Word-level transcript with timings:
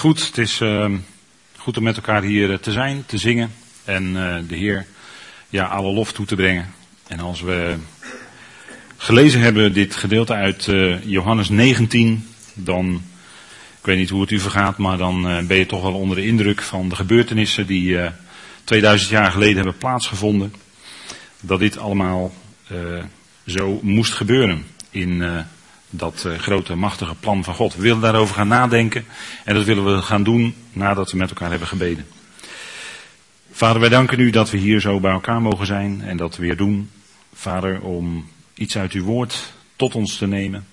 Goed, 0.00 0.26
het 0.26 0.38
is 0.38 0.60
uh, 0.60 0.90
goed 1.56 1.76
om 1.76 1.82
met 1.82 1.96
elkaar 1.96 2.22
hier 2.22 2.52
eh, 2.52 2.58
te 2.58 2.72
zijn, 2.72 3.04
te 3.06 3.18
zingen 3.18 3.52
en 3.84 4.04
uh, 4.04 4.36
de 4.48 4.56
Heer 4.56 4.86
ja, 5.48 5.64
alle 5.64 5.92
lof 5.92 6.12
toe 6.12 6.26
te 6.26 6.34
brengen. 6.34 6.74
En 7.06 7.20
als 7.20 7.40
we 7.40 7.76
gelezen 8.96 9.40
hebben 9.40 9.72
dit 9.72 9.96
gedeelte 9.96 10.32
uit 10.32 10.66
uh, 10.66 11.04
Johannes 11.04 11.48
19, 11.48 12.28
dan, 12.54 13.02
ik 13.78 13.86
weet 13.86 13.98
niet 13.98 14.10
hoe 14.10 14.20
het 14.20 14.30
u 14.30 14.38
vergaat, 14.38 14.78
maar 14.78 14.98
dan 14.98 15.46
ben 15.46 15.56
je 15.56 15.66
toch 15.66 15.82
wel 15.82 15.94
onder 15.94 16.16
de 16.16 16.26
indruk 16.26 16.62
van 16.62 16.88
de 16.88 16.96
gebeurtenissen 16.96 17.66
die 17.66 17.98
2000 18.64 19.10
jaar 19.10 19.32
geleden 19.32 19.56
hebben 19.56 19.76
plaatsgevonden. 19.76 20.54
Dat 21.40 21.58
dit 21.58 21.78
allemaal 21.78 22.32
zo 23.46 23.78
moest 23.82 24.12
gebeuren 24.12 24.66
in 24.90 25.22
dat 25.90 26.24
uh, 26.26 26.38
grote 26.38 26.74
machtige 26.74 27.14
plan 27.14 27.44
van 27.44 27.54
God. 27.54 27.74
We 27.74 27.82
willen 27.82 28.00
daarover 28.00 28.34
gaan 28.34 28.48
nadenken 28.48 29.04
en 29.44 29.54
dat 29.54 29.64
willen 29.64 29.94
we 29.94 30.02
gaan 30.02 30.22
doen 30.22 30.54
nadat 30.72 31.10
we 31.10 31.16
met 31.16 31.28
elkaar 31.28 31.50
hebben 31.50 31.68
gebeden. 31.68 32.06
Vader, 33.52 33.80
wij 33.80 33.88
danken 33.88 34.20
u 34.20 34.30
dat 34.30 34.50
we 34.50 34.56
hier 34.56 34.80
zo 34.80 35.00
bij 35.00 35.12
elkaar 35.12 35.42
mogen 35.42 35.66
zijn 35.66 36.02
en 36.02 36.16
dat 36.16 36.36
we 36.36 36.42
weer 36.42 36.56
doen. 36.56 36.90
Vader, 37.34 37.80
om 37.80 38.28
iets 38.54 38.76
uit 38.76 38.92
uw 38.92 39.04
woord 39.04 39.52
tot 39.76 39.94
ons 39.94 40.16
te 40.16 40.26
nemen. 40.26 40.66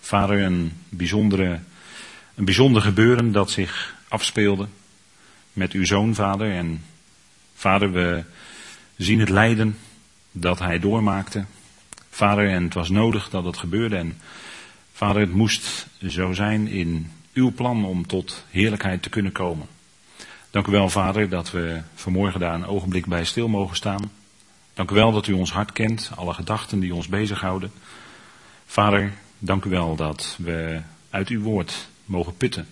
Vader, 0.00 0.42
een, 0.42 0.72
bijzondere, 0.88 1.60
een 2.34 2.44
bijzonder 2.44 2.82
gebeuren 2.82 3.32
dat 3.32 3.50
zich 3.50 3.94
afspeelde 4.08 4.66
met 5.52 5.72
uw 5.72 5.84
zoon, 5.84 6.14
vader. 6.14 6.52
En 6.52 6.84
vader, 7.54 7.92
we 7.92 8.24
zien 8.96 9.20
het 9.20 9.28
lijden 9.28 9.78
dat 10.32 10.58
hij 10.58 10.78
doormaakte. 10.78 11.44
Vader, 12.10 12.48
en 12.48 12.62
het 12.62 12.74
was 12.74 12.88
nodig 12.88 13.30
dat 13.30 13.44
het 13.44 13.56
gebeurde. 13.56 13.96
En 13.96 14.20
Vader, 14.96 15.20
het 15.20 15.34
moest 15.34 15.86
zo 16.08 16.32
zijn 16.32 16.66
in 16.66 17.10
uw 17.32 17.52
plan 17.52 17.84
om 17.84 18.06
tot 18.06 18.44
heerlijkheid 18.50 19.02
te 19.02 19.08
kunnen 19.08 19.32
komen. 19.32 19.66
Dank 20.50 20.66
u 20.66 20.70
wel, 20.70 20.88
Vader, 20.88 21.28
dat 21.28 21.50
we 21.50 21.80
vanmorgen 21.94 22.40
daar 22.40 22.54
een 22.54 22.66
ogenblik 22.66 23.06
bij 23.06 23.24
stil 23.24 23.48
mogen 23.48 23.76
staan. 23.76 24.10
Dank 24.74 24.90
u 24.90 24.94
wel 24.94 25.12
dat 25.12 25.26
u 25.26 25.32
ons 25.32 25.52
hart 25.52 25.72
kent, 25.72 26.10
alle 26.14 26.34
gedachten 26.34 26.80
die 26.80 26.94
ons 26.94 27.08
bezighouden. 27.08 27.72
Vader, 28.66 29.12
dank 29.38 29.64
u 29.64 29.70
wel 29.70 29.96
dat 29.96 30.36
we 30.38 30.80
uit 31.10 31.28
uw 31.28 31.40
woord 31.42 31.88
mogen 32.04 32.36
putten. 32.36 32.66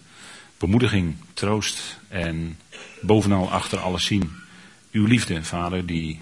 Bemoediging, 0.59 1.17
troost 1.35 1.99
en 2.09 2.59
bovenal 3.01 3.51
achter 3.51 3.79
alles 3.79 4.05
zien. 4.05 4.31
Uw 4.93 5.07
liefde, 5.07 5.45
Vader, 5.45 5.87
die 5.87 6.21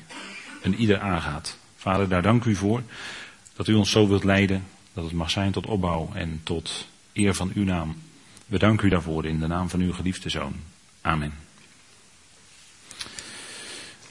een 0.63 0.75
ieder 0.75 1.01
aangaat. 1.01 1.59
Vader, 1.77 2.09
daar 2.09 2.23
dank 2.23 2.45
u 2.45 2.55
voor 2.55 2.83
dat 3.57 3.69
u 3.69 3.75
ons 3.75 3.91
zo 3.91 4.09
wilt 4.09 4.25
leiden 4.25 4.65
dat 4.95 5.05
het 5.05 5.13
mag 5.13 5.31
zijn 5.31 5.53
tot 5.53 5.67
opbouw 5.67 6.11
en 6.15 6.41
tot 6.45 6.89
eer 7.13 7.35
van 7.35 7.53
uw 7.55 7.65
naam. 7.65 7.97
We 8.47 8.59
danken 8.59 8.87
u 8.87 8.91
daarvoor 8.91 9.27
in 9.27 9.41
de 9.41 9.47
naam 9.47 9.69
van 9.69 9.81
uw 9.81 9.93
geliefde 9.93 10.29
zoon. 10.29 10.55
Amen. 11.01 11.33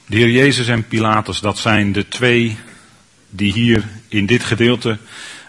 De 0.06 0.16
Heer 0.16 0.30
Jezus 0.30 0.68
en 0.68 0.88
Pilatus, 0.88 1.40
dat 1.40 1.58
zijn 1.58 1.92
de 1.92 2.08
twee 2.08 2.56
die 3.28 3.52
hier 3.52 3.88
in 4.08 4.26
dit 4.26 4.44
gedeelte 4.44 4.98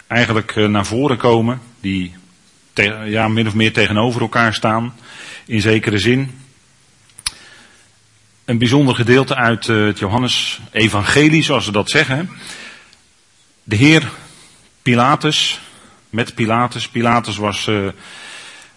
eigenlijk 0.08 0.56
eh, 0.56 0.66
naar 0.68 0.86
voren 0.86 1.18
komen. 1.18 1.62
Die 1.80 2.14
ja, 3.06 3.28
min 3.28 3.48
of 3.48 3.54
meer 3.54 3.74
tegenover 3.74 4.22
elkaar 4.22 4.54
staan, 4.54 4.96
in 5.46 5.62
zekere 5.62 5.98
zin. 5.98 6.40
Een 8.46 8.58
bijzonder 8.58 8.96
gedeelte 8.96 9.36
uit 9.36 9.70
eh, 9.70 9.86
het 9.86 10.00
Johannes-evangelie, 10.00 11.44
zoals 11.44 11.66
ze 11.66 11.72
dat 11.72 11.90
zeggen. 11.90 12.30
De 13.64 13.76
Heer 13.76 14.12
Pilatus, 14.82 15.62
met 16.10 16.36
Pilatus. 16.36 16.90
Pilatus 16.90 17.38
was 17.38 17.68
uh, 17.68 17.88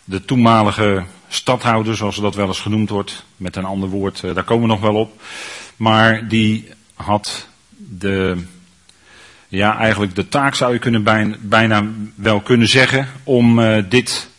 de 0.04 0.24
toenmalige 0.24 1.04
stadhouder, 1.28 1.96
zoals 1.96 2.16
dat 2.16 2.34
wel 2.34 2.46
eens 2.46 2.60
genoemd 2.60 2.90
wordt, 2.90 3.24
met 3.36 3.56
een 3.56 3.64
ander 3.64 3.88
woord, 3.88 4.22
uh, 4.24 4.34
daar 4.34 4.44
komen 4.44 4.68
we 4.68 4.74
nog 4.74 4.80
wel 4.80 4.94
op. 4.94 5.22
Maar 5.76 6.28
die 6.28 6.68
had 6.94 7.48
de, 7.76 8.44
ja, 9.48 9.78
eigenlijk 9.78 10.14
de 10.14 10.28
taak 10.28 10.54
zou 10.54 10.72
je 10.72 10.78
kunnen 10.78 11.02
bijna, 11.40 11.84
wel 12.14 12.40
kunnen 12.40 12.68
zeggen 12.68 13.08
om 13.22 13.58
uh, 13.58 13.82
dit 13.88 14.30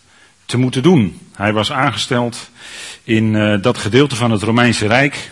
te 0.45 0.57
moeten 0.57 0.83
doen. 0.83 1.19
Hij 1.33 1.53
was 1.53 1.71
aangesteld 1.71 2.49
in 3.03 3.59
dat 3.61 3.77
gedeelte 3.77 4.15
van 4.15 4.31
het 4.31 4.41
Romeinse 4.41 4.87
Rijk. 4.87 5.31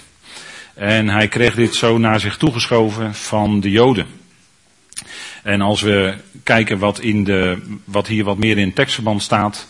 En 0.73 1.09
hij 1.09 1.27
kreeg 1.27 1.55
dit 1.55 1.75
zo 1.75 1.97
naar 1.97 2.19
zich 2.19 2.37
toegeschoven 2.37 3.15
van 3.15 3.59
de 3.59 3.69
Joden. 3.69 4.07
En 5.43 5.61
als 5.61 5.81
we 5.81 6.13
kijken 6.43 6.79
wat, 6.79 6.99
in 6.99 7.23
de, 7.23 7.61
wat 7.83 8.07
hier 8.07 8.23
wat 8.23 8.37
meer 8.37 8.57
in 8.57 8.65
het 8.65 8.75
tekstverband 8.75 9.21
staat, 9.21 9.67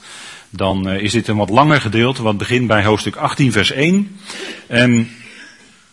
dan 0.49 0.89
uh, 0.89 1.01
is 1.01 1.11
dit 1.11 1.27
een 1.27 1.37
wat 1.37 1.49
langer 1.49 1.81
gedeelte, 1.81 2.23
wat 2.23 2.37
begint 2.37 2.67
bij 2.67 2.83
hoofdstuk 2.83 3.15
18, 3.15 3.51
vers 3.51 3.71
1. 3.71 4.17
En 4.67 5.09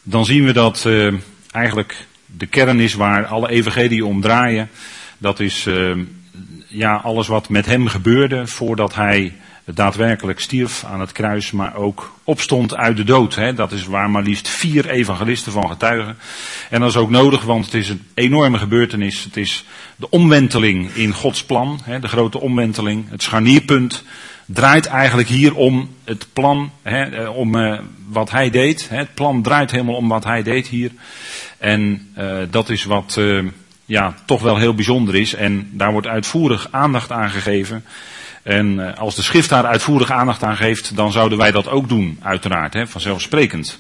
dan 0.03 0.25
zien 0.25 0.45
we 0.45 0.53
dat 0.53 0.85
uh, 0.87 1.15
eigenlijk 1.51 2.07
de 2.27 2.47
kern 2.47 2.81
is 2.81 2.95
waar 2.95 3.27
alle 3.27 3.49
evangelieën 3.49 4.05
om 4.05 4.21
draaien. 4.21 4.71
Dat 5.19 5.41
is 5.41 5.67
uh, 5.67 5.97
ja, 6.67 6.95
alles 6.95 7.29
wat 7.29 7.49
met 7.49 7.67
hem 7.67 7.87
gebeurde 7.87 8.47
voordat 8.47 8.95
hij 8.95 9.33
daadwerkelijk 9.75 10.41
stierf 10.41 10.85
aan 10.85 11.01
het 11.01 11.13
kruis, 11.13 11.51
maar 11.51 11.75
ook 11.75 12.13
opstond 12.25 12.77
uit 12.77 12.97
de 12.97 13.05
dood. 13.05 13.35
Hè. 13.35 13.55
Dat 13.55 13.73
is 13.73 13.85
waar 13.85 14.11
maar 14.11 14.23
liefst 14.23 14.49
vier 14.49 14.89
evangelisten 14.89 15.53
van 15.53 15.69
getuigen. 15.69 16.17
En 16.71 16.81
dat 16.81 16.89
is 16.89 16.97
ook 16.97 17.11
nodig, 17.11 17.43
want 17.43 17.65
het 17.65 17.75
is 17.75 17.89
een 17.89 18.03
enorme 18.15 18.59
gebeurtenis. 18.59 19.25
Het 19.25 19.37
is 19.37 19.65
de 19.97 20.11
omwenteling 20.11 20.91
in 20.95 21.13
Gods 21.13 21.45
plan, 21.45 21.81
hè, 21.85 22.01
de 22.01 22.09
grote 22.09 22.41
omwenteling, 22.41 23.11
het 23.11 23.23
scharnierpunt. 23.23 24.05
Draait 24.47 24.87
eigenlijk 24.87 25.29
hier 25.29 25.55
om 25.55 25.89
het 26.05 26.27
plan, 26.33 26.71
hè, 26.83 27.03
eh, 27.03 27.37
om 27.37 27.55
uh, 27.55 27.79
wat 28.09 28.31
hij 28.31 28.51
deed. 28.51 28.89
Hè. 28.89 28.97
Het 28.97 29.15
plan 29.15 29.43
draait 29.43 29.71
helemaal 29.71 29.95
om 29.95 30.09
wat 30.09 30.25
hij 30.25 30.43
deed 30.43 30.67
hier. 30.67 30.91
En 31.59 32.13
uh, 32.19 32.39
dat 32.51 32.69
is 32.69 32.85
wat 32.85 33.19
ja, 33.91 34.15
toch 34.25 34.43
wel 34.43 34.57
heel 34.57 34.75
bijzonder 34.75 35.15
is. 35.15 35.35
En 35.35 35.69
daar 35.73 35.93
wordt 35.93 36.07
uitvoerig 36.07 36.69
aandacht 36.71 37.13
aan 37.13 37.31
gegeven. 37.31 37.85
En 38.43 38.89
eh, 38.89 38.99
als 38.99 39.15
de 39.15 39.23
schrift 39.23 39.49
daar 39.49 39.67
uitvoerig 39.67 40.11
aandacht 40.11 40.43
aan 40.43 40.57
geeft, 40.57 40.97
dan 40.97 41.13
zouden 41.13 41.39
wij 41.39 41.51
dat 41.51 41.69
ook 41.69 41.89
doen, 41.89 42.19
uiteraard, 42.23 42.75
hè, 42.75 42.87
vanzelfsprekend. 42.87 43.79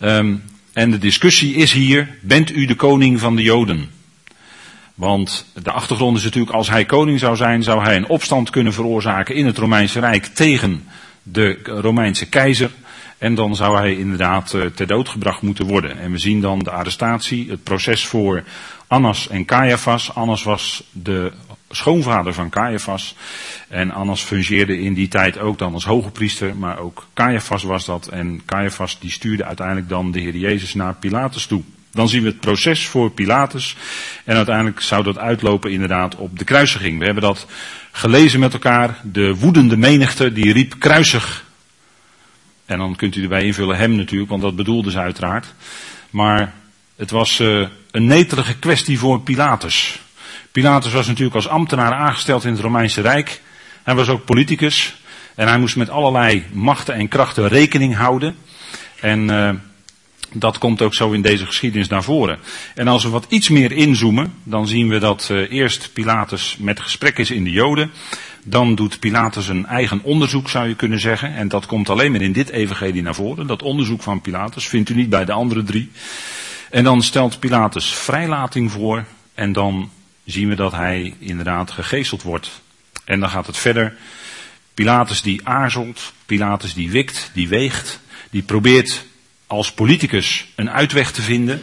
Um, 0.00 0.42
en 0.72 0.90
de 0.90 0.98
discussie 0.98 1.54
is 1.54 1.72
hier, 1.72 2.08
bent 2.20 2.56
u 2.56 2.66
de 2.66 2.74
koning 2.74 3.20
van 3.20 3.36
de 3.36 3.42
Joden? 3.42 3.90
Want 4.94 5.46
de 5.62 5.70
achtergrond 5.70 6.16
is 6.16 6.24
natuurlijk, 6.24 6.56
als 6.56 6.70
hij 6.70 6.84
koning 6.84 7.18
zou 7.18 7.36
zijn, 7.36 7.62
zou 7.62 7.82
hij 7.82 7.96
een 7.96 8.08
opstand 8.08 8.50
kunnen 8.50 8.72
veroorzaken 8.72 9.34
in 9.34 9.46
het 9.46 9.58
Romeinse 9.58 10.00
Rijk 10.00 10.24
tegen 10.24 10.84
de 11.22 11.58
Romeinse 11.62 12.28
keizer. 12.28 12.70
En 13.18 13.34
dan 13.34 13.56
zou 13.56 13.76
hij 13.76 13.96
inderdaad 13.96 14.52
uh, 14.52 14.66
ter 14.66 14.86
dood 14.86 15.08
gebracht 15.08 15.42
moeten 15.42 15.66
worden. 15.66 15.98
En 15.98 16.12
we 16.12 16.18
zien 16.18 16.40
dan 16.40 16.58
de 16.58 16.70
arrestatie, 16.70 17.50
het 17.50 17.62
proces 17.62 18.06
voor 18.06 18.42
Annas 18.86 19.28
en 19.28 19.44
Caiaphas. 19.44 20.14
Annas 20.14 20.42
was 20.42 20.82
de 20.92 21.32
schoonvader 21.76 22.34
van 22.34 22.50
Caiaphas. 22.50 23.14
En 23.68 23.90
Annas 23.90 24.22
fungeerde 24.22 24.80
in 24.80 24.94
die 24.94 25.08
tijd 25.08 25.38
ook 25.38 25.58
dan 25.58 25.72
als 25.72 25.84
hoge 25.84 26.10
priester, 26.10 26.56
maar 26.56 26.78
ook 26.78 27.06
Caiaphas 27.14 27.62
was 27.62 27.84
dat. 27.84 28.06
En 28.06 28.42
Caiaphas 28.46 28.98
die 29.00 29.10
stuurde 29.10 29.44
uiteindelijk 29.44 29.88
dan 29.88 30.10
de 30.10 30.20
Heer 30.20 30.36
Jezus 30.36 30.74
naar 30.74 30.94
Pilatus 30.94 31.46
toe. 31.46 31.62
Dan 31.92 32.08
zien 32.08 32.22
we 32.22 32.28
het 32.28 32.40
proces 32.40 32.86
voor 32.86 33.10
Pilatus. 33.10 33.76
En 34.24 34.36
uiteindelijk 34.36 34.80
zou 34.80 35.02
dat 35.02 35.18
uitlopen 35.18 35.70
inderdaad 35.70 36.16
op 36.16 36.38
de 36.38 36.44
kruisiging. 36.44 36.98
We 36.98 37.04
hebben 37.04 37.22
dat 37.22 37.46
gelezen 37.92 38.40
met 38.40 38.52
elkaar. 38.52 39.00
De 39.02 39.34
woedende 39.34 39.76
menigte 39.76 40.32
die 40.32 40.52
riep 40.52 40.74
kruisig. 40.78 41.44
En 42.64 42.78
dan 42.78 42.96
kunt 42.96 43.16
u 43.16 43.22
erbij 43.22 43.44
invullen 43.44 43.76
hem 43.76 43.96
natuurlijk, 43.96 44.30
want 44.30 44.42
dat 44.42 44.56
bedoelde 44.56 44.90
ze 44.90 44.98
uiteraard. 44.98 45.54
Maar 46.10 46.54
het 46.96 47.10
was 47.10 47.40
uh, 47.40 47.66
een 47.90 48.06
netelige 48.06 48.58
kwestie 48.58 48.98
voor 48.98 49.20
Pilatus. 49.20 50.00
Pilatus 50.52 50.92
was 50.92 51.06
natuurlijk 51.06 51.34
als 51.34 51.48
ambtenaar 51.48 51.92
aangesteld 51.92 52.44
in 52.44 52.52
het 52.52 52.60
Romeinse 52.60 53.00
Rijk. 53.00 53.40
Hij 53.82 53.94
was 53.94 54.08
ook 54.08 54.24
politicus. 54.24 54.94
En 55.34 55.48
hij 55.48 55.58
moest 55.58 55.76
met 55.76 55.90
allerlei 55.90 56.44
machten 56.52 56.94
en 56.94 57.08
krachten 57.08 57.48
rekening 57.48 57.96
houden. 57.96 58.36
En 59.00 59.28
uh, 59.28 59.50
dat 60.32 60.58
komt 60.58 60.82
ook 60.82 60.94
zo 60.94 61.10
in 61.10 61.22
deze 61.22 61.46
geschiedenis 61.46 61.88
naar 61.88 62.02
voren. 62.02 62.38
En 62.74 62.88
als 62.88 63.02
we 63.02 63.08
wat 63.08 63.26
iets 63.28 63.48
meer 63.48 63.72
inzoomen, 63.72 64.34
dan 64.42 64.68
zien 64.68 64.88
we 64.88 64.98
dat 64.98 65.28
uh, 65.32 65.52
eerst 65.52 65.90
Pilatus 65.92 66.56
met 66.58 66.80
gesprek 66.80 67.18
is 67.18 67.30
in 67.30 67.44
de 67.44 67.50
Joden. 67.50 67.90
Dan 68.44 68.74
doet 68.74 69.00
Pilatus 69.00 69.48
een 69.48 69.66
eigen 69.66 70.00
onderzoek, 70.02 70.48
zou 70.48 70.68
je 70.68 70.74
kunnen 70.74 71.00
zeggen. 71.00 71.34
En 71.34 71.48
dat 71.48 71.66
komt 71.66 71.88
alleen 71.88 72.12
maar 72.12 72.20
in 72.20 72.32
dit 72.32 72.48
evangelie 72.48 73.02
naar 73.02 73.14
voren. 73.14 73.46
Dat 73.46 73.62
onderzoek 73.62 74.02
van 74.02 74.20
Pilatus 74.20 74.68
vindt 74.68 74.88
u 74.88 74.94
niet 74.94 75.10
bij 75.10 75.24
de 75.24 75.32
andere 75.32 75.62
drie. 75.62 75.90
En 76.70 76.84
dan 76.84 77.02
stelt 77.02 77.38
Pilatus 77.38 77.94
vrijlating 77.94 78.70
voor. 78.70 79.04
En 79.34 79.52
dan 79.52 79.90
zien 80.24 80.48
we 80.48 80.54
dat 80.54 80.72
hij 80.72 81.14
inderdaad 81.18 81.70
gegezeld 81.70 82.22
wordt. 82.22 82.60
En 83.04 83.20
dan 83.20 83.28
gaat 83.28 83.46
het 83.46 83.56
verder. 83.56 83.96
Pilatus 84.74 85.22
die 85.22 85.40
aarzelt, 85.48 86.12
Pilatus 86.26 86.74
die 86.74 86.90
wikt, 86.90 87.30
die 87.34 87.48
weegt, 87.48 88.00
die 88.30 88.42
probeert 88.42 89.04
als 89.46 89.72
politicus 89.72 90.46
een 90.56 90.70
uitweg 90.70 91.12
te 91.12 91.22
vinden 91.22 91.62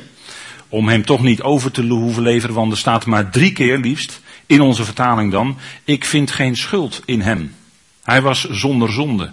om 0.69 0.88
hem 0.88 1.06
toch 1.06 1.21
niet 1.21 1.41
over 1.41 1.71
te 1.71 1.83
hoeven 1.83 2.23
leveren, 2.23 2.56
want 2.56 2.71
er 2.71 2.77
staat 2.77 3.06
maar 3.06 3.29
drie 3.29 3.53
keer 3.53 3.77
liefst 3.77 4.21
in 4.45 4.61
onze 4.61 4.85
vertaling 4.85 5.31
dan, 5.31 5.57
ik 5.83 6.06
vind 6.06 6.31
geen 6.31 6.56
schuld 6.56 7.01
in 7.06 7.21
hem. 7.21 7.56
Hij 8.03 8.21
was 8.21 8.50
zonder 8.50 8.91
zonde. 8.91 9.31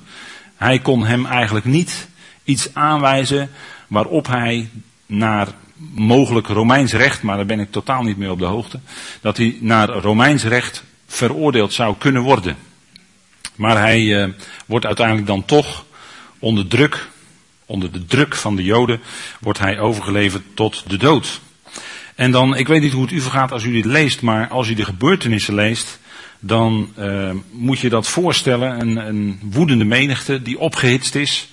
Hij 0.57 0.79
kon 0.79 1.05
hem 1.05 1.27
eigenlijk 1.27 1.65
niet 1.65 2.09
iets 2.45 2.75
aanwijzen 2.75 3.51
waarop 3.87 4.27
hij 4.27 4.69
naar 5.07 5.49
mogelijk 5.95 6.47
Romeins 6.47 6.93
recht, 6.93 7.23
maar 7.23 7.37
daar 7.37 7.47
ben 7.47 7.61
ik 7.61 7.71
totaal 7.71 8.03
niet 8.03 8.17
meer 8.17 8.31
op 8.31 8.39
de 8.39 8.45
hoogte, 8.45 8.81
dat 9.21 9.37
hij 9.37 9.57
naar 9.61 9.89
Romeins 9.89 10.45
recht 10.45 10.85
veroordeeld 11.07 11.73
zou 11.73 11.95
kunnen 11.99 12.23
worden. 12.23 12.57
Maar 13.55 13.79
hij 13.79 14.01
uh, 14.01 14.29
wordt 14.67 14.87
uiteindelijk 14.87 15.27
dan 15.27 15.45
toch 15.45 15.85
onder 16.39 16.67
druk, 16.67 17.09
onder 17.67 17.93
de 17.93 18.05
druk 18.05 18.35
van 18.35 18.57
de 18.57 18.65
Joden, 18.65 19.01
wordt 19.41 19.59
hij 19.59 19.79
overgeleverd 19.79 20.43
tot 20.55 20.85
de 20.87 20.97
dood. 20.97 21.41
En 22.15 22.31
dan, 22.31 22.57
ik 22.57 22.67
weet 22.67 22.81
niet 22.81 22.93
hoe 22.93 23.03
het 23.03 23.13
u 23.13 23.21
vergaat 23.21 23.53
als 23.53 23.65
u 23.65 23.73
dit 23.73 23.85
leest, 23.85 24.23
maar 24.23 24.49
als 24.49 24.69
u 24.69 24.75
de 24.75 24.85
gebeurtenissen 24.85 25.55
leest, 25.55 25.99
dan 26.41 26.93
uh, 26.99 27.31
moet 27.51 27.79
je 27.79 27.89
dat 27.89 28.09
voorstellen, 28.09 28.81
een, 28.81 28.97
een 28.97 29.41
woedende 29.43 29.85
menigte 29.85 30.43
die 30.43 30.59
opgehitst 30.59 31.15
is, 31.15 31.49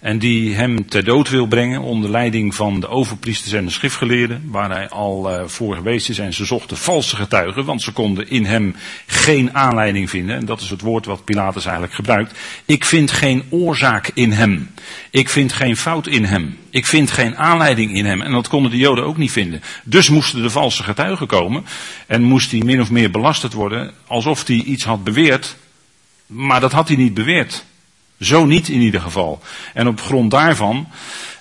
en 0.00 0.18
die 0.18 0.54
hem 0.54 0.88
ter 0.88 1.04
dood 1.04 1.28
wil 1.30 1.46
brengen 1.46 1.80
onder 1.80 2.10
leiding 2.10 2.54
van 2.54 2.80
de 2.80 2.88
overpriesters 2.88 3.52
en 3.52 3.64
de 3.64 3.70
schriftgeleerden, 3.70 4.48
waar 4.50 4.70
hij 4.70 4.88
al 4.88 5.30
uh, 5.30 5.42
voor 5.46 5.74
geweest 5.74 6.08
is. 6.08 6.18
En 6.18 6.34
ze 6.34 6.44
zochten 6.44 6.76
valse 6.76 7.16
getuigen, 7.16 7.64
want 7.64 7.82
ze 7.82 7.92
konden 7.92 8.28
in 8.28 8.44
hem 8.44 8.74
geen 9.06 9.54
aanleiding 9.54 10.10
vinden. 10.10 10.36
En 10.36 10.44
dat 10.44 10.60
is 10.60 10.70
het 10.70 10.80
woord 10.80 11.06
wat 11.06 11.24
Pilatus 11.24 11.64
eigenlijk 11.64 11.94
gebruikt. 11.94 12.38
Ik 12.64 12.84
vind 12.84 13.10
geen 13.10 13.44
oorzaak 13.50 14.10
in 14.14 14.32
hem. 14.32 14.70
Ik 15.10 15.28
vind 15.28 15.52
geen 15.52 15.76
fout 15.76 16.06
in 16.06 16.24
hem. 16.24 16.58
Ik 16.70 16.86
vind 16.86 17.10
geen 17.10 17.36
aanleiding 17.36 17.94
in 17.94 18.04
hem. 18.04 18.22
En 18.22 18.32
dat 18.32 18.48
konden 18.48 18.70
de 18.70 18.76
Joden 18.76 19.04
ook 19.04 19.16
niet 19.16 19.32
vinden. 19.32 19.62
Dus 19.84 20.08
moesten 20.08 20.42
de 20.42 20.50
valse 20.50 20.82
getuigen 20.82 21.26
komen. 21.26 21.64
En 22.06 22.22
moest 22.22 22.50
hij 22.50 22.60
min 22.64 22.80
of 22.80 22.90
meer 22.90 23.10
belasterd 23.10 23.52
worden, 23.52 23.92
alsof 24.06 24.46
hij 24.46 24.56
iets 24.56 24.84
had 24.84 25.04
beweerd. 25.04 25.56
Maar 26.26 26.60
dat 26.60 26.72
had 26.72 26.88
hij 26.88 26.96
niet 26.96 27.14
beweerd. 27.14 27.64
Zo 28.20 28.44
niet 28.44 28.68
in 28.68 28.80
ieder 28.80 29.00
geval. 29.00 29.42
En 29.74 29.88
op 29.88 30.00
grond 30.00 30.30
daarvan 30.30 30.88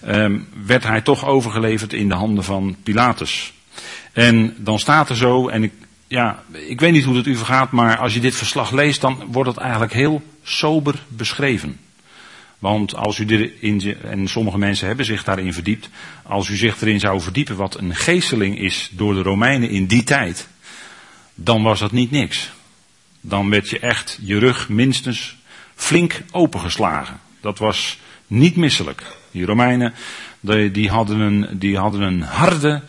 um, 0.07 0.48
werd 0.66 0.83
hij 0.83 1.01
toch 1.01 1.25
overgeleverd 1.25 1.94
in 1.94 2.10
de 2.10 2.16
handen 2.16 2.44
van 2.44 2.75
Pilatus. 2.83 3.54
En 4.13 4.56
dan 4.57 4.80
staat 4.80 5.10
er 5.10 5.16
zo, 5.16 5.48
en 5.48 5.63
ik, 5.63 5.72
ja, 6.07 6.44
ik 6.51 6.80
weet 6.80 6.92
niet 6.92 7.04
hoe 7.04 7.16
het 7.16 7.27
u 7.27 7.36
vergaat, 7.36 7.72
maar 7.72 7.98
als 7.98 8.13
je 8.13 8.19
dit 8.19 8.36
verslag 8.36 8.72
leest, 8.72 9.01
dan 9.01 9.24
wordt 9.27 9.50
het 9.50 9.57
eigenlijk 9.57 9.94
heel 9.94 10.22
sober 10.44 10.95
beschreven. 11.07 11.80
Want 12.60 12.95
als 12.95 13.18
u 13.18 13.25
erin, 13.25 13.98
en 14.04 14.27
sommige 14.27 14.57
mensen 14.57 14.88
hebben 14.88 15.06
zich 15.06 15.24
daarin 15.24 15.54
verdiept, 15.54 15.89
als 16.24 16.50
u 16.50 16.56
zich 16.56 16.81
erin 16.81 17.00
zou 17.00 17.22
verdiepen 17.22 17.56
wat 17.56 17.77
een 17.77 17.95
geesteling 17.95 18.60
is 18.60 18.89
door 18.92 19.13
de 19.13 19.22
Romeinen 19.22 19.69
in 19.69 19.86
die 19.86 20.04
tijd, 20.04 20.48
dan 21.36 21.63
was 21.63 21.80
dat 21.80 21.92
niet 21.92 22.12
niks. 22.12 22.51
Dan 23.22 23.50
werd 23.50 23.69
je 23.69 23.80
echt 23.80 24.19
je 24.22 24.39
rug 24.39 24.69
minstens 24.69 25.38
flink 25.75 26.24
opengeslagen. 26.31 27.19
Dat 27.42 27.57
was 27.57 28.00
niet 28.27 28.56
misselijk. 28.56 29.04
Die 29.31 29.45
Romeinen, 29.45 29.94
die, 30.39 30.72
die, 30.72 30.89
hadden, 30.89 31.19
een, 31.19 31.48
die 31.51 31.77
hadden 31.77 32.01
een 32.01 32.22
harde, 32.22 32.81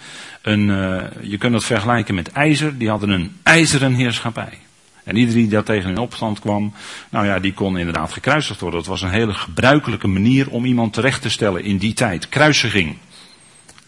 een, 0.42 0.68
uh, 0.68 1.02
je 1.22 1.38
kunt 1.38 1.52
dat 1.52 1.64
vergelijken 1.64 2.14
met 2.14 2.32
ijzer, 2.32 2.78
die 2.78 2.88
hadden 2.88 3.08
een 3.08 3.36
ijzeren 3.42 3.94
heerschappij. 3.94 4.58
En 5.04 5.16
iedereen 5.16 5.40
die 5.40 5.50
daar 5.50 5.62
tegen 5.62 5.90
in 5.90 5.98
opstand 5.98 6.40
kwam, 6.40 6.72
nou 7.10 7.26
ja, 7.26 7.38
die 7.40 7.54
kon 7.54 7.78
inderdaad 7.78 8.12
gekruisigd 8.12 8.60
worden. 8.60 8.80
Dat 8.80 8.88
was 8.88 9.02
een 9.02 9.10
hele 9.10 9.34
gebruikelijke 9.34 10.06
manier 10.06 10.50
om 10.50 10.64
iemand 10.64 10.92
terecht 10.92 11.22
te 11.22 11.30
stellen 11.30 11.64
in 11.64 11.76
die 11.76 11.92
tijd. 11.92 12.28
Kruisiging. 12.28 12.96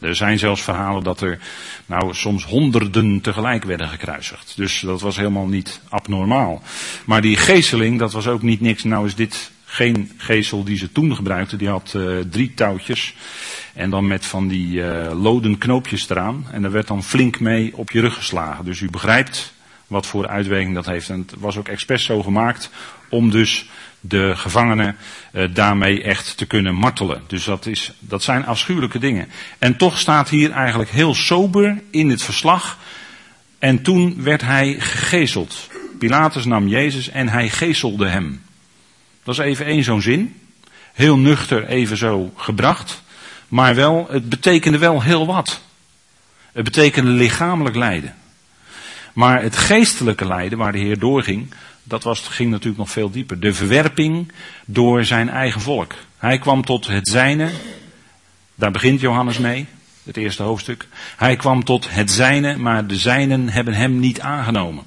Er 0.01 0.17
zijn 0.17 0.39
zelfs 0.39 0.63
verhalen 0.63 1.03
dat 1.03 1.21
er 1.21 1.39
nou 1.87 2.15
soms 2.15 2.45
honderden 2.45 3.21
tegelijk 3.21 3.65
werden 3.65 3.89
gekruisigd. 3.89 4.53
Dus 4.57 4.81
dat 4.81 5.01
was 5.01 5.17
helemaal 5.17 5.47
niet 5.47 5.81
abnormaal. 5.89 6.63
Maar 7.05 7.21
die 7.21 7.37
geesteling, 7.37 7.99
dat 7.99 8.13
was 8.13 8.27
ook 8.27 8.43
niet 8.43 8.61
niks. 8.61 8.85
Nou 8.85 9.07
is 9.07 9.15
dit 9.15 9.51
geen 9.65 10.11
geestel 10.17 10.65
die 10.65 10.77
ze 10.77 10.93
toen 10.93 11.15
gebruikten. 11.15 11.59
Die 11.59 11.69
had 11.69 11.93
uh, 11.97 12.19
drie 12.31 12.55
touwtjes. 12.55 13.15
En 13.75 13.91
dan 13.91 14.07
met 14.07 14.27
van 14.27 14.49
die 14.49 14.73
uh, 14.73 15.23
loden 15.23 15.59
knoopjes 15.59 16.11
eraan. 16.11 16.47
En 16.53 16.63
daar 16.63 16.71
werd 16.71 16.87
dan 16.87 17.05
flink 17.05 17.41
mee 17.41 17.77
op 17.77 17.91
je 17.91 18.01
rug 18.01 18.15
geslagen. 18.15 18.65
Dus 18.65 18.81
u 18.81 18.91
begrijpt 18.91 19.53
wat 19.87 20.07
voor 20.07 20.29
uitwerking 20.29 20.75
dat 20.75 20.87
heeft. 20.87 21.09
En 21.09 21.19
het 21.19 21.35
was 21.39 21.57
ook 21.57 21.69
expres 21.69 22.05
zo 22.05 22.23
gemaakt 22.23 22.71
om 23.09 23.31
dus 23.31 23.69
de 24.01 24.33
gevangenen 24.37 24.97
uh, 25.33 25.49
daarmee 25.55 26.03
echt 26.03 26.37
te 26.37 26.47
kunnen 26.47 26.75
martelen. 26.75 27.23
Dus 27.27 27.45
dat, 27.45 27.67
is, 27.67 27.93
dat 27.99 28.23
zijn 28.23 28.47
afschuwelijke 28.47 28.99
dingen. 28.99 29.29
En 29.59 29.77
toch 29.77 29.99
staat 29.99 30.29
hier 30.29 30.51
eigenlijk 30.51 30.91
heel 30.91 31.15
sober 31.15 31.83
in 31.91 32.11
het 32.11 32.23
verslag. 32.23 32.79
En 33.59 33.83
toen 33.83 34.23
werd 34.23 34.41
hij 34.41 34.77
gegezeld. 34.79 35.69
Pilatus 35.99 36.45
nam 36.45 36.69
Jezus 36.69 37.09
en 37.09 37.29
hij 37.29 37.49
gezelde 37.49 38.09
hem. 38.09 38.43
Dat 39.23 39.35
is 39.39 39.45
even 39.45 39.67
één 39.67 39.85
zo'n 39.85 40.03
zin. 40.03 40.41
Heel 40.93 41.19
nuchter 41.19 41.67
even 41.67 41.97
zo 41.97 42.33
gebracht. 42.37 43.03
Maar 43.49 43.75
wel, 43.75 44.07
het 44.11 44.29
betekende 44.29 44.79
wel 44.79 45.03
heel 45.03 45.27
wat. 45.27 45.61
Het 46.53 46.65
betekende 46.65 47.11
lichamelijk 47.11 47.77
lijden. 47.77 48.15
Maar 49.19 49.43
het 49.43 49.57
geestelijke 49.57 50.27
lijden 50.27 50.59
waar 50.59 50.73
de 50.73 50.79
Heer 50.79 50.99
doorging, 50.99 51.55
dat 51.83 52.03
was, 52.03 52.21
ging 52.21 52.51
natuurlijk 52.51 52.79
nog 52.79 52.91
veel 52.91 53.11
dieper. 53.11 53.41
De 53.41 53.55
verwerping 53.55 54.33
door 54.65 55.05
zijn 55.05 55.29
eigen 55.29 55.61
volk. 55.61 55.95
Hij 56.19 56.39
kwam 56.39 56.65
tot 56.65 56.87
het 56.87 57.09
zijne. 57.09 57.51
Daar 58.55 58.71
begint 58.71 59.01
Johannes 59.01 59.39
mee, 59.39 59.67
het 60.03 60.17
eerste 60.17 60.43
hoofdstuk. 60.43 60.87
Hij 61.17 61.37
kwam 61.37 61.65
tot 61.65 61.91
het 61.91 62.11
zijne, 62.11 62.57
maar 62.57 62.87
de 62.87 62.97
zijnen 62.97 63.49
hebben 63.49 63.75
hem 63.75 63.99
niet 63.99 64.21
aangenomen. 64.21 64.85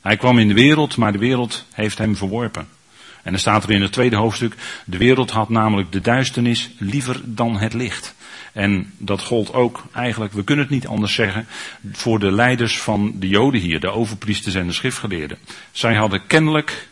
Hij 0.00 0.16
kwam 0.16 0.38
in 0.38 0.48
de 0.48 0.54
wereld, 0.54 0.96
maar 0.96 1.12
de 1.12 1.18
wereld 1.18 1.64
heeft 1.72 1.98
hem 1.98 2.16
verworpen. 2.16 2.68
En 3.22 3.30
dan 3.30 3.40
staat 3.40 3.64
er 3.64 3.70
in 3.70 3.82
het 3.82 3.92
tweede 3.92 4.16
hoofdstuk, 4.16 4.54
de 4.84 4.98
wereld 4.98 5.30
had 5.30 5.48
namelijk 5.48 5.92
de 5.92 6.00
duisternis 6.00 6.70
liever 6.78 7.20
dan 7.24 7.58
het 7.58 7.72
licht. 7.72 8.14
En 8.52 8.92
dat 8.98 9.22
gold 9.22 9.52
ook 9.52 9.82
eigenlijk, 9.92 10.32
we 10.32 10.44
kunnen 10.44 10.64
het 10.64 10.74
niet 10.74 10.86
anders 10.86 11.14
zeggen, 11.14 11.46
voor 11.92 12.18
de 12.18 12.32
leiders 12.32 12.80
van 12.80 13.12
de 13.14 13.28
Joden 13.28 13.60
hier, 13.60 13.80
de 13.80 13.90
overpriesters 13.90 14.54
en 14.54 14.66
de 14.66 14.72
schriftgeleerden. 14.72 15.38
Zij 15.70 15.94
hadden 15.94 16.26
kennelijk, 16.26 16.88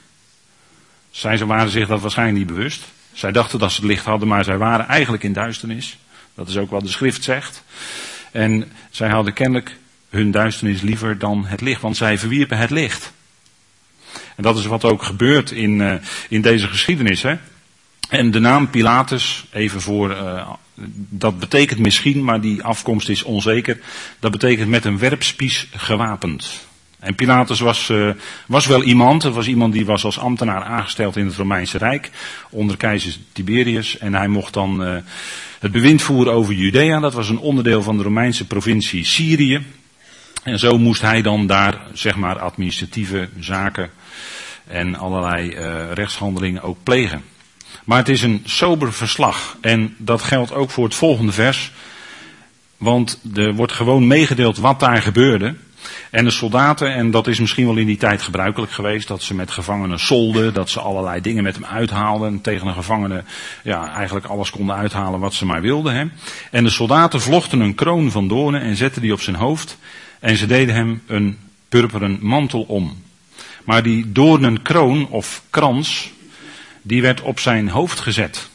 zij 1.10 1.44
waren 1.44 1.70
zich 1.70 1.88
dat 1.88 2.00
waarschijnlijk 2.00 2.38
niet 2.38 2.56
bewust. 2.56 2.84
Zij 3.12 3.32
dachten 3.32 3.58
dat 3.58 3.72
ze 3.72 3.80
het 3.80 3.90
licht 3.90 4.04
hadden, 4.04 4.28
maar 4.28 4.44
zij 4.44 4.58
waren 4.58 4.86
eigenlijk 4.86 5.22
in 5.22 5.32
duisternis. 5.32 5.98
Dat 6.34 6.48
is 6.48 6.56
ook 6.56 6.70
wat 6.70 6.82
de 6.82 6.88
schrift 6.88 7.24
zegt. 7.24 7.64
En 8.32 8.72
zij 8.90 9.08
hadden 9.08 9.32
kennelijk 9.32 9.76
hun 10.08 10.30
duisternis 10.30 10.80
liever 10.80 11.18
dan 11.18 11.46
het 11.46 11.60
licht, 11.60 11.80
want 11.80 11.96
zij 11.96 12.18
verwierpen 12.18 12.58
het 12.58 12.70
licht. 12.70 13.12
En 14.36 14.42
dat 14.42 14.58
is 14.58 14.66
wat 14.66 14.84
ook 14.84 15.02
gebeurt 15.02 15.50
in, 15.50 15.78
uh, 15.78 15.94
in 16.28 16.42
deze 16.42 16.68
geschiedenis. 16.68 17.22
Hè? 17.22 17.36
En 18.08 18.30
de 18.30 18.38
naam 18.38 18.70
Pilatus, 18.70 19.46
even 19.52 19.80
voor, 19.80 20.10
uh, 20.10 20.48
dat 21.08 21.38
betekent 21.38 21.78
misschien, 21.78 22.24
maar 22.24 22.40
die 22.40 22.62
afkomst 22.62 23.08
is 23.08 23.22
onzeker. 23.22 23.80
Dat 24.18 24.30
betekent 24.30 24.68
met 24.68 24.84
een 24.84 24.98
werpspies 24.98 25.68
gewapend. 25.76 26.66
En 26.98 27.14
Pilatus 27.14 27.60
was, 27.60 27.88
uh, 27.88 28.10
was 28.46 28.66
wel 28.66 28.82
iemand, 28.82 29.22
het 29.22 29.34
was 29.34 29.46
iemand 29.46 29.72
die 29.72 29.86
was 29.86 30.04
als 30.04 30.18
ambtenaar 30.18 30.62
aangesteld 30.62 31.16
in 31.16 31.26
het 31.26 31.36
Romeinse 31.36 31.78
Rijk, 31.78 32.10
onder 32.50 32.76
keizer 32.76 33.16
Tiberius. 33.32 33.98
En 33.98 34.14
hij 34.14 34.28
mocht 34.28 34.52
dan 34.52 34.82
uh, 34.82 34.96
het 35.58 35.72
bewind 35.72 36.02
voeren 36.02 36.32
over 36.32 36.54
Judea, 36.54 37.00
dat 37.00 37.14
was 37.14 37.28
een 37.28 37.38
onderdeel 37.38 37.82
van 37.82 37.96
de 37.96 38.02
Romeinse 38.02 38.46
provincie 38.46 39.04
Syrië. 39.04 39.62
En 40.42 40.58
zo 40.58 40.78
moest 40.78 41.00
hij 41.00 41.22
dan 41.22 41.46
daar, 41.46 41.80
zeg 41.92 42.16
maar, 42.16 42.38
administratieve 42.38 43.28
zaken 43.38 43.90
en 44.66 44.94
allerlei 44.94 45.50
rechtshandelingen 45.94 46.62
ook 46.62 46.78
plegen. 46.82 47.22
Maar 47.88 47.98
het 47.98 48.08
is 48.08 48.22
een 48.22 48.42
sober 48.44 48.92
verslag. 48.92 49.56
En 49.60 49.94
dat 49.98 50.22
geldt 50.22 50.52
ook 50.52 50.70
voor 50.70 50.84
het 50.84 50.94
volgende 50.94 51.32
vers. 51.32 51.72
Want 52.76 53.20
er 53.34 53.54
wordt 53.54 53.72
gewoon 53.72 54.06
meegedeeld 54.06 54.58
wat 54.58 54.80
daar 54.80 55.02
gebeurde. 55.02 55.54
En 56.10 56.24
de 56.24 56.30
soldaten, 56.30 56.94
en 56.94 57.10
dat 57.10 57.26
is 57.26 57.40
misschien 57.40 57.66
wel 57.66 57.76
in 57.76 57.86
die 57.86 57.96
tijd 57.96 58.22
gebruikelijk 58.22 58.72
geweest, 58.72 59.08
dat 59.08 59.22
ze 59.22 59.34
met 59.34 59.50
gevangenen 59.50 59.98
solden, 59.98 60.54
dat 60.54 60.70
ze 60.70 60.80
allerlei 60.80 61.20
dingen 61.20 61.42
met 61.42 61.54
hem 61.54 61.64
uithaalden. 61.64 62.28
En 62.28 62.40
tegen 62.40 62.66
een 62.66 62.74
gevangene 62.74 63.24
ja, 63.62 63.94
eigenlijk 63.94 64.26
alles 64.26 64.50
konden 64.50 64.76
uithalen 64.76 65.20
wat 65.20 65.34
ze 65.34 65.46
maar 65.46 65.60
wilden. 65.60 65.94
Hè. 65.94 66.04
En 66.50 66.64
de 66.64 66.70
soldaten 66.70 67.20
vlochten 67.20 67.60
een 67.60 67.74
kroon 67.74 68.10
van 68.10 68.28
doornen 68.28 68.60
en 68.60 68.76
zetten 68.76 69.02
die 69.02 69.12
op 69.12 69.20
zijn 69.20 69.36
hoofd. 69.36 69.78
En 70.20 70.36
ze 70.36 70.46
deden 70.46 70.74
hem 70.74 71.02
een 71.06 71.38
purperen 71.68 72.18
mantel 72.20 72.62
om. 72.62 73.02
Maar 73.64 73.82
die 73.82 74.12
doornenkroon 74.12 75.08
of 75.08 75.42
krans, 75.50 76.12
die 76.88 77.02
werd 77.02 77.20
op 77.20 77.40
zijn 77.40 77.68
hoofd 77.68 78.00
gezet. 78.00 78.48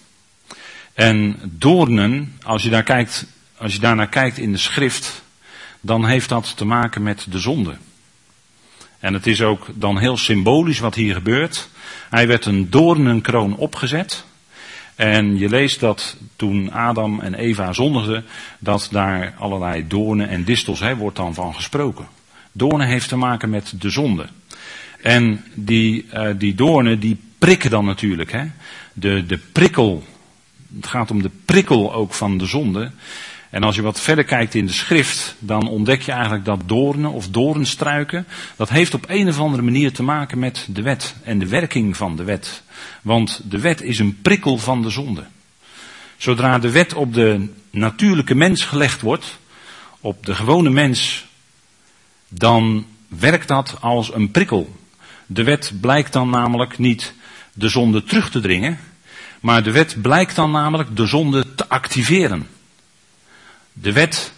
En 0.93 1.39
doornen, 1.43 2.37
als 2.43 2.63
je 2.63 2.69
daar 2.69 2.83
kijkt, 2.83 3.25
als 3.57 3.73
je 3.73 3.79
daarnaar 3.79 4.09
kijkt 4.09 4.37
in 4.37 4.51
de 4.51 4.57
schrift, 4.57 5.23
dan 5.81 6.05
heeft 6.05 6.29
dat 6.29 6.57
te 6.57 6.65
maken 6.65 7.03
met 7.03 7.25
de 7.29 7.39
zonde. 7.39 7.75
En 8.99 9.13
het 9.13 9.27
is 9.27 9.41
ook 9.41 9.67
dan 9.73 9.97
heel 9.97 10.17
symbolisch 10.17 10.79
wat 10.79 10.95
hier 10.95 11.13
gebeurt. 11.13 11.69
Hij 12.09 12.27
werd 12.27 12.45
een 12.45 12.69
doornenkroon 12.69 13.55
opgezet. 13.55 14.25
En 14.95 15.37
je 15.37 15.49
leest 15.49 15.79
dat 15.79 16.17
toen 16.35 16.71
Adam 16.71 17.19
en 17.19 17.33
Eva 17.33 17.73
zondigden, 17.73 18.25
dat 18.59 18.87
daar 18.91 19.33
allerlei 19.37 19.87
doornen 19.87 20.29
en 20.29 20.43
distels, 20.43 20.79
hè, 20.79 20.95
wordt 20.95 21.17
dan 21.17 21.33
van 21.33 21.55
gesproken. 21.55 22.07
Doornen 22.51 22.87
heeft 22.87 23.07
te 23.07 23.15
maken 23.15 23.49
met 23.49 23.73
de 23.79 23.89
zonde. 23.89 24.27
En 25.03 25.43
die, 25.53 26.05
uh, 26.13 26.29
die 26.37 26.55
doornen 26.55 26.99
die 26.99 27.17
prikken 27.37 27.69
dan 27.69 27.85
natuurlijk. 27.85 28.31
Hè? 28.31 28.45
De, 28.93 29.25
de 29.25 29.37
prikkel, 29.51 30.03
het 30.75 30.87
gaat 30.87 31.11
om 31.11 31.21
de 31.21 31.31
prikkel 31.45 31.93
ook 31.93 32.13
van 32.13 32.37
de 32.37 32.45
zonde. 32.45 32.91
En 33.49 33.63
als 33.63 33.75
je 33.75 33.81
wat 33.81 33.99
verder 33.99 34.23
kijkt 34.23 34.55
in 34.55 34.65
de 34.65 34.71
schrift, 34.71 35.35
dan 35.39 35.67
ontdek 35.67 36.01
je 36.01 36.11
eigenlijk 36.11 36.45
dat 36.45 36.61
doornen 36.65 37.11
of 37.11 37.29
doornstruiken, 37.29 38.25
dat 38.55 38.69
heeft 38.69 38.93
op 38.93 39.05
een 39.07 39.27
of 39.27 39.39
andere 39.39 39.63
manier 39.63 39.93
te 39.93 40.03
maken 40.03 40.39
met 40.39 40.67
de 40.69 40.81
wet 40.81 41.15
en 41.23 41.39
de 41.39 41.47
werking 41.47 41.97
van 41.97 42.15
de 42.15 42.23
wet. 42.23 42.63
Want 43.01 43.41
de 43.49 43.59
wet 43.59 43.81
is 43.81 43.99
een 43.99 44.21
prikkel 44.21 44.57
van 44.57 44.81
de 44.81 44.89
zonde. 44.89 45.23
Zodra 46.17 46.59
de 46.59 46.71
wet 46.71 46.93
op 46.93 47.13
de 47.13 47.47
natuurlijke 47.69 48.35
mens 48.35 48.65
gelegd 48.65 49.01
wordt, 49.01 49.39
op 49.99 50.25
de 50.25 50.35
gewone 50.35 50.69
mens, 50.69 51.25
dan 52.27 52.85
werkt 53.07 53.47
dat 53.47 53.77
als 53.79 54.13
een 54.13 54.31
prikkel. 54.31 54.81
De 55.33 55.43
wet 55.43 55.71
blijkt 55.81 56.13
dan 56.13 56.29
namelijk 56.29 56.77
niet 56.77 57.13
de 57.53 57.69
zonde 57.69 58.03
terug 58.03 58.29
te 58.29 58.39
dringen, 58.39 58.79
maar 59.39 59.63
de 59.63 59.71
wet 59.71 60.01
blijkt 60.01 60.35
dan 60.35 60.51
namelijk 60.51 60.95
de 60.95 61.05
zonde 61.05 61.55
te 61.55 61.69
activeren. 61.69 62.47
De 63.73 63.91
wet 63.91 64.33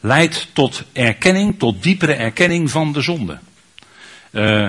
leidt 0.00 0.48
tot 0.52 0.82
erkenning, 0.92 1.58
tot 1.58 1.82
diepere 1.82 2.12
erkenning 2.12 2.70
van 2.70 2.92
de 2.92 3.00
zonde. 3.00 3.38
Uh, 4.30 4.68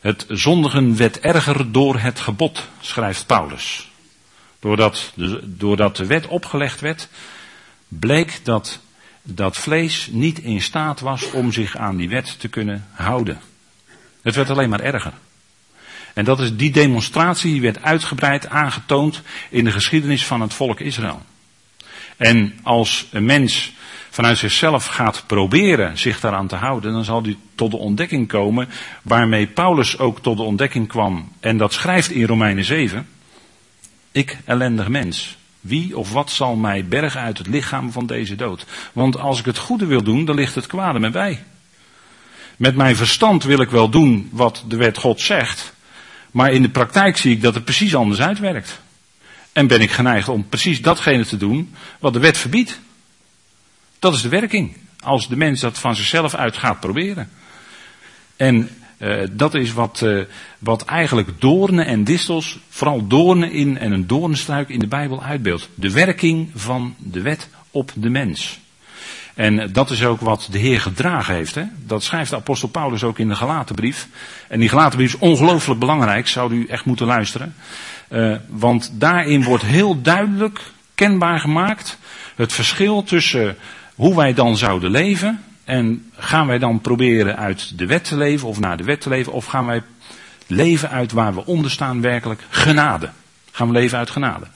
het 0.00 0.24
zondigen 0.28 0.96
werd 0.96 1.20
erger 1.20 1.72
door 1.72 1.98
het 1.98 2.20
gebod, 2.20 2.68
schrijft 2.80 3.26
Paulus. 3.26 3.90
Doordat 4.58 5.12
doordat 5.44 5.96
de 5.96 6.06
wet 6.06 6.26
opgelegd 6.26 6.80
werd, 6.80 7.08
bleek 7.88 8.40
dat 8.42 8.80
dat 9.22 9.56
vlees 9.56 10.08
niet 10.10 10.38
in 10.38 10.62
staat 10.62 11.00
was 11.00 11.30
om 11.30 11.52
zich 11.52 11.76
aan 11.76 11.96
die 11.96 12.08
wet 12.08 12.40
te 12.40 12.48
kunnen 12.48 12.86
houden. 12.92 13.40
Het 14.26 14.34
werd 14.34 14.50
alleen 14.50 14.68
maar 14.68 14.80
erger. 14.80 15.12
En 16.14 16.24
dat 16.24 16.40
is 16.40 16.56
die 16.56 16.70
demonstratie 16.70 17.52
die 17.52 17.60
werd 17.60 17.82
uitgebreid 17.82 18.48
aangetoond 18.48 19.22
in 19.50 19.64
de 19.64 19.70
geschiedenis 19.70 20.26
van 20.26 20.40
het 20.40 20.54
volk 20.54 20.80
Israël. 20.80 21.22
En 22.16 22.58
als 22.62 23.06
een 23.10 23.24
mens 23.24 23.72
vanuit 24.10 24.38
zichzelf 24.38 24.86
gaat 24.86 25.24
proberen 25.26 25.98
zich 25.98 26.20
daaraan 26.20 26.46
te 26.46 26.56
houden, 26.56 26.92
dan 26.92 27.04
zal 27.04 27.22
hij 27.22 27.36
tot 27.54 27.70
de 27.70 27.76
ontdekking 27.76 28.28
komen 28.28 28.68
waarmee 29.02 29.46
Paulus 29.46 29.98
ook 29.98 30.20
tot 30.20 30.36
de 30.36 30.42
ontdekking 30.42 30.88
kwam. 30.88 31.32
En 31.40 31.56
dat 31.56 31.72
schrijft 31.72 32.10
in 32.10 32.26
Romeinen 32.26 32.64
7. 32.64 33.08
Ik 34.12 34.38
ellendig 34.44 34.88
mens. 34.88 35.36
Wie 35.60 35.98
of 35.98 36.12
wat 36.12 36.30
zal 36.30 36.56
mij 36.56 36.84
bergen 36.84 37.20
uit 37.20 37.38
het 37.38 37.46
lichaam 37.46 37.92
van 37.92 38.06
deze 38.06 38.36
dood? 38.36 38.66
Want 38.92 39.18
als 39.18 39.38
ik 39.38 39.44
het 39.44 39.58
goede 39.58 39.86
wil 39.86 40.02
doen, 40.02 40.24
dan 40.24 40.34
ligt 40.34 40.54
het 40.54 40.66
kwade 40.66 40.98
me 40.98 41.10
bij. 41.10 41.42
Met 42.56 42.76
mijn 42.76 42.96
verstand 42.96 43.44
wil 43.44 43.60
ik 43.60 43.70
wel 43.70 43.88
doen 43.88 44.28
wat 44.32 44.64
de 44.68 44.76
wet 44.76 44.98
God 44.98 45.20
zegt, 45.20 45.72
maar 46.30 46.52
in 46.52 46.62
de 46.62 46.68
praktijk 46.68 47.16
zie 47.16 47.32
ik 47.32 47.42
dat 47.42 47.54
het 47.54 47.64
precies 47.64 47.94
anders 47.94 48.20
uitwerkt. 48.20 48.80
En 49.52 49.66
ben 49.66 49.80
ik 49.80 49.90
geneigd 49.90 50.28
om 50.28 50.48
precies 50.48 50.82
datgene 50.82 51.26
te 51.26 51.36
doen 51.36 51.74
wat 51.98 52.12
de 52.12 52.18
wet 52.18 52.38
verbiedt. 52.38 52.80
Dat 53.98 54.14
is 54.14 54.22
de 54.22 54.28
werking. 54.28 54.76
Als 55.00 55.28
de 55.28 55.36
mens 55.36 55.60
dat 55.60 55.78
van 55.78 55.96
zichzelf 55.96 56.34
uit 56.34 56.56
gaat 56.56 56.80
proberen. 56.80 57.30
En 58.36 58.70
uh, 58.98 59.22
dat 59.32 59.54
is 59.54 59.72
wat, 59.72 60.00
uh, 60.04 60.24
wat 60.58 60.84
eigenlijk 60.84 61.40
doornen 61.40 61.86
en 61.86 62.04
distels, 62.04 62.58
vooral 62.68 63.06
doornen 63.06 63.52
in 63.52 63.78
en 63.78 63.92
een 63.92 64.06
doornstruik 64.06 64.68
in 64.68 64.78
de 64.78 64.86
Bijbel 64.86 65.22
uitbeeldt. 65.22 65.68
De 65.74 65.90
werking 65.90 66.50
van 66.54 66.94
de 66.98 67.20
wet 67.20 67.48
op 67.70 67.92
de 67.94 68.08
mens. 68.08 68.58
En 69.36 69.72
dat 69.72 69.90
is 69.90 70.04
ook 70.04 70.20
wat 70.20 70.48
de 70.50 70.58
Heer 70.58 70.80
gedragen 70.80 71.34
heeft. 71.34 71.54
Hè? 71.54 71.62
Dat 71.78 72.02
schrijft 72.02 72.30
de 72.30 72.36
apostel 72.36 72.68
Paulus 72.68 73.04
ook 73.04 73.18
in 73.18 73.28
de 73.28 73.34
Galatenbrief. 73.34 74.08
En 74.48 74.60
die 74.60 74.68
Galatenbrief 74.68 75.14
is 75.14 75.18
ongelooflijk 75.18 75.80
belangrijk, 75.80 76.28
zou 76.28 76.54
u 76.54 76.66
echt 76.66 76.84
moeten 76.84 77.06
luisteren. 77.06 77.54
Uh, 78.08 78.36
want 78.48 78.90
daarin 78.92 79.44
wordt 79.44 79.64
heel 79.64 80.02
duidelijk 80.02 80.60
kenbaar 80.94 81.40
gemaakt 81.40 81.98
het 82.36 82.52
verschil 82.52 83.02
tussen 83.02 83.56
hoe 83.94 84.16
wij 84.16 84.34
dan 84.34 84.56
zouden 84.56 84.90
leven 84.90 85.44
en 85.64 86.10
gaan 86.16 86.46
wij 86.46 86.58
dan 86.58 86.80
proberen 86.80 87.36
uit 87.36 87.78
de 87.78 87.86
wet 87.86 88.04
te 88.04 88.16
leven 88.16 88.48
of 88.48 88.60
naar 88.60 88.76
de 88.76 88.84
wet 88.84 89.00
te 89.00 89.08
leven 89.08 89.32
of 89.32 89.46
gaan 89.46 89.66
wij 89.66 89.82
leven 90.46 90.90
uit 90.90 91.12
waar 91.12 91.34
we 91.34 91.46
onder 91.46 91.70
staan 91.70 92.00
werkelijk 92.00 92.42
genade. 92.48 93.10
Gaan 93.52 93.66
we 93.66 93.72
leven 93.72 93.98
uit 93.98 94.10
genade. 94.10 94.46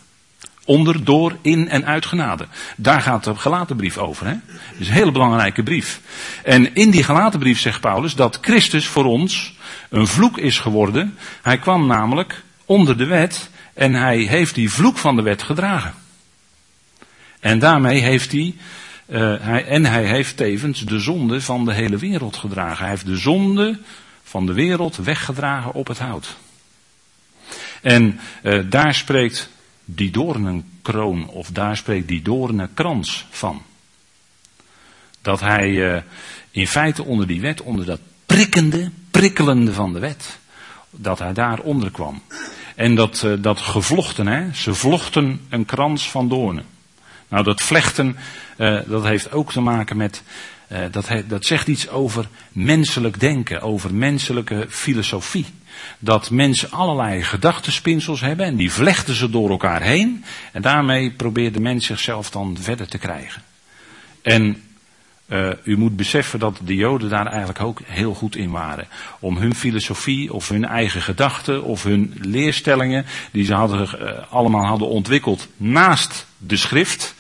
Onder, 0.65 1.05
door, 1.05 1.37
in 1.43 1.69
en 1.69 1.87
uit 1.87 2.07
genade. 2.07 2.47
Daar 2.77 3.01
gaat 3.01 3.25
de 3.25 3.35
gelatenbrief 3.35 3.99
over. 3.99 4.27
Hè? 4.27 4.35
Dat 4.47 4.79
is 4.79 4.89
een 4.89 4.95
hele 4.95 5.13
belangrijke 5.13 5.63
brief. 5.63 6.01
En 6.45 6.75
in 6.75 6.91
die 6.91 7.05
gelatenbrief 7.05 7.61
zegt 7.61 7.81
Paulus 7.81 8.15
dat 8.15 8.39
Christus 8.41 8.87
voor 8.87 9.05
ons 9.05 9.57
een 9.89 10.07
vloek 10.07 10.39
is 10.39 10.59
geworden. 10.59 11.19
Hij 11.43 11.59
kwam 11.59 11.87
namelijk 11.87 12.43
onder 12.65 12.99
de 12.99 13.07
wet 13.07 13.51
en 13.75 13.95
hij 13.95 14.19
heeft 14.19 14.55
die 14.55 14.71
vloek 14.71 14.99
van 14.99 15.17
de 15.17 15.23
wet 15.23 15.43
gedragen. 15.43 15.95
En 17.41 17.59
daarmee 17.59 18.01
heeft 18.01 18.33
hij, 18.33 18.55
uh, 19.07 19.35
hij, 19.41 19.67
en 19.67 19.85
hij 19.85 20.05
heeft 20.05 20.37
tevens 20.37 20.81
de 20.81 20.99
zonde 20.99 21.41
van 21.41 21.65
de 21.65 21.73
hele 21.73 21.97
wereld 21.97 22.37
gedragen. 22.37 22.79
Hij 22.79 22.89
heeft 22.89 23.07
de 23.07 23.17
zonde 23.17 23.79
van 24.23 24.47
de 24.47 24.53
wereld 24.53 24.97
weggedragen 24.97 25.73
op 25.73 25.87
het 25.87 25.99
hout. 25.99 26.37
En 27.83 28.21
uh, 28.43 28.61
daar 28.71 28.95
spreekt 28.95 29.51
die 29.95 30.11
doornenkroon, 30.11 31.29
of 31.29 31.51
daar 31.51 31.77
spreekt 31.77 32.09
die 32.09 32.23
doornenkrans 32.23 33.27
van. 33.31 33.63
Dat 35.23 35.41
hij 35.41 35.69
uh, 35.71 36.03
in 36.51 36.67
feite 36.67 37.05
onder 37.05 37.27
die 37.27 37.41
wet, 37.41 37.63
onder 37.63 37.87
dat 37.87 38.01
prikkende, 38.27 38.91
prikkelende 39.11 39.73
van 39.73 39.93
de 39.93 39.99
wet, 39.99 40.39
dat 40.91 41.19
hij 41.19 41.33
daaronder 41.33 41.91
kwam. 41.91 42.23
En 42.75 42.95
dat, 42.95 43.23
uh, 43.25 43.33
dat 43.39 43.59
gevlochten, 43.59 44.27
hè, 44.27 44.55
ze 44.55 44.75
vlochten 44.75 45.41
een 45.49 45.65
krans 45.65 46.11
van 46.11 46.29
doornen. 46.29 46.65
Nou, 47.29 47.45
dat 47.45 47.63
vlechten, 47.63 48.17
uh, 48.57 48.81
dat 48.87 49.05
heeft 49.05 49.33
ook 49.33 49.53
te 49.53 49.61
maken 49.61 49.97
met, 49.97 50.23
dat, 50.91 51.09
he, 51.09 51.27
dat 51.27 51.45
zegt 51.45 51.67
iets 51.67 51.89
over 51.89 52.29
menselijk 52.53 53.21
denken, 53.21 53.61
over 53.61 53.95
menselijke 53.95 54.67
filosofie. 54.69 55.47
Dat 55.99 56.31
mensen 56.31 56.71
allerlei 56.71 57.23
gedachtenspinsels 57.23 58.21
hebben 58.21 58.47
en 58.47 58.57
die 58.57 58.73
vlechten 58.73 59.15
ze 59.15 59.31
door 59.31 59.51
elkaar 59.51 59.83
heen. 59.83 60.25
En 60.53 60.63
daarmee 60.63 61.11
probeert 61.11 61.55
de 61.55 61.61
mens 61.61 61.87
zichzelf 61.87 62.31
dan 62.31 62.57
verder 62.61 62.89
te 62.89 62.99
krijgen. 62.99 63.43
En 64.23 64.63
uh, 65.29 65.51
u 65.65 65.77
moet 65.77 65.97
beseffen 65.97 66.39
dat 66.39 66.61
de 66.65 66.75
Joden 66.75 67.09
daar 67.09 67.27
eigenlijk 67.27 67.61
ook 67.61 67.81
heel 67.85 68.15
goed 68.15 68.37
in 68.37 68.51
waren. 68.51 68.89
Om 69.21 69.37
hun 69.37 69.55
filosofie 69.55 70.33
of 70.33 70.49
hun 70.49 70.65
eigen 70.65 71.03
gedachten 71.03 71.63
of 71.63 71.83
hun 71.83 72.15
leerstellingen, 72.21 73.05
die 73.31 73.45
ze 73.45 73.55
hadden, 73.55 73.89
uh, 74.03 74.11
allemaal 74.31 74.65
hadden 74.65 74.89
ontwikkeld 74.89 75.49
naast 75.57 76.27
de 76.39 76.57
schrift, 76.57 77.15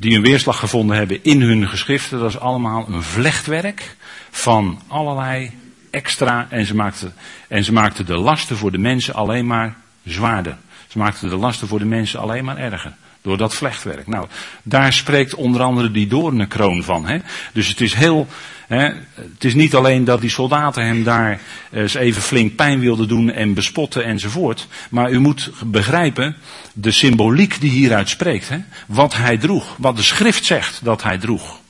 die 0.00 0.16
een 0.16 0.22
weerslag 0.22 0.58
gevonden 0.58 0.96
hebben 0.96 1.24
in 1.24 1.42
hun 1.42 1.68
geschriften, 1.68 2.18
dat 2.18 2.28
is 2.28 2.38
allemaal 2.38 2.86
een 2.88 3.02
vlechtwerk 3.02 3.96
van 4.30 4.80
allerlei 4.86 5.50
extra 5.90 6.46
en 6.50 6.66
ze 6.66 6.74
maakten, 6.74 7.14
en 7.48 7.64
ze 7.64 7.72
maakten 7.72 8.06
de 8.06 8.16
lasten 8.16 8.56
voor 8.56 8.72
de 8.72 8.78
mensen 8.78 9.14
alleen 9.14 9.46
maar 9.46 9.76
zwaarder. 10.04 10.56
Ze 10.88 10.98
maakten 10.98 11.28
de 11.28 11.36
lasten 11.36 11.68
voor 11.68 11.78
de 11.78 11.84
mensen 11.84 12.20
alleen 12.20 12.44
maar 12.44 12.56
erger. 12.56 12.94
Door 13.22 13.36
dat 13.36 13.54
vlechtwerk. 13.54 14.06
Nou, 14.06 14.26
daar 14.62 14.92
spreekt 14.92 15.34
onder 15.34 15.62
andere 15.62 15.90
die 15.90 16.06
doornenkroon 16.06 16.82
van. 16.82 17.06
Hè? 17.06 17.18
Dus 17.52 17.68
het 17.68 17.80
is 17.80 17.94
heel. 17.94 18.26
Het 18.68 19.44
is 19.44 19.54
niet 19.54 19.74
alleen 19.74 20.04
dat 20.04 20.20
die 20.20 20.30
soldaten 20.30 20.84
hem 20.84 21.04
daar 21.04 21.40
eens 21.72 21.94
even 21.94 22.22
flink 22.22 22.54
pijn 22.54 22.80
wilden 22.80 23.08
doen 23.08 23.30
en 23.30 23.54
bespotten 23.54 24.04
enzovoort. 24.04 24.66
Maar 24.90 25.10
u 25.10 25.18
moet 25.18 25.50
begrijpen 25.64 26.36
de 26.72 26.90
symboliek 26.90 27.60
die 27.60 27.70
hieruit 27.70 28.08
spreekt. 28.08 28.50
Wat 28.86 29.16
hij 29.16 29.38
droeg. 29.38 29.74
Wat 29.78 29.96
de 29.96 30.02
schrift 30.02 30.44
zegt 30.44 30.84
dat 30.84 31.02
hij 31.02 31.18
droeg. 31.18 31.60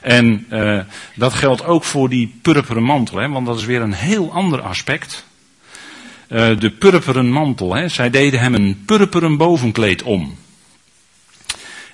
En 0.00 0.46
uh, 0.50 0.80
dat 1.14 1.32
geldt 1.32 1.64
ook 1.64 1.84
voor 1.84 2.08
die 2.08 2.34
purperen 2.42 2.82
mantel. 2.82 3.28
Want 3.28 3.46
dat 3.46 3.58
is 3.58 3.64
weer 3.64 3.80
een 3.80 3.92
heel 3.92 4.32
ander 4.32 4.60
aspect. 4.60 5.26
Uh, 6.28 6.58
de 6.58 6.70
purperen 6.70 7.30
mantel. 7.30 7.88
Zij 7.88 8.10
deden 8.10 8.40
hem 8.40 8.54
een 8.54 8.82
purperen 8.86 9.36
bovenkleed 9.36 10.02
om. 10.02 10.36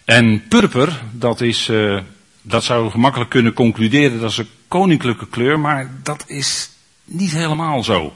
En 0.05 0.43
purper, 0.49 1.03
dat 1.13 1.41
is, 1.41 1.69
uh, 1.69 2.01
dat 2.49 2.65
zou 2.65 2.91
gemakkelijk 2.91 3.31
kunnen 3.31 3.53
concluderen, 3.53 4.21
dat 4.21 4.31
is 4.31 4.39
een 4.39 4.49
koninklijke 4.69 5.29
kleur, 5.29 5.61
maar 5.61 5.91
dat 6.03 6.25
is 6.27 6.71
niet 7.05 7.33
helemaal 7.33 7.85
zo. 7.85 8.15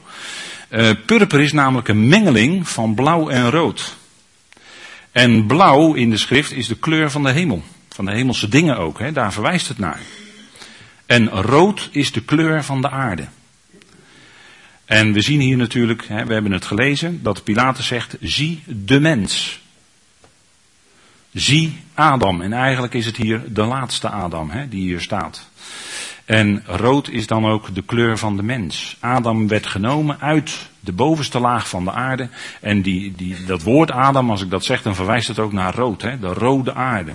Uh, 0.69 0.89
purper 1.05 1.41
is 1.41 1.51
namelijk 1.51 1.87
een 1.87 2.07
mengeling 2.07 2.67
van 2.67 2.95
blauw 2.95 3.29
en 3.29 3.49
rood. 3.49 3.95
En 5.11 5.45
blauw 5.45 5.93
in 5.93 6.09
de 6.09 6.17
schrift 6.17 6.51
is 6.51 6.67
de 6.67 6.75
kleur 6.75 7.11
van 7.11 7.23
de 7.23 7.31
hemel. 7.31 7.63
Van 7.89 8.05
de 8.05 8.11
hemelse 8.11 8.47
dingen 8.47 8.77
ook, 8.77 8.99
hè? 8.99 9.11
daar 9.11 9.33
verwijst 9.33 9.67
het 9.67 9.77
naar. 9.77 9.99
En 11.05 11.29
rood 11.29 11.89
is 11.91 12.11
de 12.11 12.21
kleur 12.21 12.63
van 12.63 12.81
de 12.81 12.89
aarde. 12.89 13.27
En 14.85 15.13
we 15.13 15.21
zien 15.21 15.39
hier 15.39 15.57
natuurlijk, 15.57 16.07
hè, 16.07 16.25
we 16.25 16.33
hebben 16.33 16.51
het 16.51 16.65
gelezen, 16.65 17.23
dat 17.23 17.43
Pilatus 17.43 17.87
zegt, 17.87 18.17
zie 18.19 18.63
de 18.65 18.99
mens. 18.99 19.61
Zie 21.33 21.79
Adam. 21.93 22.41
En 22.41 22.53
eigenlijk 22.53 22.93
is 22.93 23.05
het 23.05 23.17
hier 23.17 23.41
de 23.47 23.63
laatste 23.63 24.09
Adam 24.09 24.49
hè, 24.49 24.67
die 24.69 24.81
hier 24.81 25.01
staat. 25.01 25.49
En 26.25 26.63
rood 26.65 27.09
is 27.09 27.27
dan 27.27 27.45
ook 27.45 27.75
de 27.75 27.83
kleur 27.83 28.17
van 28.17 28.35
de 28.35 28.43
mens. 28.43 28.97
Adam 28.99 29.47
werd 29.47 29.65
genomen 29.65 30.19
uit 30.19 30.69
de 30.79 30.91
bovenste 30.91 31.39
laag 31.39 31.69
van 31.69 31.83
de 31.83 31.91
aarde. 31.91 32.29
En 32.61 32.81
die, 32.81 33.13
die, 33.15 33.45
dat 33.45 33.63
woord 33.63 33.91
Adam, 33.91 34.29
als 34.29 34.41
ik 34.41 34.49
dat 34.49 34.65
zeg, 34.65 34.81
dan 34.81 34.95
verwijst 34.95 35.27
het 35.27 35.39
ook 35.39 35.53
naar 35.53 35.75
rood. 35.75 36.01
Hè? 36.01 36.19
De 36.19 36.33
rode 36.33 36.73
aarde. 36.73 37.13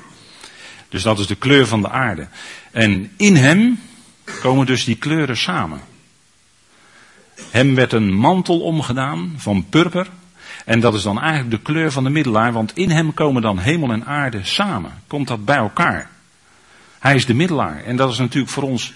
Dus 0.89 1.03
dat 1.03 1.19
is 1.19 1.27
de 1.27 1.35
kleur 1.35 1.67
van 1.67 1.83
de 1.83 1.91
aarde. 1.91 2.29
En 2.71 3.11
in 3.17 3.37
hem 3.37 3.81
komen 4.41 4.67
dus 4.67 4.85
die 4.85 4.97
kleuren 4.97 5.37
samen. 5.37 5.81
Hem 7.51 7.75
werd 7.75 7.93
een 7.93 8.13
mantel 8.13 8.61
omgedaan 8.61 9.35
van 9.37 9.67
purper. 9.69 10.07
En 10.69 10.81
dat 10.81 10.95
is 10.95 11.03
dan 11.03 11.21
eigenlijk 11.21 11.51
de 11.51 11.73
kleur 11.73 11.93
van 11.93 12.05
de 12.05 12.11
middelaar, 12.11 12.53
want 12.53 12.77
in 12.77 12.91
hem 12.91 13.15
komen 13.15 13.43
dan 13.43 13.59
hemel 13.59 13.93
en 13.93 14.07
aarde 14.07 14.45
samen. 14.45 15.03
Komt 15.07 15.29
dat 15.29 15.45
bij 15.45 15.57
elkaar. 15.57 16.11
Hij 16.99 17.15
is 17.15 17.27
de 17.27 17.35
middelaar. 17.35 17.85
En 17.85 17.97
dat 17.97 18.11
is 18.11 18.19
natuurlijk 18.19 18.53
voor 18.53 18.63
ons 18.63 18.93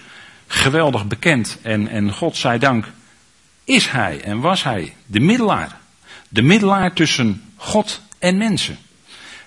geweldig 0.47 1.07
bekend. 1.07 1.57
En, 1.61 1.87
en 1.87 2.13
God 2.13 2.37
zij 2.37 2.57
dank 2.57 2.85
is 3.63 3.89
hij 3.89 4.21
en 4.21 4.39
was 4.39 4.63
hij 4.63 4.95
de 5.05 5.19
middelaar. 5.19 5.77
De 6.29 6.41
middelaar 6.41 6.93
tussen 6.93 7.43
God 7.55 8.01
en 8.19 8.37
mensen. 8.37 8.77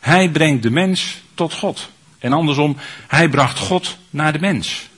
Hij 0.00 0.30
brengt 0.30 0.62
de 0.62 0.70
mens 0.70 1.22
tot 1.34 1.52
God. 1.52 1.90
En 2.18 2.32
andersom, 2.32 2.76
hij 3.06 3.28
bracht 3.28 3.58
God 3.58 3.98
naar 4.10 4.32
de 4.32 4.38
mens. 4.38 4.88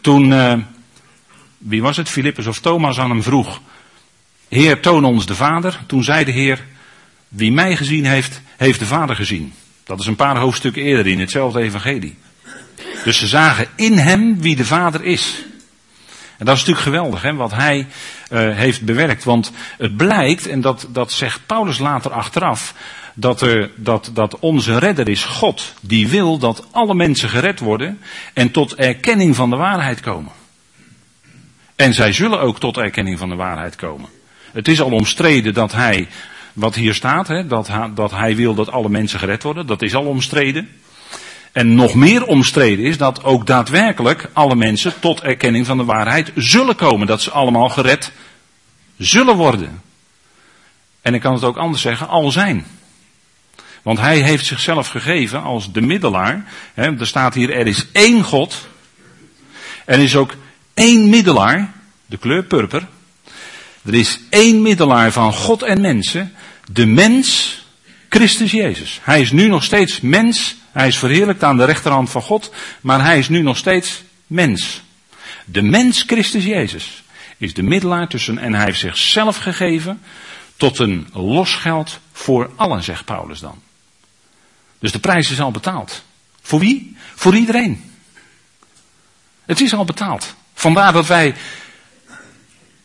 Toen, 0.00 0.30
uh, 0.30 0.54
wie 1.58 1.82
was 1.82 1.96
het, 1.96 2.08
Filippus 2.08 2.46
of 2.46 2.58
Thomas 2.58 2.98
aan 2.98 3.10
hem 3.10 3.22
vroeg, 3.22 3.60
Heer, 4.52 4.80
toon 4.80 5.04
ons 5.04 5.26
de 5.26 5.34
Vader. 5.34 5.78
Toen 5.86 6.04
zei 6.04 6.24
de 6.24 6.30
Heer, 6.30 6.64
wie 7.28 7.52
mij 7.52 7.76
gezien 7.76 8.04
heeft, 8.04 8.40
heeft 8.56 8.78
de 8.78 8.86
Vader 8.86 9.16
gezien. 9.16 9.52
Dat 9.84 10.00
is 10.00 10.06
een 10.06 10.16
paar 10.16 10.36
hoofdstukken 10.36 10.82
eerder 10.82 11.06
in 11.06 11.20
hetzelfde 11.20 11.60
evangelie. 11.60 12.16
Dus 13.04 13.18
ze 13.18 13.26
zagen 13.26 13.66
in 13.76 13.98
hem 13.98 14.40
wie 14.40 14.56
de 14.56 14.64
Vader 14.64 15.04
is. 15.04 15.44
En 16.38 16.46
dat 16.46 16.56
is 16.56 16.60
natuurlijk 16.60 16.86
geweldig, 16.86 17.22
hè, 17.22 17.34
wat 17.34 17.52
hij 17.52 17.78
uh, 17.78 18.56
heeft 18.56 18.82
bewerkt. 18.82 19.24
Want 19.24 19.52
het 19.78 19.96
blijkt, 19.96 20.46
en 20.46 20.60
dat, 20.60 20.86
dat 20.90 21.12
zegt 21.12 21.46
Paulus 21.46 21.78
later 21.78 22.10
achteraf, 22.10 22.74
dat, 23.14 23.40
er, 23.40 23.70
dat, 23.76 24.10
dat 24.14 24.38
onze 24.38 24.78
redder 24.78 25.08
is 25.08 25.24
God, 25.24 25.74
die 25.80 26.08
wil 26.08 26.38
dat 26.38 26.66
alle 26.70 26.94
mensen 26.94 27.28
gered 27.28 27.60
worden 27.60 27.98
en 28.32 28.50
tot 28.50 28.74
erkenning 28.74 29.36
van 29.36 29.50
de 29.50 29.56
waarheid 29.56 30.00
komen. 30.00 30.32
En 31.76 31.94
zij 31.94 32.12
zullen 32.12 32.40
ook 32.40 32.58
tot 32.58 32.76
erkenning 32.76 33.18
van 33.18 33.28
de 33.28 33.36
waarheid 33.36 33.76
komen. 33.76 34.08
Het 34.52 34.68
is 34.68 34.80
al 34.80 34.90
omstreden 34.90 35.54
dat 35.54 35.72
hij, 35.72 36.08
wat 36.52 36.74
hier 36.74 36.94
staat, 36.94 37.28
hè, 37.28 37.46
dat, 37.46 37.70
dat 37.94 38.10
hij 38.10 38.36
wil 38.36 38.54
dat 38.54 38.70
alle 38.70 38.88
mensen 38.88 39.18
gered 39.18 39.42
worden, 39.42 39.66
dat 39.66 39.82
is 39.82 39.94
al 39.94 40.04
omstreden. 40.04 40.68
En 41.52 41.74
nog 41.74 41.94
meer 41.94 42.24
omstreden 42.24 42.84
is 42.84 42.98
dat 42.98 43.24
ook 43.24 43.46
daadwerkelijk 43.46 44.28
alle 44.32 44.54
mensen 44.54 44.92
tot 45.00 45.20
erkenning 45.20 45.66
van 45.66 45.76
de 45.76 45.84
waarheid 45.84 46.32
zullen 46.34 46.76
komen. 46.76 47.06
Dat 47.06 47.22
ze 47.22 47.30
allemaal 47.30 47.68
gered 47.68 48.12
zullen 48.96 49.36
worden. 49.36 49.82
En 51.02 51.14
ik 51.14 51.20
kan 51.20 51.34
het 51.34 51.44
ook 51.44 51.56
anders 51.56 51.82
zeggen, 51.82 52.08
al 52.08 52.30
zijn. 52.30 52.66
Want 53.82 53.98
hij 53.98 54.20
heeft 54.20 54.46
zichzelf 54.46 54.88
gegeven 54.88 55.42
als 55.42 55.72
de 55.72 55.80
middelaar. 55.80 56.44
Hè, 56.74 56.98
er 56.98 57.06
staat 57.06 57.34
hier, 57.34 57.50
er 57.50 57.66
is 57.66 57.86
één 57.92 58.22
God. 58.22 58.68
Er 59.84 59.98
is 59.98 60.16
ook 60.16 60.34
één 60.74 61.08
middelaar, 61.08 61.72
de 62.06 62.16
kleur 62.16 62.42
purper. 62.42 62.86
Er 63.84 63.94
is 63.94 64.18
één 64.28 64.62
middelaar 64.62 65.12
van 65.12 65.32
God 65.32 65.62
en 65.62 65.80
mensen, 65.80 66.32
de 66.72 66.86
mens, 66.86 67.58
Christus 68.08 68.50
Jezus. 68.50 69.00
Hij 69.02 69.20
is 69.20 69.32
nu 69.32 69.48
nog 69.48 69.64
steeds 69.64 70.00
mens, 70.00 70.56
hij 70.72 70.88
is 70.88 70.98
verheerlijkt 70.98 71.44
aan 71.44 71.56
de 71.56 71.64
rechterhand 71.64 72.10
van 72.10 72.22
God, 72.22 72.52
maar 72.80 73.04
hij 73.04 73.18
is 73.18 73.28
nu 73.28 73.42
nog 73.42 73.56
steeds 73.56 74.02
mens. 74.26 74.82
De 75.44 75.62
mens 75.62 76.02
Christus 76.06 76.44
Jezus 76.44 77.02
is 77.36 77.54
de 77.54 77.62
middelaar 77.62 78.08
tussen 78.08 78.38
en 78.38 78.54
hij 78.54 78.64
heeft 78.64 78.78
zichzelf 78.78 79.36
gegeven 79.36 80.00
tot 80.56 80.78
een 80.78 81.08
losgeld 81.12 81.98
voor 82.12 82.50
allen, 82.56 82.82
zegt 82.82 83.04
Paulus 83.04 83.40
dan. 83.40 83.62
Dus 84.78 84.92
de 84.92 84.98
prijs 84.98 85.30
is 85.30 85.40
al 85.40 85.50
betaald. 85.50 86.04
Voor 86.42 86.60
wie? 86.60 86.96
Voor 87.14 87.36
iedereen. 87.36 87.92
Het 89.44 89.60
is 89.60 89.74
al 89.74 89.84
betaald. 89.84 90.34
Vandaar 90.54 90.92
dat 90.92 91.06
wij, 91.06 91.34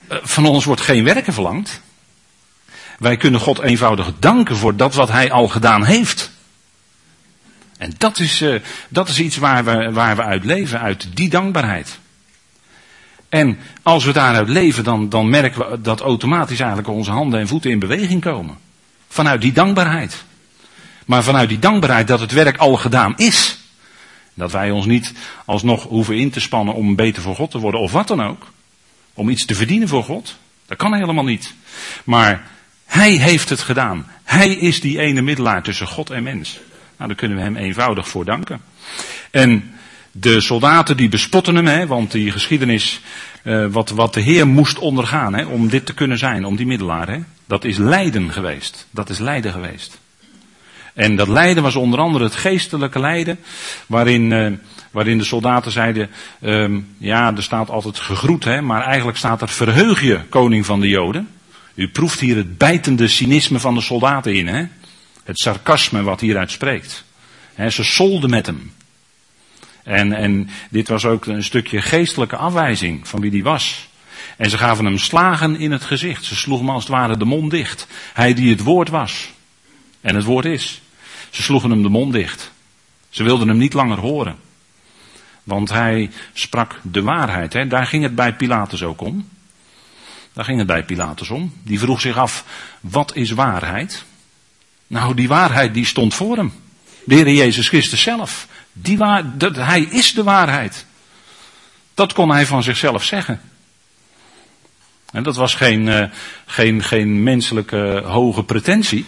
van 0.10 0.46
ons 0.46 0.66
wordt 0.66 0.82
geen 0.82 1.04
werken 1.04 1.34
verlangd. 1.34 1.82
Wij 3.00 3.18
kunnen 3.18 3.40
God 3.40 3.60
eenvoudig 3.60 4.12
danken 4.20 4.58
voor 4.58 4.76
dat 4.76 4.94
wat 4.94 5.12
Hij 5.12 5.32
al 5.32 5.48
gedaan 5.48 5.86
heeft. 5.86 6.32
En 7.78 7.94
dat 7.98 8.20
is, 8.20 8.42
uh, 8.42 8.62
dat 8.90 9.10
is 9.10 9.20
iets 9.20 9.38
waar 9.38 9.64
we, 9.66 9.92
waar 9.92 10.16
we 10.16 10.24
uit 10.24 10.46
leven, 10.46 10.80
uit 10.80 11.08
die 11.14 11.30
dankbaarheid. 11.30 12.00
En 13.30 13.58
als 13.84 14.06
we 14.06 14.12
daaruit 14.12 14.50
leven, 14.50 14.84
dan, 14.84 15.10
dan 15.10 15.30
merken 15.30 15.72
we 15.72 15.82
dat 15.82 16.00
automatisch 16.00 16.60
eigenlijk 16.60 16.90
onze 16.90 17.12
handen 17.12 17.40
en 17.40 17.48
voeten 17.48 17.72
in 17.72 17.80
beweging 17.80 18.22
komen. 18.22 18.58
Vanuit 19.08 19.42
die 19.42 19.52
dankbaarheid. 19.52 20.24
Maar 21.06 21.24
vanuit 21.24 21.50
die 21.50 21.60
dankbaarheid 21.60 22.08
dat 22.08 22.20
het 22.20 22.32
werk 22.32 22.58
al 22.58 22.76
gedaan 22.76 23.14
is. 23.18 23.58
Dat 24.34 24.52
wij 24.52 24.72
ons 24.72 24.86
niet 24.86 25.14
alsnog 25.46 25.84
hoeven 25.84 26.18
in 26.18 26.30
te 26.30 26.40
spannen 26.40 26.74
om 26.74 26.96
beter 26.96 27.22
voor 27.22 27.36
God 27.36 27.52
te 27.52 27.60
worden 27.60 27.82
of 27.82 27.92
wat 27.92 28.08
dan 28.08 28.24
ook. 28.24 28.48
Om 29.18 29.30
iets 29.30 29.46
te 29.46 29.56
verdienen 29.56 29.88
voor 29.88 30.04
God. 30.04 30.38
Dat 30.66 30.78
kan 30.78 30.94
helemaal 30.94 31.24
niet. 31.24 31.54
Maar 32.04 32.48
hij 32.86 33.12
heeft 33.12 33.50
het 33.50 33.60
gedaan. 33.60 34.08
Hij 34.24 34.50
is 34.50 34.82
die 34.82 35.00
ene 35.00 35.22
middelaar 35.22 35.64
tussen 35.64 35.88
God 35.88 36.10
en 36.10 36.24
mens. 36.24 36.60
Nou, 36.98 37.10
daar 37.10 37.18
kunnen 37.18 37.38
we 37.38 37.44
hem 37.44 37.56
eenvoudig 37.56 38.08
voor 38.08 38.26
danken. 38.26 38.62
En 39.32 39.74
de 40.12 40.42
soldaten 40.42 40.98
die 40.98 41.10
bespotten 41.10 41.56
hem, 41.56 41.66
hè, 41.66 41.88
want 41.88 42.12
die 42.12 42.32
geschiedenis, 42.32 43.02
uh, 43.44 43.66
wat, 43.66 43.90
wat 43.90 44.14
de 44.14 44.22
Heer 44.22 44.48
moest 44.48 44.80
ondergaan 44.80 45.34
hè, 45.34 45.46
om 45.46 45.70
dit 45.70 45.86
te 45.86 45.94
kunnen 45.94 46.18
zijn, 46.18 46.46
om 46.46 46.56
die 46.56 46.66
middelaar, 46.66 47.10
hè, 47.10 47.20
dat 47.46 47.64
is 47.64 47.78
lijden 47.78 48.32
geweest. 48.32 48.88
Dat 48.92 49.10
is 49.10 49.20
lijden 49.20 49.52
geweest. 49.52 50.00
En 50.94 51.16
dat 51.16 51.28
lijden 51.28 51.64
was 51.64 51.76
onder 51.76 52.00
andere 52.00 52.24
het 52.24 52.36
geestelijke 52.36 53.00
lijden, 53.00 53.40
waarin, 53.88 54.32
uh, 54.32 54.52
waarin 54.98 55.18
de 55.18 55.24
soldaten 55.24 55.72
zeiden, 55.72 56.10
um, 56.42 56.96
ja, 56.98 57.36
er 57.36 57.44
staat 57.44 57.70
altijd 57.70 58.00
gegroet, 58.00 58.44
hè, 58.44 58.62
maar 58.62 58.82
eigenlijk 58.84 59.18
staat 59.18 59.42
er 59.42 59.50
verheug 59.50 60.02
je, 60.02 60.20
koning 60.30 60.66
van 60.66 60.80
de 60.80 60.88
Joden. 60.88 61.30
U 61.74 61.88
proeft 61.88 62.20
hier 62.20 62.36
het 62.36 62.58
bijtende 62.58 63.08
cynisme 63.08 63.60
van 63.60 63.74
de 63.74 63.82
soldaten 63.82 64.36
in, 64.36 64.48
hè? 64.48 64.66
Het 65.24 65.40
sarcasme 65.40 66.04
wat 66.04 66.20
hieruit 66.20 66.52
spreekt. 66.52 67.04
Ze 67.70 67.84
solden 67.84 68.30
met 68.30 68.46
hem. 68.46 68.72
En, 69.84 70.14
en 70.14 70.50
dit 70.70 70.88
was 70.88 71.06
ook 71.06 71.26
een 71.26 71.44
stukje 71.44 71.82
geestelijke 71.82 72.36
afwijzing 72.36 73.08
van 73.08 73.22
wie 73.22 73.32
die 73.32 73.44
was. 73.44 73.88
En 74.38 74.50
ze 74.50 74.58
gaven 74.58 74.86
hem 74.86 74.98
slagen 74.98 75.60
in 75.60 75.72
het 75.72 75.84
gezicht. 75.84 76.26
Ze 76.26 76.36
sloegen 76.36 76.66
hem 76.66 76.76
als 76.76 76.84
het 76.84 76.94
ware 76.94 77.18
de 77.18 77.26
mond 77.26 77.52
dicht. 77.52 77.88
Hij 78.14 78.34
die 78.34 78.50
het 78.50 78.64
woord 78.64 78.90
was. 78.90 79.30
En 80.02 80.16
het 80.16 80.26
woord 80.26 80.46
is. 80.46 80.82
Ze 81.30 81.44
sloegen 81.44 81.70
hem 81.70 81.82
de 81.82 81.90
mond 81.90 82.14
dicht. 82.14 82.52
Ze 83.10 83.24
wilden 83.24 83.48
hem 83.48 83.58
niet 83.58 83.74
langer 83.74 84.00
horen. 84.00 84.46
Want 85.48 85.70
hij 85.70 86.10
sprak 86.34 86.80
de 86.82 87.02
waarheid. 87.02 87.54
Hè? 87.54 87.68
Daar 87.68 87.86
ging 87.86 88.04
het 88.04 88.16
bij 88.16 88.36
Pilatus 88.36 88.84
ook 88.84 89.02
om. 89.02 89.30
Daar 90.34 90.46
ging 90.46 90.58
het 90.58 90.68
bij 90.68 90.84
Pilatus 90.84 91.30
om. 91.30 91.54
Die 91.64 91.80
vroeg 91.80 92.02
zich 92.02 92.18
af, 92.18 92.46
wat 92.80 93.16
is 93.16 93.32
waarheid? 93.32 94.04
Nou, 94.88 95.14
die 95.14 95.28
waarheid 95.28 95.74
die 95.74 95.86
stond 95.86 96.14
voor 96.14 96.38
hem. 96.38 96.54
De 97.04 97.16
Heer 97.16 97.34
Jezus 97.34 97.68
Christus 97.68 98.02
zelf. 98.02 98.48
Die 98.74 98.98
waar, 98.98 99.38
dat, 99.38 99.56
hij 99.56 99.82
is 99.82 100.14
de 100.14 100.24
waarheid. 100.24 100.86
Dat 101.94 102.14
kon 102.14 102.30
hij 102.30 102.46
van 102.46 102.64
zichzelf 102.64 103.04
zeggen. 103.04 103.42
En 105.12 105.24
dat 105.24 105.36
was 105.36 105.56
geen, 105.56 105.88
uh, 105.88 106.04
geen, 106.46 106.84
geen 106.84 107.24
menselijke 107.24 108.02
hoge 108.06 108.44
pretentie. 108.44 109.06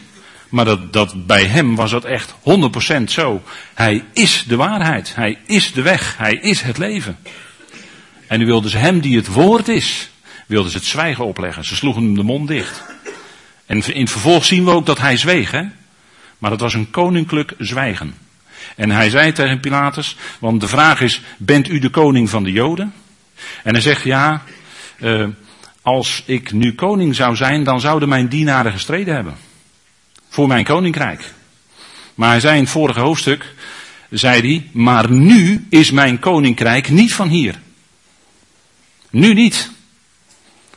Maar 0.50 0.66
dat, 0.66 0.94
dat 0.94 1.26
bij 1.26 1.46
hem 1.46 1.76
was 1.76 1.92
dat 1.92 2.06
echt 2.06 2.34
100% 3.00 3.04
zo. 3.04 3.44
Hij 3.74 4.04
is 4.14 4.44
de 4.48 4.56
waarheid. 4.56 5.16
Hij 5.16 5.38
is 5.46 5.74
de 5.74 5.82
weg. 5.82 6.18
Hij 6.18 6.34
is 6.34 6.62
het 6.62 6.78
leven. 6.78 7.18
En 8.28 8.40
nu 8.40 8.46
wilden 8.46 8.72
ze 8.72 8.78
hem 8.78 9.00
die 9.00 9.18
het 9.18 9.28
woord 9.28 9.68
is, 9.68 10.10
wilden 10.46 10.72
ze 10.72 10.78
het 10.78 10.86
zwijgen 10.86 11.26
opleggen. 11.26 11.66
Ze 11.66 11.76
sloegen 11.76 12.04
hem 12.04 12.16
de 12.16 12.24
mond 12.24 12.48
dicht. 12.48 12.84
En 13.66 13.94
in 13.96 14.08
vervolg 14.08 14.46
zien 14.46 14.66
we 14.66 14.72
ook 14.72 14.86
dat 14.86 15.00
hij 15.00 15.18
zweeg, 15.18 15.52
hè? 15.52 15.64
Maar 16.38 16.52
het 16.52 16.60
was 16.60 16.74
een 16.74 16.92
koninklijk 16.92 17.54
zwijgen. 17.58 18.16
En 18.76 18.92
hij 18.92 19.10
zei 19.10 19.32
tegen 19.32 19.60
Pilatus, 19.60 20.16
want 20.40 20.62
de 20.62 20.68
vraag 20.68 21.02
is, 21.02 21.22
bent 21.38 21.70
u 21.70 21.80
de 21.80 21.90
koning 21.90 22.30
van 22.30 22.44
de 22.44 22.52
Joden? 22.52 22.94
En 23.64 23.74
hij 23.74 23.82
zegt, 23.82 24.04
ja, 24.04 24.44
uh, 25.00 25.28
als 25.82 26.24
ik 26.26 26.52
nu 26.52 26.76
koning 26.76 27.16
zou 27.16 27.36
zijn, 27.36 27.64
dan 27.64 27.80
zouden 27.80 28.10
mijn 28.10 28.28
dienaren 28.28 28.72
gestreden 28.72 29.16
hebben. 29.16 29.36
Voor 30.30 30.48
mijn 30.48 30.64
koninkrijk. 30.64 31.34
Maar 32.16 32.30
hij 32.30 32.40
zei 32.40 32.56
in 32.56 32.64
het 32.64 32.72
vorige 32.72 33.00
hoofdstuk, 33.00 33.54
zei 34.10 34.42
hij, 34.42 34.70
maar 34.72 35.12
nu 35.12 35.66
is 35.70 35.92
mijn 35.92 36.20
koninkrijk 36.20 36.90
niet 36.90 37.14
van 37.14 37.28
hier. 37.28 37.60
Nu 39.10 39.34
niet. 39.34 39.72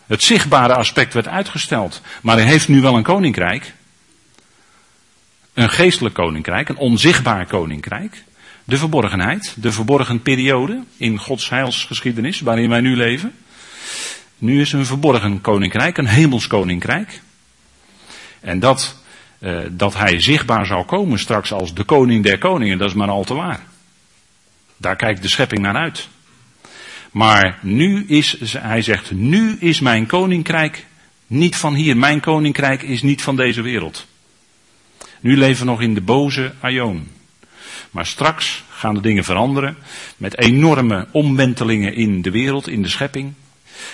Het 0.06 0.22
zichtbare 0.22 0.74
aspect 0.74 1.14
werd 1.14 1.28
uitgesteld. 1.28 2.00
Maar 2.22 2.36
hij 2.36 2.46
heeft 2.46 2.68
nu 2.68 2.80
wel 2.80 2.96
een 2.96 3.02
koninkrijk. 3.02 3.74
Een 5.54 5.70
geestelijk 5.70 6.14
koninkrijk, 6.14 6.68
een 6.68 6.76
onzichtbaar 6.76 7.46
koninkrijk. 7.46 8.24
De 8.64 8.76
verborgenheid, 8.76 9.54
de 9.56 9.72
verborgen 9.72 10.22
periode 10.22 10.82
in 10.96 11.18
Gods 11.18 11.48
heilsgeschiedenis 11.48 12.40
waarin 12.40 12.68
wij 12.68 12.80
nu 12.80 12.96
leven. 12.96 13.34
Nu 14.38 14.60
is 14.60 14.72
een 14.72 14.86
verborgen 14.86 15.40
koninkrijk, 15.40 15.98
een 15.98 16.06
hemels 16.06 16.46
koninkrijk. 16.46 17.20
En 18.40 18.60
dat, 18.60 19.01
uh, 19.42 19.58
dat 19.70 19.96
hij 19.96 20.20
zichtbaar 20.20 20.66
zal 20.66 20.84
komen 20.84 21.18
straks 21.18 21.52
als 21.52 21.74
de 21.74 21.84
koning 21.84 22.24
der 22.24 22.38
koningen, 22.38 22.78
dat 22.78 22.88
is 22.88 22.94
maar 22.94 23.08
al 23.08 23.24
te 23.24 23.34
waar. 23.34 23.60
Daar 24.76 24.96
kijkt 24.96 25.22
de 25.22 25.28
schepping 25.28 25.60
naar 25.60 25.76
uit. 25.76 26.08
Maar 27.10 27.58
nu 27.62 28.04
is, 28.06 28.36
hij 28.58 28.82
zegt, 28.82 29.10
nu 29.10 29.56
is 29.58 29.80
mijn 29.80 30.06
koninkrijk 30.06 30.86
niet 31.26 31.56
van 31.56 31.74
hier. 31.74 31.96
Mijn 31.96 32.20
koninkrijk 32.20 32.82
is 32.82 33.02
niet 33.02 33.22
van 33.22 33.36
deze 33.36 33.62
wereld. 33.62 34.06
Nu 35.20 35.36
leven 35.36 35.64
we 35.64 35.70
nog 35.70 35.80
in 35.80 35.94
de 35.94 36.00
boze 36.00 36.52
Aion. 36.60 37.08
Maar 37.90 38.06
straks 38.06 38.64
gaan 38.68 38.94
de 38.94 39.00
dingen 39.00 39.24
veranderen 39.24 39.76
met 40.16 40.38
enorme 40.38 41.06
omwentelingen 41.10 41.94
in 41.94 42.22
de 42.22 42.30
wereld, 42.30 42.68
in 42.68 42.82
de 42.82 42.88
schepping. 42.88 43.32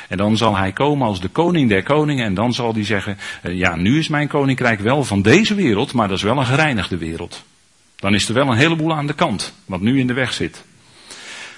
En 0.09 0.17
dan 0.17 0.37
zal 0.37 0.57
hij 0.57 0.73
komen 0.73 1.07
als 1.07 1.21
de 1.21 1.29
koning 1.29 1.69
der 1.69 1.83
koningen 1.83 2.25
en 2.25 2.35
dan 2.35 2.53
zal 2.53 2.73
hij 2.73 2.85
zeggen, 2.85 3.19
eh, 3.43 3.55
ja 3.55 3.77
nu 3.77 3.99
is 3.99 4.09
mijn 4.09 4.29
koninkrijk 4.29 4.81
wel 4.81 5.05
van 5.05 5.23
deze 5.23 5.55
wereld, 5.55 5.93
maar 5.93 6.09
dat 6.09 6.17
is 6.17 6.23
wel 6.23 6.39
een 6.39 6.47
gereinigde 6.47 6.97
wereld. 6.97 7.45
Dan 7.97 8.15
is 8.15 8.29
er 8.29 8.35
wel 8.35 8.49
een 8.49 8.57
heleboel 8.57 8.95
aan 8.95 9.07
de 9.07 9.13
kant, 9.13 9.53
wat 9.65 9.81
nu 9.81 9.99
in 9.99 10.07
de 10.07 10.13
weg 10.13 10.33
zit. 10.33 10.65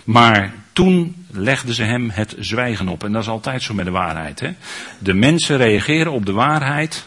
Maar 0.04 0.54
toen 0.72 1.26
legden 1.30 1.74
ze 1.74 1.82
hem 1.82 2.10
het 2.10 2.34
zwijgen 2.38 2.88
op. 2.88 3.04
En 3.04 3.12
dat 3.12 3.22
is 3.22 3.28
altijd 3.28 3.62
zo 3.62 3.74
met 3.74 3.84
de 3.84 3.90
waarheid. 3.90 4.40
Hè? 4.40 4.50
De 4.98 5.14
mensen 5.14 5.56
reageren 5.56 6.12
op 6.12 6.26
de 6.26 6.32
waarheid. 6.32 7.04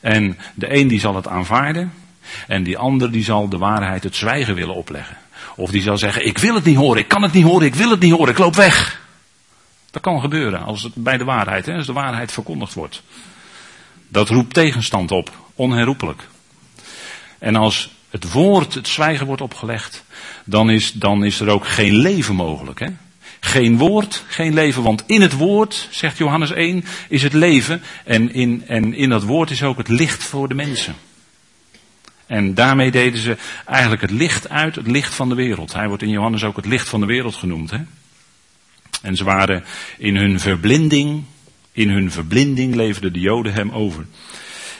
En 0.00 0.38
de 0.54 0.74
een 0.74 0.88
die 0.88 1.00
zal 1.00 1.16
het 1.16 1.28
aanvaarden. 1.28 1.92
En 2.46 2.62
die 2.62 2.78
ander 2.78 3.10
die 3.10 3.24
zal 3.24 3.48
de 3.48 3.58
waarheid 3.58 4.04
het 4.04 4.16
zwijgen 4.16 4.54
willen 4.54 4.74
opleggen. 4.74 5.16
Of 5.56 5.70
die 5.70 5.82
zal 5.82 5.98
zeggen, 5.98 6.26
ik 6.26 6.38
wil 6.38 6.54
het 6.54 6.64
niet 6.64 6.76
horen, 6.76 7.00
ik 7.02 7.08
kan 7.08 7.22
het 7.22 7.32
niet 7.32 7.44
horen, 7.44 7.66
ik 7.66 7.74
wil 7.74 7.90
het 7.90 8.00
niet 8.00 8.12
horen, 8.12 8.32
ik 8.32 8.38
loop 8.38 8.54
weg. 8.54 9.00
Kan 10.00 10.20
gebeuren 10.20 10.62
als 10.62 10.82
het 10.82 10.94
bij 10.94 11.16
de 11.16 11.24
waarheid, 11.24 11.66
hè, 11.66 11.76
als 11.76 11.86
de 11.86 11.92
waarheid 11.92 12.32
verkondigd 12.32 12.74
wordt. 12.74 13.02
Dat 14.08 14.28
roept 14.28 14.54
tegenstand 14.54 15.10
op, 15.10 15.30
onherroepelijk. 15.54 16.28
En 17.38 17.56
als 17.56 17.90
het 18.10 18.32
woord, 18.32 18.74
het 18.74 18.88
zwijgen 18.88 19.26
wordt 19.26 19.42
opgelegd, 19.42 20.04
dan 20.44 20.70
is, 20.70 20.92
dan 20.92 21.24
is 21.24 21.40
er 21.40 21.48
ook 21.48 21.66
geen 21.66 21.94
leven 21.96 22.34
mogelijk. 22.34 22.80
Hè? 22.80 22.88
Geen 23.40 23.78
woord, 23.78 24.24
geen 24.26 24.54
leven. 24.54 24.82
Want 24.82 25.04
in 25.06 25.20
het 25.20 25.32
woord, 25.32 25.88
zegt 25.90 26.18
Johannes 26.18 26.50
1, 26.50 26.84
is 27.08 27.22
het 27.22 27.32
leven. 27.32 27.82
En 28.04 28.32
in, 28.32 28.64
en 28.66 28.94
in 28.94 29.08
dat 29.08 29.22
woord 29.22 29.50
is 29.50 29.62
ook 29.62 29.78
het 29.78 29.88
licht 29.88 30.24
voor 30.24 30.48
de 30.48 30.54
mensen. 30.54 30.94
En 32.26 32.54
daarmee 32.54 32.90
deden 32.90 33.20
ze 33.20 33.36
eigenlijk 33.64 34.02
het 34.02 34.10
licht 34.10 34.48
uit, 34.48 34.74
het 34.74 34.86
licht 34.86 35.14
van 35.14 35.28
de 35.28 35.34
wereld. 35.34 35.72
Hij 35.72 35.88
wordt 35.88 36.02
in 36.02 36.10
Johannes 36.10 36.44
ook 36.44 36.56
het 36.56 36.66
licht 36.66 36.88
van 36.88 37.00
de 37.00 37.06
wereld 37.06 37.34
genoemd. 37.34 37.70
Hè? 37.70 37.78
En 39.02 39.16
ze 39.16 39.24
waren 39.24 39.64
in 39.98 40.16
hun 40.16 40.40
verblinding, 40.40 41.22
in 41.72 41.90
hun 41.90 42.10
verblinding 42.10 42.74
leverden 42.74 43.12
de 43.12 43.20
Joden 43.20 43.52
hem 43.52 43.70
over. 43.70 44.06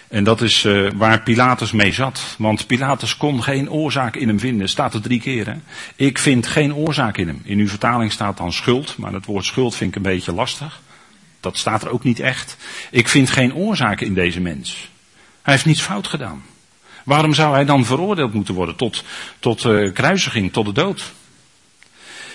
En 0.09 0.25
dat 0.25 0.41
is 0.41 0.65
uh, 0.65 0.91
waar 0.95 1.23
Pilatus 1.23 1.73
mee 1.73 1.93
zat. 1.93 2.35
Want 2.39 2.67
Pilatus 2.67 3.17
kon 3.17 3.43
geen 3.43 3.71
oorzaak 3.71 4.17
in 4.17 4.29
hem 4.29 4.41
vinden. 4.41 4.69
Staat 4.69 4.95
er 4.95 5.01
drie 5.01 5.21
keer. 5.21 5.47
Hè? 5.47 5.55
Ik 5.97 6.19
vind 6.19 6.47
geen 6.47 6.75
oorzaak 6.75 7.17
in 7.17 7.27
hem. 7.27 7.41
In 7.45 7.59
uw 7.59 7.69
vertaling 7.69 8.13
staat 8.13 8.37
dan 8.37 8.53
schuld. 8.53 8.97
Maar 8.97 9.13
het 9.13 9.25
woord 9.25 9.45
schuld 9.45 9.75
vind 9.75 9.91
ik 9.91 9.97
een 9.97 10.13
beetje 10.13 10.33
lastig. 10.33 10.81
Dat 11.41 11.57
staat 11.57 11.83
er 11.83 11.91
ook 11.91 12.05
niet 12.05 12.21
echt. 12.21 12.57
Ik 12.91 13.09
vind 13.09 13.31
geen 13.31 13.55
oorzaak 13.55 14.01
in 14.01 14.15
deze 14.15 14.41
mens. 14.41 14.91
Hij 15.43 15.55
heeft 15.55 15.67
niets 15.67 15.81
fout 15.81 16.07
gedaan. 16.07 16.43
Waarom 17.05 17.35
zou 17.35 17.55
hij 17.55 17.65
dan 17.65 17.85
veroordeeld 17.85 18.35
moeten 18.35 18.55
worden 18.55 18.77
tot, 18.77 19.05
tot 19.39 19.65
uh, 19.65 19.93
kruisiging, 19.93 20.53
tot 20.53 20.67
de 20.67 20.73
dood? 20.73 21.13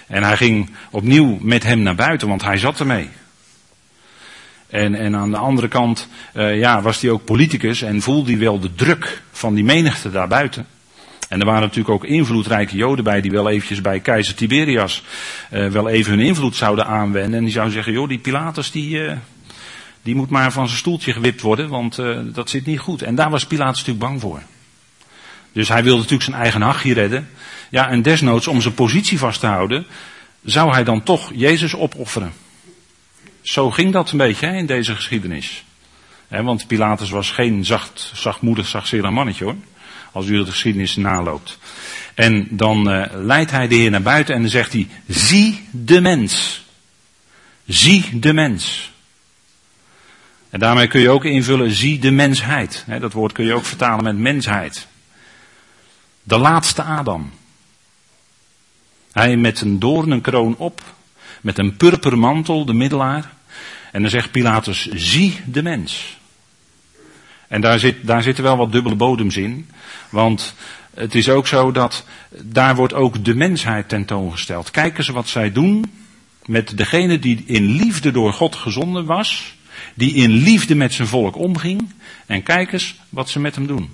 En 0.08 0.24
hij 0.24 0.38
ging 0.38 0.70
opnieuw 0.89 1.38
met 1.42 1.63
hem 1.63 1.80
naar 1.80 1.96
buiten, 1.96 2.28
want 2.28 2.44
hij 2.44 2.58
zat 2.58 2.80
ermee. 2.80 3.10
En, 4.74 4.96
en 4.96 5.16
aan 5.16 5.32
de 5.32 5.38
andere 5.38 5.68
kant 5.68 6.08
uh, 6.34 6.60
ja, 6.60 6.82
was 6.82 7.02
hij 7.02 7.10
ook 7.10 7.26
politicus 7.26 7.82
en 7.82 8.02
voelde 8.02 8.32
hij 8.32 8.39
wel 8.39 8.60
de 8.60 8.76
druk 8.76 9.22
van 9.32 9.54
die 9.54 9.63
menigte 9.63 10.12
daarbuiten. 10.12 10.68
En 11.30 11.39
er 11.39 11.46
waren 11.46 11.62
natuurlijk 11.62 11.89
ook 11.89 12.06
invloedrijke 12.06 12.76
Joden 12.76 13.04
bij 13.04 13.22
die 13.22 13.32
wel 13.32 13.50
eventjes 13.50 13.82
bij 13.82 14.00
keizer 14.00 14.36
Tiberias 14.36 15.04
uh, 15.52 15.68
wel 15.68 15.89
even 15.89 16.12
hun 16.12 16.26
invloed 16.26 16.56
zouden 16.56 16.86
aanwenden. 16.86 17.34
En 17.34 17.44
die 17.44 17.54
zouden 17.54 17.74
zeggen, 17.74 17.94
joh, 17.94 18.08
die 18.08 18.18
Pilatus 18.18 18.72
die, 18.72 18.89
uh, 18.89 19.12
die 20.02 20.16
moet 20.16 20.30
maar 20.30 20.52
van 20.52 20.68
zijn 20.68 20.80
stoeltje 20.80 21.13
gewipt 21.13 21.42
worden, 21.42 21.70
want 21.70 21.96
dat 22.34 22.50
zit 22.50 22.66
niet 22.66 22.80
goed. 22.80 23.02
En 23.02 23.16
daar 23.16 23.30
was 23.30 23.46
Pilatus 23.46 23.78
natuurlijk 23.78 24.06
bang 24.06 24.22
voor. 24.22 24.42
Dus 25.54 25.68
hij 25.68 25.84
wilde 25.84 26.02
natuurlijk 26.02 26.30
zijn 26.30 26.42
eigen 26.42 26.62
hachje 26.62 26.94
redden. 26.94 27.30
Ja, 27.70 27.89
en 27.89 28.02
desnoods 28.02 28.48
om 28.48 28.62
zijn 28.62 28.74
positie 28.74 29.18
vast 29.18 29.39
te 29.39 29.48
houden, 29.48 29.86
zou 30.44 30.74
hij 30.74 30.84
dan 30.84 31.04
toch 31.04 31.32
Jezus 31.36 31.76
opofferen. 31.76 32.34
Zo 33.42 33.72
ging 33.72 33.92
dat 33.94 34.12
een 34.12 34.18
beetje 34.18 34.48
in 34.48 34.66
deze 34.66 34.96
geschiedenis. 34.96 35.63
want 36.28 36.68
Pilatus 36.68 37.10
was 37.10 37.32
geen 37.32 37.66
zacht, 37.66 38.12
zachtmoedig, 38.13 38.68
zachtzinnig 38.68 39.12
mannetje 39.12 39.44
hoor. 39.44 39.56
Als 40.12 40.28
u 40.28 40.38
de 40.38 40.46
geschiedenis 40.46 40.96
naloopt. 40.96 41.58
En 42.13 42.48
dan 42.50 42.94
uh, 42.94 43.06
leidt 43.12 43.52
hij 43.52 43.68
de 43.68 43.76
Heer 43.76 43.92
naar 43.92 44.02
buiten 44.02 44.36
en 44.36 44.42
dan 44.42 44.50
zegt 44.50 44.74
hij, 44.74 44.88
zie 45.08 45.68
de 45.72 46.02
mens. 46.02 46.66
Zie 47.66 48.20
de 48.20 48.34
mens. 48.34 48.92
En 50.50 50.60
daarmee 50.60 50.88
kun 50.88 51.02
je 51.02 51.10
ook 51.10 51.26
invullen, 51.26 51.72
zie 51.72 52.00
de 52.00 52.12
mensheid. 52.12 52.86
dat 53.00 53.13
woord 53.13 53.32
kun 53.32 53.46
je 53.46 53.54
ook 53.54 53.66
vertalen 53.66 54.04
met 54.04 54.18
mensheid. 54.18 54.88
De 56.23 56.38
laatste 56.38 56.83
Adam. 56.83 57.31
Hij 59.12 59.38
met 59.38 59.62
een 59.62 59.79
doornenkroon 59.79 60.55
op, 60.57 60.81
met 61.41 61.57
een 61.57 61.77
purpermantel, 61.77 62.65
de 62.65 62.73
middelaar. 62.73 63.33
En 63.91 64.01
dan 64.01 64.09
zegt 64.09 64.31
Pilatus, 64.31 64.88
zie 64.91 65.39
de 65.45 65.63
mens. 65.63 66.17
En 67.47 67.62
daar, 67.62 67.79
zit, 67.79 68.07
daar 68.07 68.23
zitten 68.23 68.43
wel 68.43 68.57
wat 68.57 68.71
dubbele 68.71 68.95
bodems 68.95 69.38
in. 69.38 69.69
Want 70.09 70.53
het 70.93 71.15
is 71.15 71.29
ook 71.29 71.47
zo 71.47 71.71
dat 71.71 72.05
daar 72.41 72.75
wordt 72.75 72.93
ook 72.93 73.25
de 73.25 73.36
mensheid 73.36 73.89
tentoongesteld. 73.89 74.71
Kijk 74.71 74.97
eens 74.97 75.07
wat 75.07 75.27
zij 75.27 75.51
doen 75.51 75.91
met 76.45 76.77
degene 76.77 77.19
die 77.19 77.43
in 77.45 77.65
liefde 77.65 78.12
door 78.12 78.33
God 78.33 78.55
gezonden 78.55 79.05
was. 79.05 79.55
Die 79.93 80.13
in 80.13 80.31
liefde 80.31 80.75
met 80.75 80.93
zijn 80.93 81.07
volk 81.07 81.38
omging. 81.38 81.93
En 82.25 82.43
kijk 82.43 82.73
eens 82.73 82.95
wat 83.09 83.29
ze 83.29 83.39
met 83.39 83.55
hem 83.55 83.67
doen. 83.67 83.89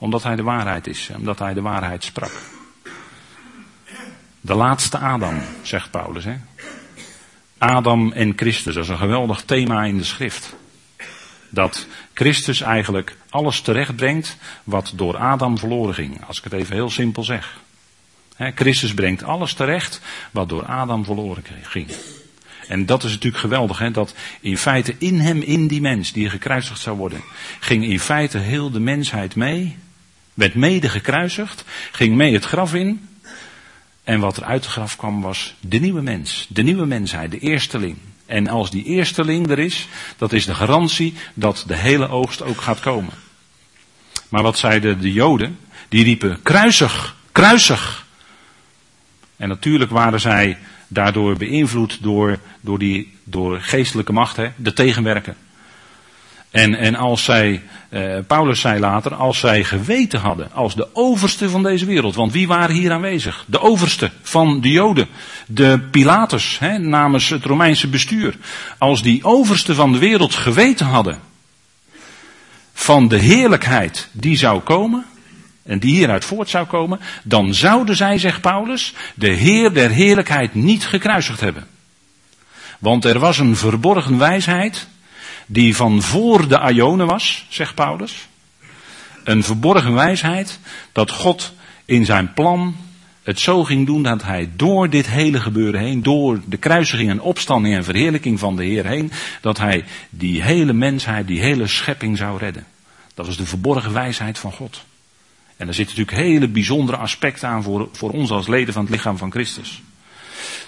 Omdat 0.00 0.22
hij 0.22 0.36
de 0.36 0.42
waarheid 0.42 0.86
is. 0.86 1.10
Omdat 1.16 1.38
hij 1.38 1.54
de 1.54 1.62
waarheid 1.62 2.04
sprak. 2.04 2.32
De 4.40 4.54
laatste 4.54 4.98
Adam, 4.98 5.40
zegt 5.62 5.90
Paulus. 5.90 6.24
Hè? 6.24 6.36
Adam 7.58 8.12
en 8.12 8.32
Christus, 8.36 8.74
dat 8.74 8.84
is 8.84 8.88
een 8.88 8.96
geweldig 8.96 9.42
thema 9.42 9.84
in 9.84 9.98
de 9.98 10.04
schrift. 10.04 10.54
Dat 11.48 11.86
Christus 12.14 12.60
eigenlijk 12.60 13.16
alles 13.30 13.60
terechtbrengt 13.60 14.36
wat 14.64 14.92
door 14.94 15.16
Adam 15.16 15.58
verloren 15.58 15.94
ging. 15.94 16.26
Als 16.26 16.38
ik 16.38 16.44
het 16.44 16.52
even 16.52 16.74
heel 16.74 16.90
simpel 16.90 17.22
zeg. 17.24 17.58
Christus 18.54 18.94
brengt 18.94 19.22
alles 19.22 19.52
terecht 19.52 20.00
wat 20.30 20.48
door 20.48 20.66
Adam 20.66 21.04
verloren 21.04 21.44
ging. 21.62 21.90
En 22.68 22.86
dat 22.86 23.04
is 23.04 23.10
natuurlijk 23.10 23.42
geweldig, 23.42 23.78
hè? 23.78 23.90
dat 23.90 24.14
in 24.40 24.58
feite 24.58 24.94
in 24.98 25.20
hem, 25.20 25.40
in 25.40 25.66
die 25.66 25.80
mens 25.80 26.12
die 26.12 26.30
gekruisigd 26.30 26.80
zou 26.80 26.96
worden, 26.96 27.20
ging 27.60 27.84
in 27.84 28.00
feite 28.00 28.38
heel 28.38 28.70
de 28.70 28.80
mensheid 28.80 29.36
mee, 29.36 29.76
werd 30.40 30.54
mede 30.54 30.88
gekruisigd, 30.88 31.64
ging 31.92 32.14
mee 32.14 32.32
het 32.32 32.44
graf 32.44 32.74
in, 32.74 33.08
en 34.04 34.20
wat 34.20 34.36
er 34.36 34.44
uit 34.44 34.64
het 34.64 34.72
graf 34.72 34.96
kwam 34.96 35.20
was 35.20 35.54
de 35.60 35.78
nieuwe 35.78 36.02
mens, 36.02 36.46
de 36.48 36.62
nieuwe 36.62 36.86
mensheid, 36.86 37.30
de 37.30 37.38
eersteling. 37.38 37.96
En 38.26 38.48
als 38.48 38.70
die 38.70 38.84
eersteling 38.84 39.50
er 39.50 39.58
is, 39.58 39.88
dat 40.16 40.32
is 40.32 40.44
de 40.44 40.54
garantie 40.54 41.14
dat 41.34 41.64
de 41.66 41.76
hele 41.76 42.08
oogst 42.08 42.42
ook 42.42 42.60
gaat 42.60 42.80
komen. 42.80 43.12
Maar 44.28 44.42
wat 44.42 44.58
zeiden 44.58 45.00
de 45.00 45.12
Joden? 45.12 45.58
Die 45.88 46.04
riepen 46.04 46.42
kruisig, 46.42 47.16
kruisig. 47.32 48.06
En 49.36 49.48
natuurlijk 49.48 49.90
waren 49.90 50.20
zij 50.20 50.58
daardoor 50.88 51.36
beïnvloed 51.36 52.02
door, 52.02 52.38
door, 52.60 52.78
die, 52.78 53.12
door 53.24 53.60
geestelijke 53.60 54.12
macht, 54.12 54.38
de 54.56 54.72
tegenwerken. 54.72 55.36
En, 56.50 56.74
en 56.74 56.94
als 56.94 57.24
zij, 57.24 57.62
eh, 57.88 58.18
Paulus 58.26 58.60
zei 58.60 58.80
later, 58.80 59.14
als 59.14 59.38
zij 59.38 59.64
geweten 59.64 60.20
hadden 60.20 60.52
als 60.52 60.74
de 60.74 60.88
overste 60.92 61.50
van 61.50 61.62
deze 61.62 61.84
wereld, 61.84 62.14
want 62.14 62.32
wie 62.32 62.48
waren 62.48 62.74
hier 62.74 62.92
aanwezig? 62.92 63.44
De 63.46 63.60
overste 63.60 64.10
van 64.22 64.60
de 64.60 64.70
Joden, 64.70 65.08
de 65.46 65.80
Pilatus, 65.90 66.58
hè, 66.58 66.78
namens 66.78 67.28
het 67.28 67.44
Romeinse 67.44 67.88
bestuur. 67.88 68.36
Als 68.78 69.02
die 69.02 69.24
overste 69.24 69.74
van 69.74 69.92
de 69.92 69.98
wereld 69.98 70.34
geweten 70.34 70.86
hadden 70.86 71.18
van 72.72 73.08
de 73.08 73.18
heerlijkheid 73.18 74.08
die 74.12 74.36
zou 74.36 74.60
komen, 74.60 75.04
en 75.62 75.78
die 75.78 75.94
hieruit 75.94 76.24
voort 76.24 76.48
zou 76.48 76.66
komen, 76.66 77.00
dan 77.22 77.54
zouden 77.54 77.96
zij, 77.96 78.18
zegt 78.18 78.40
Paulus, 78.40 78.94
de 79.14 79.28
Heer 79.30 79.72
der 79.72 79.90
heerlijkheid 79.90 80.54
niet 80.54 80.86
gekruisigd 80.86 81.40
hebben. 81.40 81.66
Want 82.78 83.04
er 83.04 83.18
was 83.18 83.38
een 83.38 83.56
verborgen 83.56 84.18
wijsheid 84.18 84.88
die 85.52 85.76
van 85.76 86.02
voor 86.02 86.48
de 86.48 86.72
Ionen 86.72 87.06
was, 87.06 87.46
zegt 87.48 87.74
Paulus. 87.74 88.28
Een 89.24 89.42
verborgen 89.42 89.94
wijsheid 89.94 90.58
dat 90.92 91.10
God 91.10 91.52
in 91.84 92.04
zijn 92.04 92.34
plan 92.34 92.76
het 93.22 93.40
zo 93.40 93.64
ging 93.64 93.86
doen 93.86 94.02
dat 94.02 94.22
hij 94.22 94.50
door 94.56 94.90
dit 94.90 95.06
hele 95.06 95.40
gebeuren 95.40 95.80
heen, 95.80 96.02
door 96.02 96.40
de 96.44 96.56
kruisiging 96.56 97.10
en 97.10 97.20
opstanding 97.20 97.74
en 97.74 97.84
verheerlijking 97.84 98.38
van 98.38 98.56
de 98.56 98.64
Heer 98.64 98.86
heen, 98.86 99.12
dat 99.40 99.58
hij 99.58 99.84
die 100.10 100.42
hele 100.42 100.72
mensheid, 100.72 101.26
die 101.26 101.40
hele 101.40 101.66
schepping 101.66 102.16
zou 102.16 102.38
redden. 102.38 102.66
Dat 103.14 103.26
was 103.26 103.36
de 103.36 103.46
verborgen 103.46 103.92
wijsheid 103.92 104.38
van 104.38 104.52
God. 104.52 104.84
En 105.56 105.68
er 105.68 105.74
zitten 105.74 105.96
natuurlijk 105.96 106.26
hele 106.26 106.48
bijzondere 106.48 106.98
aspecten 106.98 107.48
aan 107.48 107.62
voor, 107.62 107.88
voor 107.92 108.10
ons 108.10 108.30
als 108.30 108.48
leden 108.48 108.74
van 108.74 108.82
het 108.82 108.92
lichaam 108.92 109.16
van 109.16 109.30
Christus. 109.30 109.82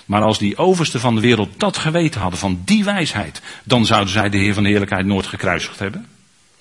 Maar 0.06 0.22
als 0.22 0.38
die 0.38 0.56
oversten 0.56 1.00
van 1.00 1.14
de 1.14 1.20
wereld 1.20 1.60
dat 1.60 1.76
geweten 1.76 2.20
hadden, 2.20 2.38
van 2.38 2.62
die 2.64 2.84
wijsheid, 2.84 3.42
dan 3.64 3.86
zouden 3.86 4.12
zij 4.12 4.28
de 4.28 4.38
Heer 4.38 4.54
van 4.54 4.62
de 4.62 4.68
Heerlijkheid 4.68 5.06
nooit 5.06 5.26
gekruisigd 5.26 5.78
hebben. 5.78 6.06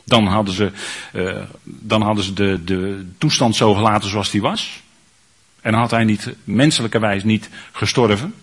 Dan 0.06 0.27
hadden 0.27 0.54
ze, 0.54 0.71
uh, 1.13 1.41
dan 1.63 2.01
hadden 2.01 2.23
ze 2.23 2.34
de, 2.34 2.63
de 2.63 3.06
toestand 3.17 3.56
zo 3.56 3.73
gelaten 3.73 4.10
zoals 4.10 4.30
die 4.30 4.41
was. 4.41 4.82
En 5.62 5.73
had 5.73 5.91
hij 5.91 6.04
niet, 6.04 6.34
menselijkerwijs 6.43 7.23
niet 7.23 7.49
gestorven. 7.71 8.34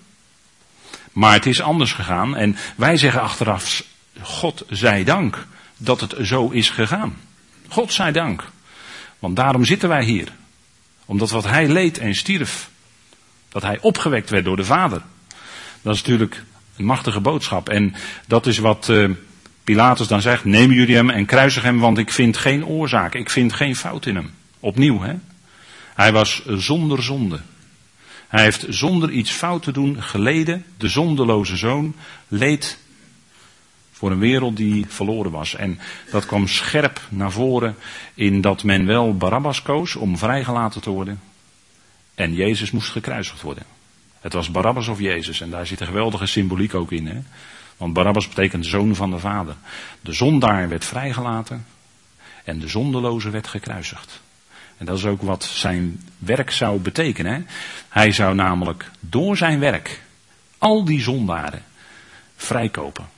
Maar 1.13 1.33
het 1.33 1.47
is 1.47 1.61
anders 1.61 1.93
gegaan. 1.93 2.37
En 2.37 2.57
wij 2.77 2.97
zeggen 2.97 3.21
achteraf, 3.21 3.85
God 4.21 4.65
zij 4.69 5.05
dank 5.05 5.47
dat 5.77 6.01
het 6.01 6.15
zo 6.23 6.49
is 6.49 6.71
gegaan. 6.71 7.17
God 7.69 7.93
zij 7.93 8.13
dank. 8.13 8.45
Want 9.19 9.37
daarom 9.37 9.65
zitten 9.65 9.89
wij 9.89 10.05
hier. 10.05 10.33
Omdat 11.05 11.31
wat 11.31 11.45
hij 11.45 11.69
leed 11.69 11.99
en 11.99 12.15
stierf, 12.15 12.71
dat 13.61 13.69
hij 13.69 13.79
opgewekt 13.81 14.31
werd 14.31 14.45
door 14.45 14.57
de 14.57 14.65
Vader. 14.65 15.03
Dat 15.83 15.95
is 15.95 16.01
natuurlijk 16.01 16.43
een 16.77 16.85
machtige 16.85 17.21
boodschap. 17.21 17.69
En 17.69 17.95
dat 18.27 18.47
is 18.47 18.59
wat 18.59 18.89
uh, 18.91 19.11
Pilatus 19.65 20.09
dan 20.09 20.23
zegt, 20.23 20.45
neem 20.45 20.73
jullie 20.73 20.97
hem 20.97 21.11
en 21.11 21.27
kruisig 21.27 21.63
hem, 21.63 21.79
want 21.79 21.99
ik 21.99 22.13
vind 22.13 22.37
geen 22.37 22.67
oorzaak, 22.67 23.15
ik 23.15 23.31
vind 23.31 23.53
geen 23.53 23.77
fout 23.77 24.07
in 24.07 24.17
hem. 24.17 24.31
Opnieuw, 24.61 25.01
hè. 25.01 25.15
Hij 25.95 26.13
was 26.13 26.43
zonder 26.47 27.03
zonde. 27.03 27.41
Hij 28.29 28.43
heeft 28.43 28.67
zonder 28.69 29.11
iets 29.11 29.31
fout 29.31 29.63
te 29.63 29.73
doen 29.73 30.03
geleden. 30.03 30.65
De 30.77 30.89
zondeloze 30.89 31.57
zoon 31.57 31.95
leed 32.29 32.79
voor 33.93 34.11
een 34.11 34.19
wereld 34.19 34.57
die 34.57 34.85
verloren 34.89 35.31
was. 35.31 35.55
En 35.55 35.79
dat 36.11 36.27
kwam 36.27 36.49
scherp 36.49 37.01
naar 37.09 37.33
voren 37.33 37.77
in 38.15 38.41
dat 38.41 38.63
men 38.63 38.87
wel 38.87 39.17
Barabbas 39.17 39.63
koos 39.63 39.97
om 39.97 40.19
vrijgelaten 40.19 40.81
te 40.81 40.91
worden. 40.91 41.21
En 42.19 42.35
Jezus 42.35 42.71
moest 42.71 42.91
gekruisigd 42.91 43.43
worden. 43.43 43.65
Het 44.21 44.33
was 44.33 44.51
Barabbas 44.51 44.89
of 44.89 45.01
Jezus. 45.01 45.41
En 45.41 45.51
daar 45.51 45.67
zit 45.67 45.81
een 45.81 45.87
geweldige 45.87 46.27
symboliek 46.27 46.75
ook 46.75 46.93
in. 46.93 47.07
Hè? 47.07 47.21
Want 47.77 47.93
Barabbas 47.93 48.29
betekent 48.29 48.67
zoon 48.67 48.95
van 48.95 49.11
de 49.11 49.19
vader. 49.19 49.57
De 50.01 50.13
zondaar 50.13 50.69
werd 50.69 50.85
vrijgelaten. 50.85 51.67
En 52.45 52.59
de 52.59 52.69
zondeloze 52.69 53.31
werd 53.31 53.47
gekruisigd. 53.47 54.21
En 54.77 54.87
dat 54.87 54.99
is 54.99 55.05
ook 55.05 55.23
wat 55.23 55.45
zijn 55.45 56.03
werk 56.19 56.51
zou 56.51 56.81
betekenen. 56.81 57.33
Hè? 57.33 57.41
Hij 57.89 58.13
zou 58.13 58.35
namelijk 58.35 58.91
door 59.01 59.37
zijn 59.37 59.59
werk 59.59 60.03
al 60.59 60.85
die 60.85 61.01
zondaren 61.01 61.63
vrijkopen. 62.37 63.09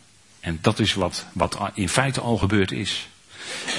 En 0.41 0.59
dat 0.61 0.79
is 0.79 0.95
wat, 0.95 1.27
wat 1.33 1.59
in 1.75 1.89
feite 1.89 2.21
al 2.21 2.37
gebeurd 2.37 2.73
is. 2.73 3.09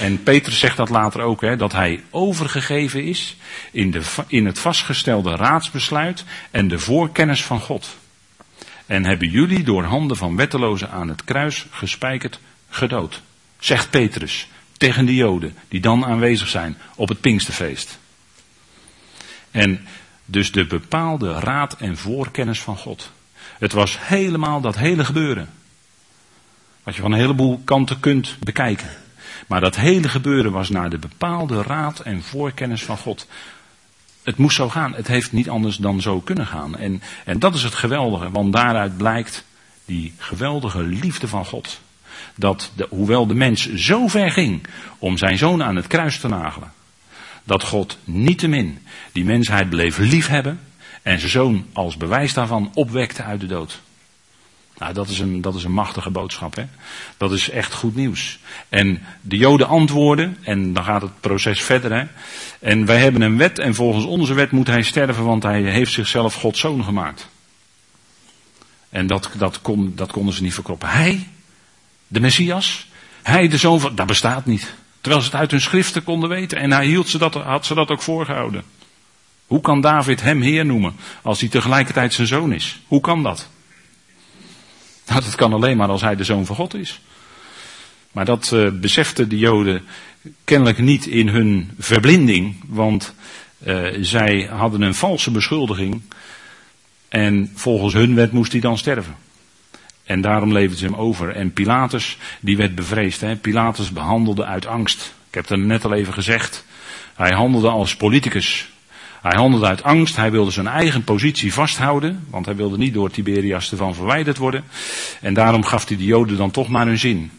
En 0.00 0.22
Petrus 0.22 0.58
zegt 0.58 0.76
dat 0.76 0.88
later 0.88 1.20
ook, 1.20 1.40
hè, 1.40 1.56
dat 1.56 1.72
hij 1.72 2.02
overgegeven 2.10 3.04
is 3.04 3.36
in, 3.70 3.90
de, 3.90 4.02
in 4.26 4.46
het 4.46 4.58
vastgestelde 4.58 5.36
raadsbesluit 5.36 6.24
en 6.50 6.68
de 6.68 6.78
voorkennis 6.78 7.44
van 7.44 7.60
God. 7.60 7.96
En 8.86 9.04
hebben 9.04 9.28
jullie 9.28 9.62
door 9.62 9.84
handen 9.84 10.16
van 10.16 10.36
wettelozen 10.36 10.90
aan 10.90 11.08
het 11.08 11.24
kruis 11.24 11.66
gespijkerd 11.70 12.40
gedood. 12.68 13.22
Zegt 13.58 13.90
Petrus 13.90 14.48
tegen 14.76 15.06
de 15.06 15.14
Joden 15.14 15.56
die 15.68 15.80
dan 15.80 16.04
aanwezig 16.04 16.48
zijn 16.48 16.76
op 16.94 17.08
het 17.08 17.20
Pinksterfeest. 17.20 17.98
En 19.50 19.86
dus 20.24 20.52
de 20.52 20.66
bepaalde 20.66 21.32
raad 21.32 21.76
en 21.76 21.96
voorkennis 21.96 22.60
van 22.60 22.76
God. 22.76 23.10
Het 23.58 23.72
was 23.72 23.98
helemaal 24.00 24.60
dat 24.60 24.76
hele 24.76 25.04
gebeuren. 25.04 25.50
Wat 26.82 26.94
je 26.94 27.00
van 27.00 27.12
een 27.12 27.18
heleboel 27.18 27.60
kanten 27.64 28.00
kunt 28.00 28.36
bekijken. 28.40 29.01
Maar 29.52 29.60
dat 29.60 29.76
hele 29.76 30.08
gebeuren 30.08 30.52
was 30.52 30.68
naar 30.68 30.90
de 30.90 30.98
bepaalde 30.98 31.62
raad 31.62 32.00
en 32.00 32.22
voorkennis 32.22 32.84
van 32.84 32.96
God. 32.98 33.26
Het 34.22 34.36
moest 34.36 34.56
zo 34.56 34.68
gaan. 34.68 34.94
Het 34.94 35.06
heeft 35.06 35.32
niet 35.32 35.48
anders 35.48 35.76
dan 35.76 36.00
zo 36.00 36.20
kunnen 36.20 36.46
gaan. 36.46 36.76
En, 36.76 37.02
en 37.24 37.38
dat 37.38 37.54
is 37.54 37.62
het 37.62 37.74
geweldige, 37.74 38.30
want 38.30 38.52
daaruit 38.52 38.96
blijkt 38.96 39.44
die 39.84 40.14
geweldige 40.16 40.82
liefde 40.82 41.28
van 41.28 41.44
God. 41.44 41.80
Dat 42.34 42.70
de, 42.74 42.86
hoewel 42.90 43.26
de 43.26 43.34
mens 43.34 43.74
zo 43.74 44.08
ver 44.08 44.30
ging 44.30 44.66
om 44.98 45.16
zijn 45.16 45.38
zoon 45.38 45.62
aan 45.62 45.76
het 45.76 45.86
kruis 45.86 46.20
te 46.20 46.28
nagelen, 46.28 46.72
dat 47.44 47.62
God 47.62 47.98
niettemin 48.04 48.86
die 49.12 49.24
mensheid 49.24 49.68
bleef 49.68 49.98
liefhebben 49.98 50.60
en 51.02 51.18
zijn 51.18 51.30
zoon 51.30 51.66
als 51.72 51.96
bewijs 51.96 52.34
daarvan 52.34 52.70
opwekte 52.74 53.22
uit 53.22 53.40
de 53.40 53.46
dood. 53.46 53.80
Nou, 54.78 54.94
dat 54.94 55.08
is 55.08 55.18
een, 55.18 55.40
dat 55.40 55.54
is 55.54 55.64
een 55.64 55.72
machtige 55.72 56.10
boodschap. 56.10 56.54
Hè? 56.54 56.64
Dat 57.16 57.32
is 57.32 57.50
echt 57.50 57.72
goed 57.72 57.94
nieuws. 57.94 58.38
En 58.68 59.02
de 59.20 59.36
Joden 59.36 59.68
antwoorden, 59.68 60.36
en 60.42 60.72
dan 60.72 60.84
gaat 60.84 61.02
het 61.02 61.20
proces 61.20 61.62
verder. 61.62 61.92
Hè? 61.92 62.04
En 62.58 62.86
wij 62.86 62.98
hebben 62.98 63.22
een 63.22 63.36
wet, 63.36 63.58
en 63.58 63.74
volgens 63.74 64.04
onze 64.04 64.34
wet 64.34 64.50
moet 64.50 64.66
hij 64.66 64.82
sterven, 64.82 65.24
want 65.24 65.42
hij 65.42 65.62
heeft 65.62 65.92
zichzelf 65.92 66.34
Gods 66.34 66.60
zoon 66.60 66.84
gemaakt. 66.84 67.28
En 68.88 69.06
dat, 69.06 69.30
dat, 69.38 69.60
kon, 69.62 69.92
dat 69.94 70.12
konden 70.12 70.34
ze 70.34 70.42
niet 70.42 70.54
verkroppen. 70.54 70.88
Hij, 70.88 71.28
de 72.06 72.20
Messias, 72.20 72.86
hij, 73.22 73.48
de 73.48 73.56
zoon 73.56 73.80
van. 73.80 73.94
Dat 73.94 74.06
bestaat 74.06 74.46
niet. 74.46 74.74
Terwijl 75.00 75.22
ze 75.22 75.30
het 75.30 75.40
uit 75.40 75.50
hun 75.50 75.60
schriften 75.60 76.04
konden 76.04 76.28
weten. 76.28 76.58
En 76.58 76.72
hij 76.72 76.86
hield 76.86 77.08
ze 77.08 77.18
dat, 77.18 77.34
had 77.34 77.66
ze 77.66 77.74
dat 77.74 77.90
ook 77.90 78.02
voorgehouden. 78.02 78.64
Hoe 79.46 79.60
kan 79.60 79.80
David 79.80 80.22
hem 80.22 80.40
Heer 80.40 80.66
noemen 80.66 80.96
als 81.22 81.40
hij 81.40 81.48
tegelijkertijd 81.48 82.14
zijn 82.14 82.26
zoon 82.26 82.52
is? 82.52 82.80
Hoe 82.86 83.00
kan 83.00 83.22
dat? 83.22 83.48
Nou, 85.12 85.24
dat 85.24 85.34
kan 85.34 85.52
alleen 85.52 85.76
maar 85.76 85.88
als 85.88 86.00
hij 86.00 86.16
de 86.16 86.24
zoon 86.24 86.46
van 86.46 86.56
God 86.56 86.74
is. 86.74 87.00
Maar 88.12 88.24
dat 88.24 88.50
uh, 88.54 88.70
beseften 88.70 89.28
de 89.28 89.38
Joden 89.38 89.82
kennelijk 90.44 90.78
niet 90.78 91.06
in 91.06 91.28
hun 91.28 91.70
verblinding, 91.78 92.64
want 92.66 93.14
uh, 93.66 93.86
zij 94.00 94.48
hadden 94.50 94.82
een 94.82 94.94
valse 94.94 95.30
beschuldiging. 95.30 96.02
En 97.08 97.50
volgens 97.54 97.94
hun 97.94 98.14
wet 98.14 98.32
moest 98.32 98.52
hij 98.52 98.60
dan 98.60 98.78
sterven. 98.78 99.16
En 100.04 100.20
daarom 100.20 100.52
leverden 100.52 100.78
ze 100.78 100.84
hem 100.84 100.94
over. 100.94 101.36
En 101.36 101.52
Pilatus, 101.52 102.18
die 102.40 102.56
werd 102.56 102.74
bevreesd. 102.74 103.20
Hè? 103.20 103.36
Pilatus 103.36 103.92
behandelde 103.92 104.44
uit 104.44 104.66
angst. 104.66 105.14
Ik 105.28 105.34
heb 105.34 105.48
het 105.48 105.60
net 105.60 105.84
al 105.84 105.92
even 105.92 106.12
gezegd. 106.12 106.64
Hij 107.14 107.30
handelde 107.30 107.68
als 107.68 107.96
politicus. 107.96 108.68
Hij 109.22 109.38
handelde 109.38 109.66
uit 109.66 109.82
angst, 109.82 110.16
hij 110.16 110.30
wilde 110.30 110.50
zijn 110.50 110.66
eigen 110.66 111.04
positie 111.04 111.52
vasthouden, 111.52 112.24
want 112.30 112.46
hij 112.46 112.56
wilde 112.56 112.78
niet 112.78 112.94
door 112.94 113.10
Tiberias 113.10 113.70
ervan 113.70 113.94
verwijderd 113.94 114.36
worden. 114.36 114.64
En 115.20 115.34
daarom 115.34 115.64
gaf 115.64 115.88
hij 115.88 115.96
de 115.96 116.04
Joden 116.04 116.36
dan 116.36 116.50
toch 116.50 116.68
maar 116.68 116.86
hun 116.86 116.98
zin. 116.98 117.30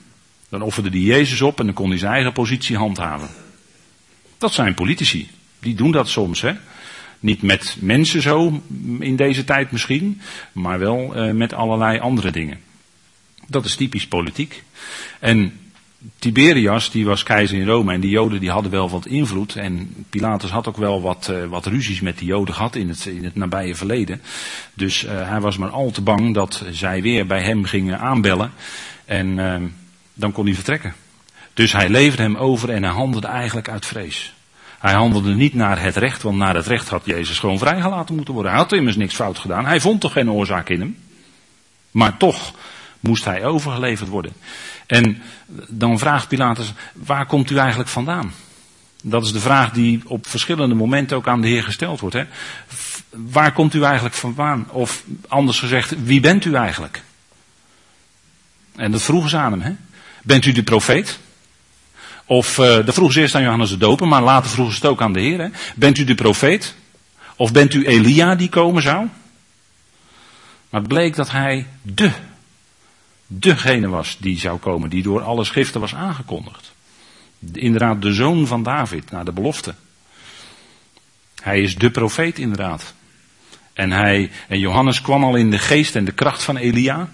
Dan 0.49 0.61
offerde 0.61 0.89
hij 0.89 0.99
Jezus 0.99 1.41
op 1.41 1.59
en 1.59 1.65
dan 1.65 1.75
kon 1.75 1.89
hij 1.89 1.97
zijn 1.97 2.13
eigen 2.13 2.33
positie 2.33 2.77
handhaven. 2.77 3.29
Dat 4.37 4.53
zijn 4.53 4.73
politici. 4.73 5.29
Die 5.59 5.75
doen 5.75 5.91
dat 5.91 6.09
soms, 6.09 6.41
hè. 6.41 6.53
Niet 7.19 7.41
met 7.41 7.75
mensen 7.79 8.21
zo 8.21 8.61
in 8.99 9.15
deze 9.15 9.43
tijd 9.43 9.71
misschien, 9.71 10.21
maar 10.51 10.79
wel 10.79 11.15
eh, 11.15 11.33
met 11.33 11.53
allerlei 11.53 11.99
andere 11.99 12.31
dingen. 12.31 12.59
Dat 13.47 13.65
is 13.65 13.75
typisch 13.75 14.07
politiek. 14.07 14.63
En 15.19 15.59
Tiberias, 16.19 16.91
die 16.91 17.05
was 17.05 17.23
keizer 17.23 17.57
in 17.57 17.67
Rome 17.67 17.93
en 17.93 17.99
die 17.99 18.09
Joden 18.09 18.39
die 18.39 18.49
hadden 18.49 18.71
wel 18.71 18.89
wat 18.89 19.05
invloed. 19.05 19.55
En 19.55 20.05
Pilatus 20.09 20.49
had 20.49 20.67
ook 20.67 20.77
wel 20.77 21.01
wat, 21.01 21.27
uh, 21.31 21.45
wat 21.45 21.65
ruzies 21.65 22.01
met 22.01 22.17
die 22.17 22.27
Joden 22.27 22.53
gehad 22.53 22.75
in 22.75 22.89
het, 22.89 23.05
in 23.05 23.23
het 23.23 23.35
nabije 23.35 23.75
verleden. 23.75 24.21
Dus 24.73 25.03
uh, 25.03 25.29
hij 25.29 25.39
was 25.39 25.57
maar 25.57 25.69
al 25.69 25.91
te 25.91 26.01
bang 26.01 26.33
dat 26.33 26.63
zij 26.71 27.01
weer 27.01 27.25
bij 27.25 27.43
hem 27.43 27.63
gingen 27.63 27.99
aanbellen. 27.99 28.51
En 29.05 29.37
uh, 29.37 29.55
dan 30.13 30.31
kon 30.31 30.45
hij 30.45 30.55
vertrekken. 30.55 30.93
Dus 31.53 31.71
hij 31.71 31.89
leverde 31.89 32.23
hem 32.23 32.35
over 32.35 32.69
en 32.69 32.83
hij 32.83 32.91
handelde 32.91 33.27
eigenlijk 33.27 33.69
uit 33.69 33.85
vrees. 33.85 34.33
Hij 34.79 34.93
handelde 34.93 35.33
niet 35.33 35.53
naar 35.53 35.81
het 35.81 35.95
recht, 35.95 36.21
want 36.21 36.37
naar 36.37 36.55
het 36.55 36.67
recht 36.67 36.89
had 36.89 37.05
Jezus 37.05 37.39
gewoon 37.39 37.57
vrijgelaten 37.57 38.15
moeten 38.15 38.33
worden. 38.33 38.51
Hij 38.51 38.61
had 38.61 38.71
immers 38.71 38.95
niks 38.95 39.15
fout 39.15 39.37
gedaan. 39.37 39.65
Hij 39.65 39.81
vond 39.81 40.01
toch 40.01 40.13
geen 40.13 40.31
oorzaak 40.31 40.69
in 40.69 40.79
hem. 40.79 40.97
Maar 41.91 42.17
toch 42.17 42.53
moest 42.99 43.25
hij 43.25 43.45
overgeleverd 43.45 44.09
worden. 44.09 44.33
En 44.85 45.21
dan 45.67 45.99
vraagt 45.99 46.27
Pilatus, 46.27 46.73
waar 46.93 47.25
komt 47.25 47.49
u 47.49 47.57
eigenlijk 47.57 47.89
vandaan? 47.89 48.33
Dat 49.05 49.25
is 49.25 49.31
de 49.31 49.39
vraag 49.39 49.71
die 49.71 50.01
op 50.05 50.27
verschillende 50.27 50.75
momenten 50.75 51.17
ook 51.17 51.27
aan 51.27 51.41
de 51.41 51.47
Heer 51.47 51.63
gesteld 51.63 51.99
wordt. 51.99 52.15
Hè? 52.15 52.23
Waar 53.09 53.51
komt 53.51 53.73
u 53.73 53.83
eigenlijk 53.83 54.15
vandaan? 54.15 54.71
Of 54.71 55.03
anders 55.27 55.59
gezegd, 55.59 56.03
wie 56.03 56.19
bent 56.19 56.45
u 56.45 56.53
eigenlijk? 56.53 57.03
En 58.75 58.91
dat 58.91 59.01
vroegen 59.01 59.29
ze 59.29 59.37
aan 59.37 59.51
hem. 59.51 59.61
Hè? 59.61 59.71
Bent 60.23 60.45
u 60.45 60.51
de 60.51 60.63
profeet? 60.63 61.19
Of, 62.25 62.57
uh, 62.57 62.65
dat 62.65 62.93
vroegen 62.93 63.13
ze 63.13 63.21
eerst 63.21 63.35
aan 63.35 63.41
Johannes 63.41 63.69
de 63.69 63.77
Doper, 63.77 64.07
maar 64.07 64.21
later 64.21 64.49
vroegen 64.49 64.75
ze 64.75 64.81
het 64.81 64.89
ook 64.89 65.01
aan 65.01 65.13
de 65.13 65.19
Heer. 65.19 65.39
Hè? 65.39 65.47
Bent 65.75 65.97
u 65.97 66.03
de 66.03 66.15
profeet? 66.15 66.75
Of 67.35 67.51
bent 67.51 67.73
u 67.73 67.85
Elia 67.85 68.35
die 68.35 68.49
komen 68.49 68.81
zou? 68.81 69.07
Maar 70.69 70.81
het 70.81 70.89
bleek 70.89 71.15
dat 71.15 71.31
hij 71.31 71.67
de 71.81 72.11
degene 73.27 73.87
was 73.87 74.17
die 74.19 74.39
zou 74.39 74.59
komen, 74.59 74.89
die 74.89 75.03
door 75.03 75.21
alle 75.21 75.43
schriften 75.43 75.81
was 75.81 75.95
aangekondigd. 75.95 76.73
Inderdaad, 77.53 78.01
de 78.01 78.13
zoon 78.13 78.47
van 78.47 78.63
David, 78.63 79.11
naar 79.11 79.25
de 79.25 79.31
belofte. 79.31 79.75
Hij 81.41 81.61
is 81.61 81.75
de 81.75 81.91
profeet 81.91 82.39
inderdaad. 82.39 82.93
En, 83.73 83.91
hij, 83.91 84.31
en 84.47 84.59
Johannes 84.59 85.01
kwam 85.01 85.23
al 85.23 85.35
in 85.35 85.51
de 85.51 85.59
geest 85.59 85.95
en 85.95 86.05
de 86.05 86.11
kracht 86.11 86.43
van 86.43 86.57
Elia. 86.57 87.09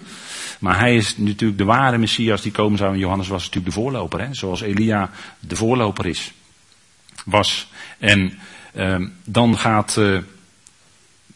Maar 0.58 0.78
hij 0.78 0.96
is 0.96 1.16
natuurlijk 1.16 1.58
de 1.58 1.64
ware 1.64 1.98
Messias 1.98 2.42
die 2.42 2.52
komen 2.52 2.78
zou. 2.78 2.92
En 2.92 2.98
Johannes 2.98 3.28
was 3.28 3.44
natuurlijk 3.44 3.74
de 3.74 3.80
voorloper, 3.80 4.20
hè? 4.20 4.34
zoals 4.34 4.60
Elia 4.60 5.10
de 5.40 5.56
voorloper 5.56 6.06
is. 6.06 6.32
Was. 7.24 7.68
En 7.98 8.38
uh, 8.74 9.06
dan 9.24 9.58
gaat 9.58 9.96
uh, 9.98 10.18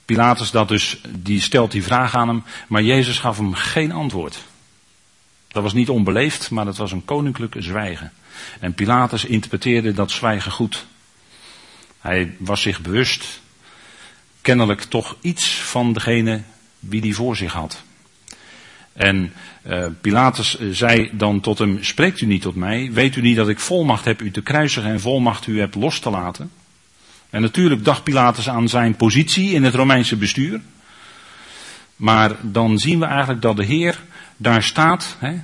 Pilatus 0.05 0.51
dat 0.51 0.69
dus, 0.69 1.01
die 1.09 1.41
stelt 1.41 1.71
die 1.71 1.83
vraag 1.83 2.15
aan 2.15 2.29
hem. 2.29 2.45
Maar 2.69 2.83
Jezus 2.83 3.19
gaf 3.19 3.37
hem 3.37 3.55
geen 3.55 3.93
antwoord. 3.93 4.45
Dat 5.55 5.63
was 5.63 5.73
niet 5.73 5.89
onbeleefd, 5.89 6.51
maar 6.51 6.65
dat 6.65 6.77
was 6.77 6.93
een 6.93 7.05
koninklijke 7.05 7.63
zwijgen. 7.63 8.13
En 8.61 8.75
Pilatus 8.75 9.25
interpreteerde 9.25 9.93
dat 9.93 10.11
zwijgen 10.11 10.53
goed. 10.53 10.87
Hij 12.01 12.35
was 12.39 12.63
zich 12.63 12.81
bewust, 12.81 13.41
kennelijk 14.41 14.83
toch 14.83 15.17
iets 15.21 15.55
van 15.55 15.93
degene 15.93 16.43
wie 16.79 17.01
die 17.01 17.15
voor 17.15 17.37
zich 17.37 17.53
had. 17.53 17.83
En 18.93 19.33
uh, 19.67 19.87
Pilatus 20.01 20.59
eh, 20.59 20.69
zei 20.71 21.11
dan 21.13 21.41
tot 21.41 21.59
hem, 21.59 21.85
spreekt 21.85 22.21
u 22.21 22.27
niet 22.27 22.43
tot 22.43 22.55
mij? 22.55 22.93
Weet 22.93 23.17
u 23.17 23.21
niet 23.21 23.37
dat 23.37 23.49
ik 23.49 23.59
volmacht 23.59 24.05
heb 24.05 24.23
u 24.23 24.31
te 24.31 24.43
kruisigen 24.43 24.91
en 24.91 25.01
volmacht 25.01 25.47
u 25.47 25.61
heb 25.61 25.75
los 25.75 25.99
te 25.99 26.11
laten? 26.11 26.51
En 27.31 27.43
natuurlijk 27.43 27.85
dacht 27.85 28.03
Pilatus 28.03 28.49
aan 28.49 28.69
zijn 28.69 28.97
positie 28.97 29.53
in 29.53 29.65
het 29.65 29.75
Romeinse 29.75 30.17
bestuur. 30.17 30.61
Maar 31.97 32.37
dan 32.41 32.79
zien 32.79 32.99
we 32.99 33.05
eigenlijk 33.05 33.43
dat 33.43 33.57
de 33.57 33.65
Heer 33.65 34.01
daar 34.37 34.63
staat. 34.63 35.17
Hè? 35.19 35.35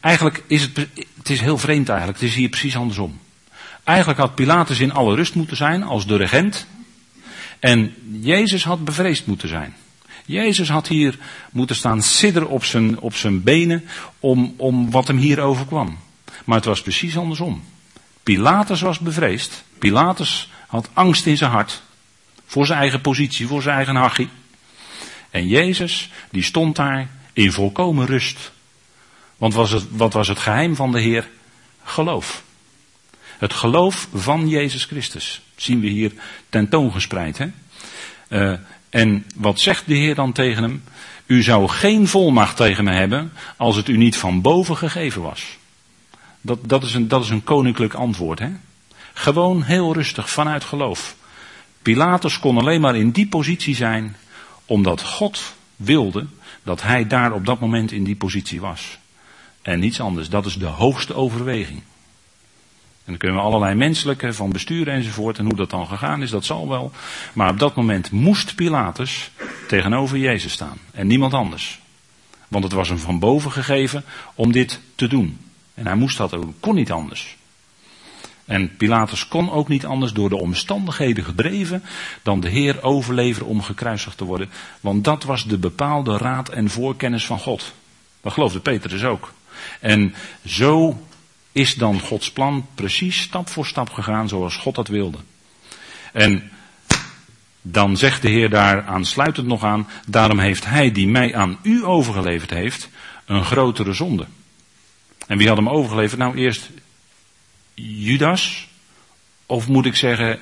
Eigenlijk 0.00 0.42
is 0.46 0.62
het, 0.62 0.76
het 1.18 1.30
is 1.30 1.40
heel 1.40 1.58
vreemd 1.58 1.88
eigenlijk, 1.88 2.20
het 2.20 2.28
is 2.28 2.34
hier 2.34 2.48
precies 2.48 2.76
andersom. 2.76 3.20
Eigenlijk 3.84 4.18
had 4.18 4.34
Pilatus 4.34 4.80
in 4.80 4.92
alle 4.92 5.14
rust 5.14 5.34
moeten 5.34 5.56
zijn 5.56 5.82
als 5.82 6.06
de 6.06 6.16
regent. 6.16 6.66
En 7.58 7.94
Jezus 8.20 8.64
had 8.64 8.84
bevreesd 8.84 9.26
moeten 9.26 9.48
zijn. 9.48 9.74
Jezus 10.24 10.68
had 10.68 10.88
hier 10.88 11.18
moeten 11.50 11.76
staan 11.76 12.02
sidderen 12.02 12.48
op 12.48 12.64
zijn, 12.64 13.00
op 13.00 13.14
zijn 13.14 13.42
benen 13.42 13.84
om, 14.20 14.54
om 14.56 14.90
wat 14.90 15.06
hem 15.06 15.16
hier 15.16 15.40
overkwam. 15.40 15.98
Maar 16.44 16.56
het 16.56 16.64
was 16.64 16.82
precies 16.82 17.16
andersom. 17.16 17.64
Pilatus 18.22 18.80
was 18.80 18.98
bevreesd. 18.98 19.64
Pilatus 19.78 20.50
had 20.66 20.88
angst 20.92 21.26
in 21.26 21.36
zijn 21.36 21.50
hart. 21.50 21.82
Voor 22.46 22.66
zijn 22.66 22.78
eigen 22.78 23.00
positie, 23.00 23.46
voor 23.46 23.62
zijn 23.62 23.76
eigen 23.76 23.96
hachie. 23.96 24.28
En 25.30 25.48
Jezus, 25.48 26.10
die 26.30 26.42
stond 26.42 26.76
daar 26.76 27.08
in 27.34 27.52
volkomen 27.52 28.06
rust. 28.06 28.52
Want 29.36 29.54
was 29.54 29.70
het, 29.70 29.84
wat 29.90 30.12
was 30.12 30.28
het 30.28 30.38
geheim 30.38 30.76
van 30.76 30.92
de 30.92 31.00
Heer? 31.00 31.28
Geloof. 31.84 32.42
Het 33.38 33.52
geloof 33.52 34.08
van 34.14 34.48
Jezus 34.48 34.84
Christus. 34.84 35.40
zien 35.56 35.80
we 35.80 35.86
hier 35.86 36.12
tentoongespreid. 36.48 37.38
Hè? 37.38 37.46
Uh, 38.28 38.58
en 38.90 39.26
wat 39.34 39.60
zegt 39.60 39.86
de 39.86 39.94
Heer 39.94 40.14
dan 40.14 40.32
tegen 40.32 40.62
hem? 40.62 40.82
U 41.26 41.42
zou 41.42 41.68
geen 41.68 42.08
volmacht 42.08 42.56
tegen 42.56 42.84
me 42.84 42.92
hebben 42.92 43.32
als 43.56 43.76
het 43.76 43.88
u 43.88 43.96
niet 43.96 44.16
van 44.16 44.40
boven 44.40 44.76
gegeven 44.76 45.22
was. 45.22 45.58
Dat, 46.40 46.58
dat, 46.62 46.82
is, 46.82 46.94
een, 46.94 47.08
dat 47.08 47.22
is 47.22 47.30
een 47.30 47.44
koninklijk 47.44 47.94
antwoord. 47.94 48.38
Hè? 48.38 48.50
Gewoon 49.12 49.62
heel 49.62 49.94
rustig 49.94 50.30
vanuit 50.30 50.64
geloof. 50.64 51.16
Pilatus 51.82 52.38
kon 52.38 52.58
alleen 52.58 52.80
maar 52.80 52.96
in 52.96 53.10
die 53.10 53.26
positie 53.26 53.74
zijn 53.74 54.16
omdat 54.64 55.02
God 55.02 55.54
wilde 55.76 56.26
dat 56.64 56.82
hij 56.82 57.06
daar 57.06 57.32
op 57.32 57.46
dat 57.46 57.60
moment 57.60 57.92
in 57.92 58.04
die 58.04 58.16
positie 58.16 58.60
was. 58.60 58.98
En 59.62 59.78
niets 59.78 60.00
anders. 60.00 60.28
Dat 60.28 60.46
is 60.46 60.54
de 60.54 60.66
hoogste 60.66 61.14
overweging. 61.14 61.82
En 63.04 63.10
dan 63.10 63.16
kunnen 63.16 63.36
we 63.36 63.44
allerlei 63.44 63.74
menselijke, 63.74 64.32
van 64.32 64.50
besturen 64.50 64.94
enzovoort, 64.94 65.38
en 65.38 65.44
hoe 65.44 65.56
dat 65.56 65.70
dan 65.70 65.86
gegaan 65.86 66.22
is, 66.22 66.30
dat 66.30 66.44
zal 66.44 66.68
wel. 66.68 66.92
Maar 67.32 67.50
op 67.50 67.58
dat 67.58 67.74
moment 67.74 68.10
moest 68.10 68.54
Pilatus 68.54 69.30
tegenover 69.68 70.18
Jezus 70.18 70.52
staan. 70.52 70.78
En 70.92 71.06
niemand 71.06 71.34
anders. 71.34 71.80
Want 72.48 72.64
het 72.64 72.72
was 72.72 72.88
hem 72.88 72.98
van 72.98 73.18
boven 73.18 73.52
gegeven 73.52 74.04
om 74.34 74.52
dit 74.52 74.80
te 74.94 75.06
doen. 75.06 75.38
En 75.74 75.86
hij 75.86 75.96
moest 75.96 76.16
dat 76.16 76.34
ook, 76.34 76.52
kon 76.60 76.74
niet 76.74 76.92
anders. 76.92 77.36
En 78.44 78.76
Pilatus 78.76 79.28
kon 79.28 79.50
ook 79.50 79.68
niet 79.68 79.86
anders 79.86 80.12
door 80.12 80.28
de 80.28 80.36
omstandigheden 80.36 81.24
gedreven 81.24 81.82
dan 82.22 82.40
de 82.40 82.48
Heer 82.48 82.82
overleveren 82.82 83.48
om 83.48 83.62
gekruisigd 83.62 84.16
te 84.16 84.24
worden. 84.24 84.50
Want 84.80 85.04
dat 85.04 85.24
was 85.24 85.46
de 85.46 85.58
bepaalde 85.58 86.16
raad 86.16 86.48
en 86.48 86.70
voorkennis 86.70 87.26
van 87.26 87.38
God. 87.38 87.72
Dat 88.20 88.32
geloofde 88.32 88.60
Petrus 88.60 89.04
ook. 89.04 89.32
En 89.80 90.14
zo 90.46 91.02
is 91.52 91.74
dan 91.74 92.00
Gods 92.00 92.32
plan 92.32 92.66
precies 92.74 93.20
stap 93.20 93.48
voor 93.48 93.66
stap 93.66 93.90
gegaan 93.90 94.28
zoals 94.28 94.56
God 94.56 94.74
dat 94.74 94.88
wilde. 94.88 95.18
En 96.12 96.50
dan 97.62 97.96
zegt 97.96 98.22
de 98.22 98.28
Heer 98.28 98.50
daar 98.50 98.84
aansluitend 98.84 99.46
nog 99.46 99.64
aan, 99.64 99.88
daarom 100.06 100.38
heeft 100.38 100.64
Hij 100.64 100.92
die 100.92 101.08
mij 101.08 101.34
aan 101.34 101.58
u 101.62 101.84
overgeleverd 101.84 102.50
heeft, 102.50 102.88
een 103.24 103.44
grotere 103.44 103.92
zonde. 103.92 104.26
En 105.26 105.38
wie 105.38 105.48
had 105.48 105.56
hem 105.56 105.68
overgeleverd? 105.68 106.18
Nou 106.18 106.36
eerst 106.36 106.70
Judas, 107.74 108.68
of 109.46 109.68
moet 109.68 109.86
ik 109.86 109.96
zeggen 109.96 110.40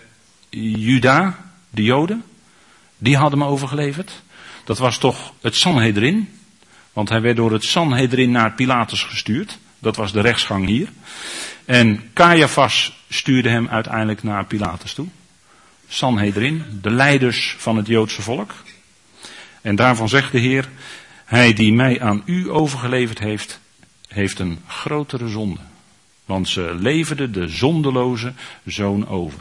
Juda, 0.51 1.53
de 1.71 1.83
Joden, 1.83 2.25
die 2.99 3.17
hadden 3.17 3.41
hem 3.41 3.49
overgeleverd. 3.49 4.23
Dat 4.65 4.79
was 4.79 4.99
toch 4.99 5.33
het 5.41 5.57
Sanhedrin, 5.57 6.29
want 6.93 7.09
hij 7.09 7.21
werd 7.21 7.37
door 7.37 7.53
het 7.53 7.65
Sanhedrin 7.65 8.31
naar 8.31 8.53
Pilatus 8.53 9.03
gestuurd. 9.03 9.59
Dat 9.79 9.97
was 9.97 10.13
de 10.13 10.21
rechtsgang 10.21 10.67
hier. 10.67 10.89
En 11.65 12.11
Caiaphas 12.13 13.05
stuurde 13.09 13.49
hem 13.49 13.69
uiteindelijk 13.69 14.23
naar 14.23 14.45
Pilatus 14.45 14.95
toe. 14.95 15.07
Sanhedrin, 15.89 16.65
de 16.83 16.91
leiders 16.91 17.55
van 17.59 17.77
het 17.77 17.87
Joodse 17.87 18.23
volk. 18.23 18.55
En 19.61 19.77
daarvan 19.77 20.09
zegt 20.09 20.33
de 20.33 20.39
Heer, 20.39 20.69
hij 21.25 21.53
die 21.53 21.73
mij 21.73 22.01
aan 22.01 22.23
u 22.25 22.51
overgeleverd 22.51 23.19
heeft, 23.19 23.61
heeft 24.09 24.39
een 24.39 24.59
grotere 24.67 25.29
zonde. 25.29 25.61
Want 26.25 26.49
ze 26.49 26.75
leverde 26.75 27.31
de 27.31 27.49
zondeloze 27.49 28.33
zoon 28.65 29.09
over. 29.09 29.41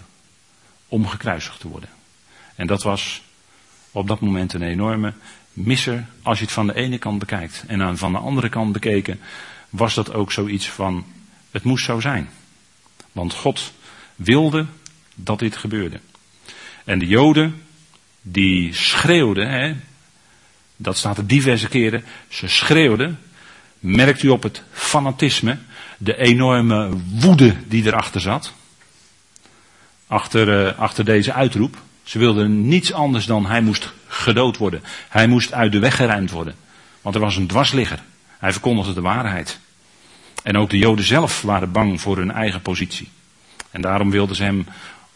Om 0.88 1.08
gekruisigd 1.08 1.60
te 1.60 1.67
worden. 1.67 1.89
En 2.56 2.67
dat 2.67 2.84
was 2.84 3.22
op 3.91 4.08
dat 4.08 4.20
moment 4.20 4.54
een 4.54 4.62
enorme 4.62 5.13
misser 5.54 6.06
als 6.22 6.38
je 6.38 6.44
het 6.44 6.54
van 6.54 6.67
de 6.67 6.76
ene 6.76 6.98
kant 6.98 7.20
bekijkt. 7.20 7.63
En 7.67 7.82
aan 7.82 7.98
van 7.98 8.12
de 8.12 8.17
andere 8.17 8.50
kant 8.50 8.72
bekeken 8.72 9.20
was 9.70 9.94
dat 9.94 10.13
ook 10.13 10.32
zoiets 10.32 10.70
van, 10.70 11.06
het 11.52 11.63
moest 11.63 11.86
zo 11.86 12.00
zijn. 12.00 12.30
Want 13.12 13.34
God 13.34 13.74
wilde 14.15 14.65
dat 15.15 15.39
dit 15.39 15.58
gebeurde. 15.58 16.00
En 16.84 17.00
de 17.00 17.08
Joden, 17.08 17.62
die 18.22 18.74
schreeuwden, 18.74 19.50
hè, 19.50 19.76
dat 20.76 20.98
staat 20.98 21.17
er 21.17 21.28
diverse 21.28 21.67
keren, 21.67 22.04
ze 22.28 22.48
schreeuwden, 22.48 23.20
merkt 23.80 24.24
u 24.24 24.30
op 24.30 24.44
het 24.44 24.63
fanatisme, 24.72 25.58
de 26.04 26.18
enorme 26.18 26.90
woede 27.14 27.56
die 27.68 27.86
erachter 27.86 28.22
zat. 28.22 28.54
Achter, 30.08 30.66
uh, 30.66 30.80
achter 30.80 31.06
deze 31.06 31.34
uitroep. 31.34 31.78
Ze 32.04 32.20
wilden 32.20 32.68
niets 32.68 32.94
anders 32.94 33.26
dan 33.26 33.46
hij 33.46 33.62
moest 33.62 33.94
gedood 34.08 34.58
worden. 34.58 34.84
Hij 35.10 35.28
moest 35.28 35.54
uit 35.54 35.72
de 35.72 35.80
weg 35.80 35.96
geruimd 35.96 36.32
worden. 36.32 36.56
Want 37.02 37.16
er 37.16 37.22
was 37.22 37.36
een 37.36 37.48
dwarsligger. 37.48 38.04
Hij 38.40 38.52
verkondigde 38.52 38.94
de 38.94 39.02
waarheid. 39.02 39.60
En 40.44 40.58
ook 40.58 40.70
de 40.70 40.78
Joden 40.78 41.06
zelf 41.06 41.42
waren 41.42 41.72
bang 41.72 42.02
voor 42.02 42.18
hun 42.18 42.32
eigen 42.32 42.62
positie. 42.62 43.10
En 43.72 43.82
daarom 43.82 44.12
wilden 44.12 44.36
ze 44.36 44.44
hem 44.44 44.66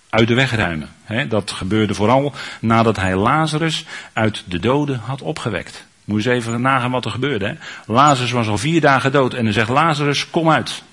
uit 0.10 0.28
de 0.28 0.34
weg 0.34 0.56
ruimen. 0.56 0.90
dat 1.30 1.52
gebeurde 1.52 1.94
vooral 1.94 2.34
nadat 2.62 2.96
hij 2.96 3.16
Lazarus 3.16 3.86
uit 4.14 4.44
de 4.48 4.60
doden 4.60 5.00
had 5.00 5.22
opgewekt. 5.22 5.86
Moet 6.06 6.24
je 6.24 6.32
eens 6.32 6.46
even 6.46 6.62
nagaan 6.62 6.92
wat 6.92 7.06
er 7.06 7.12
gebeurde. 7.12 7.46
Hè? 7.46 7.54
Lazarus 7.94 8.32
was 8.32 8.48
al 8.48 8.58
vier 8.58 8.82
dagen 8.82 9.12
dood 9.12 9.34
en 9.34 9.44
dan 9.44 9.54
zegt 9.54 9.70
Lazarus, 9.70 10.30
kom 10.30 10.50
uit. 10.50 10.84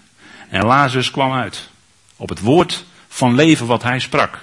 En 0.49 0.65
Lazarus 0.65 1.11
kwam 1.11 1.33
uit. 1.33 1.69
Op 2.17 2.29
het 2.29 2.41
woord 2.41 2.85
van 3.09 3.35
leven 3.35 3.67
wat 3.67 3.83
hij 3.83 3.99
sprak. 3.99 4.35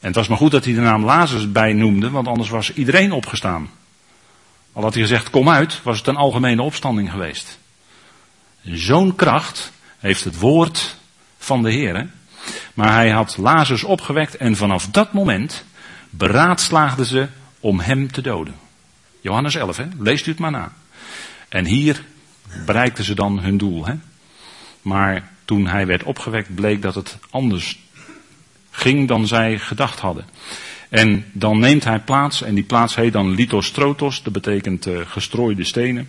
En 0.00 0.08
het 0.08 0.16
was 0.16 0.28
maar 0.28 0.38
goed 0.38 0.50
dat 0.50 0.64
hij 0.64 0.74
de 0.74 0.80
naam 0.80 1.04
Lazarus 1.04 1.52
bij 1.52 1.72
noemde, 1.72 2.10
want 2.10 2.28
anders 2.28 2.48
was 2.48 2.72
iedereen 2.72 3.12
opgestaan. 3.12 3.70
Al 4.72 4.82
had 4.82 4.92
hij 4.92 5.02
gezegd, 5.02 5.30
kom 5.30 5.48
uit, 5.48 5.80
was 5.82 5.98
het 5.98 6.06
een 6.06 6.16
algemene 6.16 6.62
opstanding 6.62 7.10
geweest. 7.10 7.58
Zo'n 8.62 9.14
kracht 9.16 9.72
heeft 9.98 10.24
het 10.24 10.38
woord 10.38 10.96
van 11.38 11.62
de 11.62 11.70
Heer. 11.70 12.08
Maar 12.74 12.92
hij 12.92 13.10
had 13.10 13.36
Lazarus 13.36 13.84
opgewekt 13.84 14.36
en 14.36 14.56
vanaf 14.56 14.86
dat 14.86 15.12
moment 15.12 15.64
beraadslaagden 16.10 17.06
ze 17.06 17.28
om 17.60 17.80
hem 17.80 18.12
te 18.12 18.20
doden. 18.20 18.54
Johannes 19.22 19.54
11, 19.54 19.76
hè? 19.76 19.86
leest 19.98 20.26
u 20.26 20.30
het 20.30 20.40
maar 20.40 20.50
na. 20.50 20.72
En 21.48 21.64
hier 21.64 22.04
bereikten 22.66 23.04
ze 23.04 23.14
dan 23.14 23.40
hun 23.40 23.56
doel. 23.56 23.86
Hè? 23.86 23.94
Maar 24.82 25.30
toen 25.44 25.66
hij 25.66 25.86
werd 25.86 26.02
opgewekt 26.02 26.54
bleek 26.54 26.82
dat 26.82 26.94
het 26.94 27.18
anders 27.30 27.78
ging 28.70 29.08
dan 29.08 29.26
zij 29.26 29.58
gedacht 29.58 30.00
hadden. 30.00 30.24
En 30.88 31.24
dan 31.32 31.58
neemt 31.58 31.84
hij 31.84 32.00
plaats, 32.00 32.42
en 32.42 32.54
die 32.54 32.64
plaats 32.64 32.94
heet 32.94 33.12
dan 33.12 33.34
Lithostrotos, 33.34 34.22
dat 34.22 34.32
betekent 34.32 34.86
uh, 34.86 35.00
gestrooide 35.06 35.64
stenen. 35.64 36.08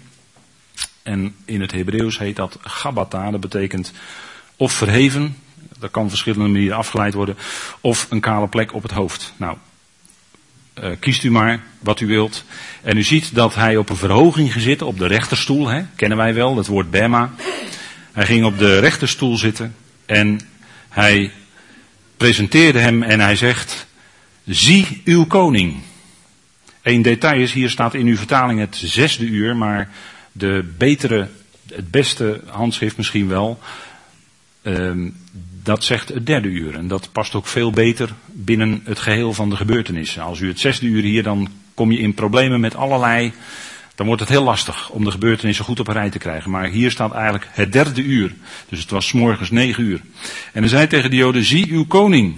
En 1.04 1.36
in 1.46 1.62
het 1.62 1.72
Hebreeuws 1.72 2.18
heet 2.18 2.36
dat 2.36 2.58
Gabata, 2.62 3.32
dat 3.32 3.40
betekent 3.40 3.94
of 4.56 4.72
verheven, 4.74 5.38
dat 5.80 5.92
kan 5.92 6.04
op 6.04 6.10
verschillende 6.10 6.48
manieren 6.48 6.78
afgeleid 6.78 7.14
worden, 7.14 7.38
of 7.82 8.08
een 8.10 8.20
kale 8.20 8.48
plek 8.48 8.74
op 8.74 8.82
het 8.82 8.92
hoofd. 8.92 9.34
Nou, 9.38 9.58
uh, 10.82 10.90
kiest 11.00 11.24
u 11.24 11.32
maar 11.32 11.64
wat 11.80 12.00
u 12.00 12.08
wilt. 12.08 12.46
En 12.82 12.98
u 12.98 13.04
ziet 13.04 13.36
dat 13.36 13.56
hij 13.56 13.78
op 13.78 13.90
een 13.90 13.96
verhoging 13.96 14.54
gezit, 14.54 14.82
op 14.82 14.98
de 15.00 15.08
rechterstoel, 15.08 15.68
hè? 15.68 15.82
kennen 15.96 16.18
wij 16.18 16.34
wel, 16.34 16.58
het 16.58 16.68
woord 16.68 16.92
Bema. 16.92 17.34
Hij 18.12 18.26
ging 18.26 18.46
op 18.46 18.58
de 18.58 18.80
rechterstoel 18.80 19.38
zitten 19.38 19.76
en 20.06 20.40
hij 20.90 21.32
presenteerde 22.18 22.80
hem 22.80 23.04
en 23.04 23.20
hij 23.20 23.36
zegt, 23.36 23.88
zie 24.46 25.02
uw 25.06 25.26
koning. 25.26 25.82
Eén 26.82 27.02
detail 27.02 27.42
is, 27.42 27.54
hier 27.54 27.70
staat 27.70 27.94
in 27.94 28.08
uw 28.08 28.18
vertaling 28.18 28.60
het 28.60 28.76
zesde 28.76 29.26
uur, 29.26 29.56
maar 29.56 29.90
de 30.32 30.74
betere, 30.78 31.30
het 31.74 31.92
beste 31.92 32.42
handschrift 32.46 32.98
misschien 32.98 33.28
wel, 33.28 33.60
uh, 34.64 35.08
dat 35.64 35.84
zegt 35.84 36.10
het 36.10 36.26
derde 36.26 36.48
uur. 36.48 36.76
En 36.76 36.88
dat 36.88 37.10
past 37.12 37.36
ook 37.36 37.48
veel 37.48 37.72
beter 37.72 38.14
binnen 38.26 38.82
het 38.84 39.00
geheel 39.00 39.34
van 39.34 39.50
de 39.50 39.56
gebeurtenissen. 39.56 40.24
Als 40.24 40.40
u 40.40 40.48
het 40.48 40.60
zesde 40.60 40.86
uur 40.86 41.04
hier, 41.04 41.24
dan 41.24 41.50
kom 41.74 41.92
je 41.92 42.00
in 42.00 42.14
problemen 42.14 42.60
met 42.60 42.76
allerlei. 42.76 43.34
Dan 43.96 44.06
wordt 44.06 44.22
het 44.22 44.30
heel 44.30 44.44
lastig 44.44 44.90
om 44.90 45.04
de 45.04 45.12
gebeurtenissen 45.12 45.66
goed 45.66 45.80
op 45.80 45.88
een 45.88 45.94
rij 45.94 46.10
te 46.10 46.18
krijgen. 46.18 46.52
Maar 46.52 46.68
hier 46.68 46.92
staat 46.92 47.14
eigenlijk 47.14 47.48
het 47.52 47.72
derde 47.72 48.02
uur. 48.02 48.36
Dus 48.70 48.80
het 48.80 48.90
was 48.90 49.12
morgens 49.12 49.52
negen 49.52 49.84
uur. 49.84 50.02
En 50.54 50.62
hij 50.62 50.70
zei 50.70 50.88
tegen 50.88 51.10
de 51.10 51.16
Joden: 51.16 51.44
Zie 51.44 51.72
uw 51.72 51.86
koning. 51.86 52.36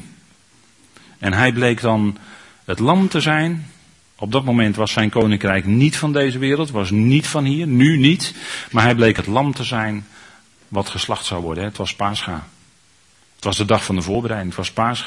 En 1.19 1.34
hij 1.34 1.51
bleek 1.51 1.82
dan 1.82 2.17
het 2.65 2.80
lam 2.80 3.07
te 3.07 3.21
zijn. 3.21 3.65
Op 4.17 4.32
dat 4.32 4.45
moment 4.45 4.76
was 4.76 4.91
zijn 4.91 5.09
koninkrijk 5.09 5.65
niet 5.65 5.97
van 5.97 6.13
deze 6.13 6.38
wereld, 6.38 6.71
was 6.71 6.89
niet 6.89 7.28
van 7.28 7.43
hier, 7.43 7.67
nu 7.67 7.97
niet. 7.97 8.36
Maar 8.71 8.84
hij 8.84 8.95
bleek 8.95 9.15
het 9.15 9.28
lam 9.28 9.53
te 9.53 9.63
zijn 9.63 10.05
wat 10.67 10.89
geslacht 10.89 11.26
zou 11.26 11.41
worden. 11.41 11.63
Het 11.63 11.78
was 11.78 11.95
Pascha. 11.95 12.47
Was 13.46 13.58
de 13.58 13.66
dag 13.66 13.84
van 13.84 13.96
de 13.96 14.02
voorbereiding, 14.02 14.56
het 14.56 14.74
was. 14.74 15.06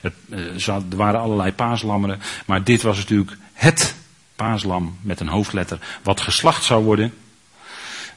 Het, 0.00 0.12
eh, 0.30 0.68
er 0.68 0.96
waren 0.96 1.20
allerlei 1.20 1.52
paaslammeren, 1.52 2.20
maar 2.46 2.64
dit 2.64 2.82
was 2.82 2.96
natuurlijk 2.98 3.36
het 3.52 3.94
paaslam 4.36 4.96
met 5.00 5.20
een 5.20 5.28
hoofdletter, 5.28 5.78
wat 6.02 6.20
geslacht 6.20 6.64
zou 6.64 6.84
worden. 6.84 7.14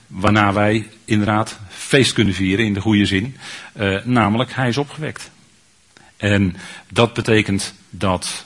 Waarna 0.07 0.53
wij 0.53 0.89
inderdaad 1.05 1.59
feest 1.69 2.13
kunnen 2.13 2.33
vieren 2.33 2.65
in 2.65 2.73
de 2.73 2.81
goede 2.81 3.05
zin. 3.05 3.37
Uh, 3.73 4.03
namelijk, 4.03 4.53
hij 4.53 4.67
is 4.67 4.77
opgewekt. 4.77 5.31
En 6.17 6.55
dat 6.91 7.13
betekent 7.13 7.73
dat, 7.89 8.45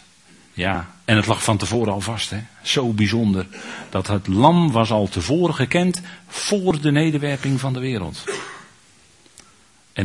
ja, 0.54 0.90
en 1.06 1.16
het 1.16 1.28
lag 1.28 1.44
van 1.44 1.58
tevoren 1.58 1.94
al 1.94 2.02
vast, 2.02 2.30
hè. 2.30 2.40
Zo 2.62 2.94
bijzonder. 2.94 3.48
Dat 3.90 4.08
het 4.08 4.28
lam 4.28 4.72
was 4.72 4.92
al 4.92 5.08
tevoren 5.08 5.56
gekend 5.56 6.02
voor 6.28 6.82
de 6.82 6.92
nederwerping 6.92 7.60
van 7.60 7.74
de 7.74 7.80
wereld. 7.80 8.24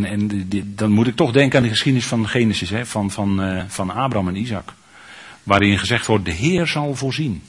En, 0.03 0.49
dan 0.65 0.91
moet 0.91 1.07
ik 1.07 1.17
toch 1.17 1.33
denken 1.33 1.59
aan 1.59 1.65
de 1.65 1.71
geschiedenis 1.71 2.07
van 2.07 2.29
Genesis, 2.29 2.71
hè, 2.71 2.87
van, 2.87 3.11
van, 3.11 3.45
uh, 3.45 3.65
van 3.69 3.91
Abraham 3.91 4.29
en 4.29 4.37
Isaac. 4.37 4.73
Waarin 5.43 5.79
gezegd 5.79 6.07
wordt, 6.07 6.25
de 6.25 6.31
Heer 6.31 6.67
zal 6.67 6.95
voorzien. 6.95 7.43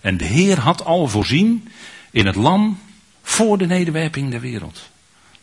En 0.00 0.16
de 0.16 0.24
Heer 0.24 0.58
had 0.58 0.84
al 0.84 1.08
voorzien 1.08 1.68
in 2.10 2.26
het 2.26 2.34
lam 2.34 2.78
voor 3.22 3.58
de 3.58 3.66
nederwerping 3.66 4.30
der 4.30 4.40
wereld. 4.40 4.90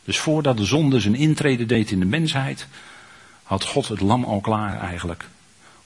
Dus 0.04 0.18
voordat 0.18 0.58
de 0.58 0.66
zonde 0.66 1.00
zijn 1.00 1.16
intrede 1.16 1.66
deed 1.66 1.92
in 1.92 2.00
de 2.00 2.06
mensheid, 2.06 2.68
had 3.44 3.64
God 3.64 3.88
het 3.88 4.02
lam 4.02 4.24
al 4.24 4.40
klaar 4.40 4.80
eigenlijk. 4.80 5.30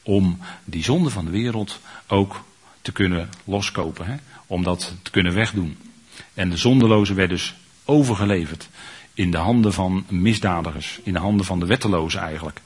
Om 0.04 0.40
die 0.66 0.84
zonde 0.84 1.10
van 1.10 1.26
de 1.26 1.32
wereld 1.32 1.80
ook 2.08 2.44
te 2.82 2.92
kunnen 2.92 3.30
loskopen. 3.44 4.06
Hè? 4.06 4.16
Om 4.48 4.64
dat 4.64 4.94
te 5.02 5.12
kunnen 5.12 5.34
wegdoen. 5.34 5.78
En 6.34 6.50
de 6.50 6.58
zondelozen 6.58 7.16
werd 7.16 7.30
dus 7.30 7.56
overgeleverd 7.86 8.70
in 9.14 9.32
de 9.32 9.38
handen 9.38 9.74
van 9.74 10.06
misdadigers, 10.10 11.00
in 11.04 11.14
de 11.14 11.20
handen 11.20 11.46
van 11.46 11.60
de 11.60 11.66
wettelozen 11.66 12.22
eigenlijk. 12.22 12.62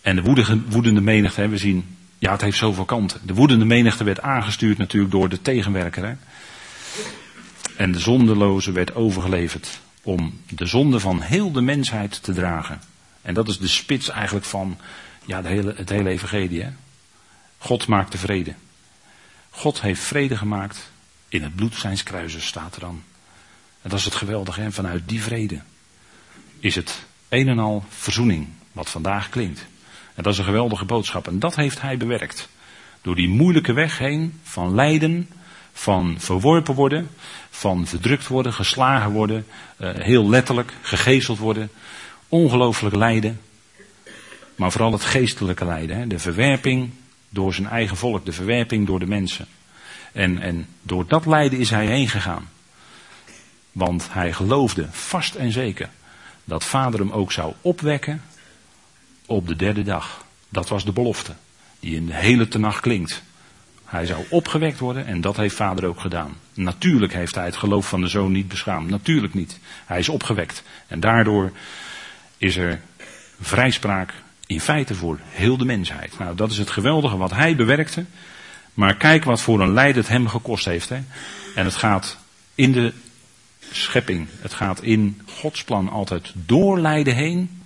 En 0.00 0.16
de 0.16 0.22
woedige, 0.22 0.60
woedende 0.68 1.00
menigte, 1.00 1.40
hè, 1.40 1.48
we 1.48 1.58
zien, 1.58 1.96
ja 2.18 2.32
het 2.32 2.40
heeft 2.40 2.58
zoveel 2.58 2.84
kanten. 2.84 3.20
De 3.24 3.34
woedende 3.34 3.64
menigte 3.64 4.04
werd 4.04 4.20
aangestuurd 4.20 4.78
natuurlijk 4.78 5.12
door 5.12 5.28
de 5.28 5.42
tegenwerker. 5.42 6.04
Hè. 6.04 6.14
En 7.76 7.92
de 7.92 8.00
zondeloze 8.00 8.72
werd 8.72 8.94
overgeleverd 8.94 9.80
om 10.02 10.40
de 10.48 10.66
zonde 10.66 11.00
van 11.00 11.20
heel 11.20 11.52
de 11.52 11.60
mensheid 11.60 12.22
te 12.22 12.32
dragen. 12.32 12.80
En 13.22 13.34
dat 13.34 13.48
is 13.48 13.58
de 13.58 13.68
spits 13.68 14.08
eigenlijk 14.08 14.46
van 14.46 14.78
ja, 15.24 15.42
de 15.42 15.48
hele, 15.48 15.74
het 15.76 15.88
hele 15.88 16.08
evangelie. 16.08 16.62
Hè. 16.62 16.70
God 17.58 17.86
maakte 17.86 18.18
vrede. 18.18 18.54
God 19.50 19.80
heeft 19.80 20.00
vrede 20.00 20.36
gemaakt 20.36 20.90
in 21.28 21.42
het 21.42 21.54
bloed 21.54 21.76
zijns 21.76 22.02
kruises, 22.02 22.46
staat 22.46 22.74
er 22.74 22.80
dan. 22.80 23.02
En 23.82 23.90
dat 23.90 23.98
is 23.98 24.04
het 24.04 24.14
geweldige. 24.14 24.60
En 24.60 24.72
vanuit 24.72 25.02
die 25.06 25.22
vrede 25.22 25.60
is 26.60 26.74
het 26.74 27.04
een 27.28 27.48
en 27.48 27.58
al 27.58 27.84
verzoening. 27.88 28.48
Wat 28.72 28.90
vandaag 28.90 29.28
klinkt. 29.28 29.66
En 30.14 30.22
dat 30.22 30.32
is 30.32 30.38
een 30.38 30.44
geweldige 30.44 30.84
boodschap. 30.84 31.26
En 31.26 31.38
dat 31.38 31.56
heeft 31.56 31.80
hij 31.80 31.96
bewerkt. 31.96 32.48
Door 33.02 33.14
die 33.14 33.28
moeilijke 33.28 33.72
weg 33.72 33.98
heen 33.98 34.40
van 34.42 34.74
lijden, 34.74 35.28
van 35.72 36.14
verworpen 36.18 36.74
worden, 36.74 37.10
van 37.50 37.86
verdrukt 37.86 38.26
worden, 38.26 38.52
geslagen 38.52 39.10
worden, 39.10 39.46
uh, 39.80 39.90
heel 39.94 40.28
letterlijk, 40.28 40.72
gegezeld 40.82 41.38
worden, 41.38 41.70
ongelooflijk 42.28 42.96
lijden. 42.96 43.40
Maar 44.56 44.70
vooral 44.70 44.92
het 44.92 45.04
geestelijke 45.04 45.64
lijden. 45.64 46.08
De 46.08 46.18
verwerping 46.18 46.90
door 47.28 47.54
zijn 47.54 47.68
eigen 47.68 47.96
volk, 47.96 48.24
de 48.24 48.32
verwerping 48.32 48.86
door 48.86 48.98
de 48.98 49.06
mensen. 49.06 49.46
En, 50.12 50.38
en 50.38 50.66
door 50.82 51.06
dat 51.06 51.26
lijden 51.26 51.58
is 51.58 51.70
hij 51.70 51.86
heen 51.86 52.08
gegaan. 52.08 52.48
Want 53.72 54.08
hij 54.10 54.32
geloofde 54.32 54.86
vast 54.90 55.34
en 55.34 55.52
zeker 55.52 55.88
dat 56.44 56.64
vader 56.64 57.00
hem 57.00 57.10
ook 57.10 57.32
zou 57.32 57.54
opwekken 57.60 58.22
op 59.26 59.46
de 59.46 59.56
derde 59.56 59.82
dag. 59.82 60.24
Dat 60.48 60.68
was 60.68 60.84
de 60.84 60.92
belofte 60.92 61.32
die 61.80 61.96
in 61.96 62.06
de 62.06 62.14
hele 62.14 62.48
tenacht 62.48 62.80
klinkt. 62.80 63.22
Hij 63.84 64.06
zou 64.06 64.24
opgewekt 64.28 64.78
worden 64.78 65.06
en 65.06 65.20
dat 65.20 65.36
heeft 65.36 65.56
vader 65.56 65.84
ook 65.84 66.00
gedaan. 66.00 66.36
Natuurlijk 66.54 67.12
heeft 67.12 67.34
hij 67.34 67.44
het 67.44 67.56
geloof 67.56 67.88
van 67.88 68.00
de 68.00 68.06
zoon 68.06 68.32
niet 68.32 68.48
beschaamd. 68.48 68.90
Natuurlijk 68.90 69.34
niet. 69.34 69.58
Hij 69.86 69.98
is 69.98 70.08
opgewekt. 70.08 70.62
En 70.86 71.00
daardoor 71.00 71.52
is 72.38 72.56
er 72.56 72.80
vrijspraak 73.40 74.12
in 74.46 74.60
feite 74.60 74.94
voor 74.94 75.18
heel 75.24 75.56
de 75.56 75.64
mensheid. 75.64 76.18
Nou, 76.18 76.34
dat 76.34 76.50
is 76.50 76.58
het 76.58 76.70
geweldige 76.70 77.16
wat 77.16 77.30
hij 77.30 77.56
bewerkte. 77.56 78.04
Maar 78.74 78.96
kijk 78.96 79.24
wat 79.24 79.40
voor 79.40 79.60
een 79.60 79.72
lijden 79.72 80.02
het 80.02 80.10
hem 80.10 80.28
gekost 80.28 80.64
heeft. 80.64 80.88
Hè? 80.88 81.00
En 81.54 81.64
het 81.64 81.74
gaat 81.74 82.18
in 82.54 82.72
de 82.72 82.92
schepping. 83.76 84.28
Het 84.40 84.54
gaat 84.54 84.82
in 84.82 85.20
Gods 85.26 85.64
plan 85.64 85.88
altijd 85.88 86.32
door 86.34 86.78
lijden 86.78 87.14
heen 87.14 87.62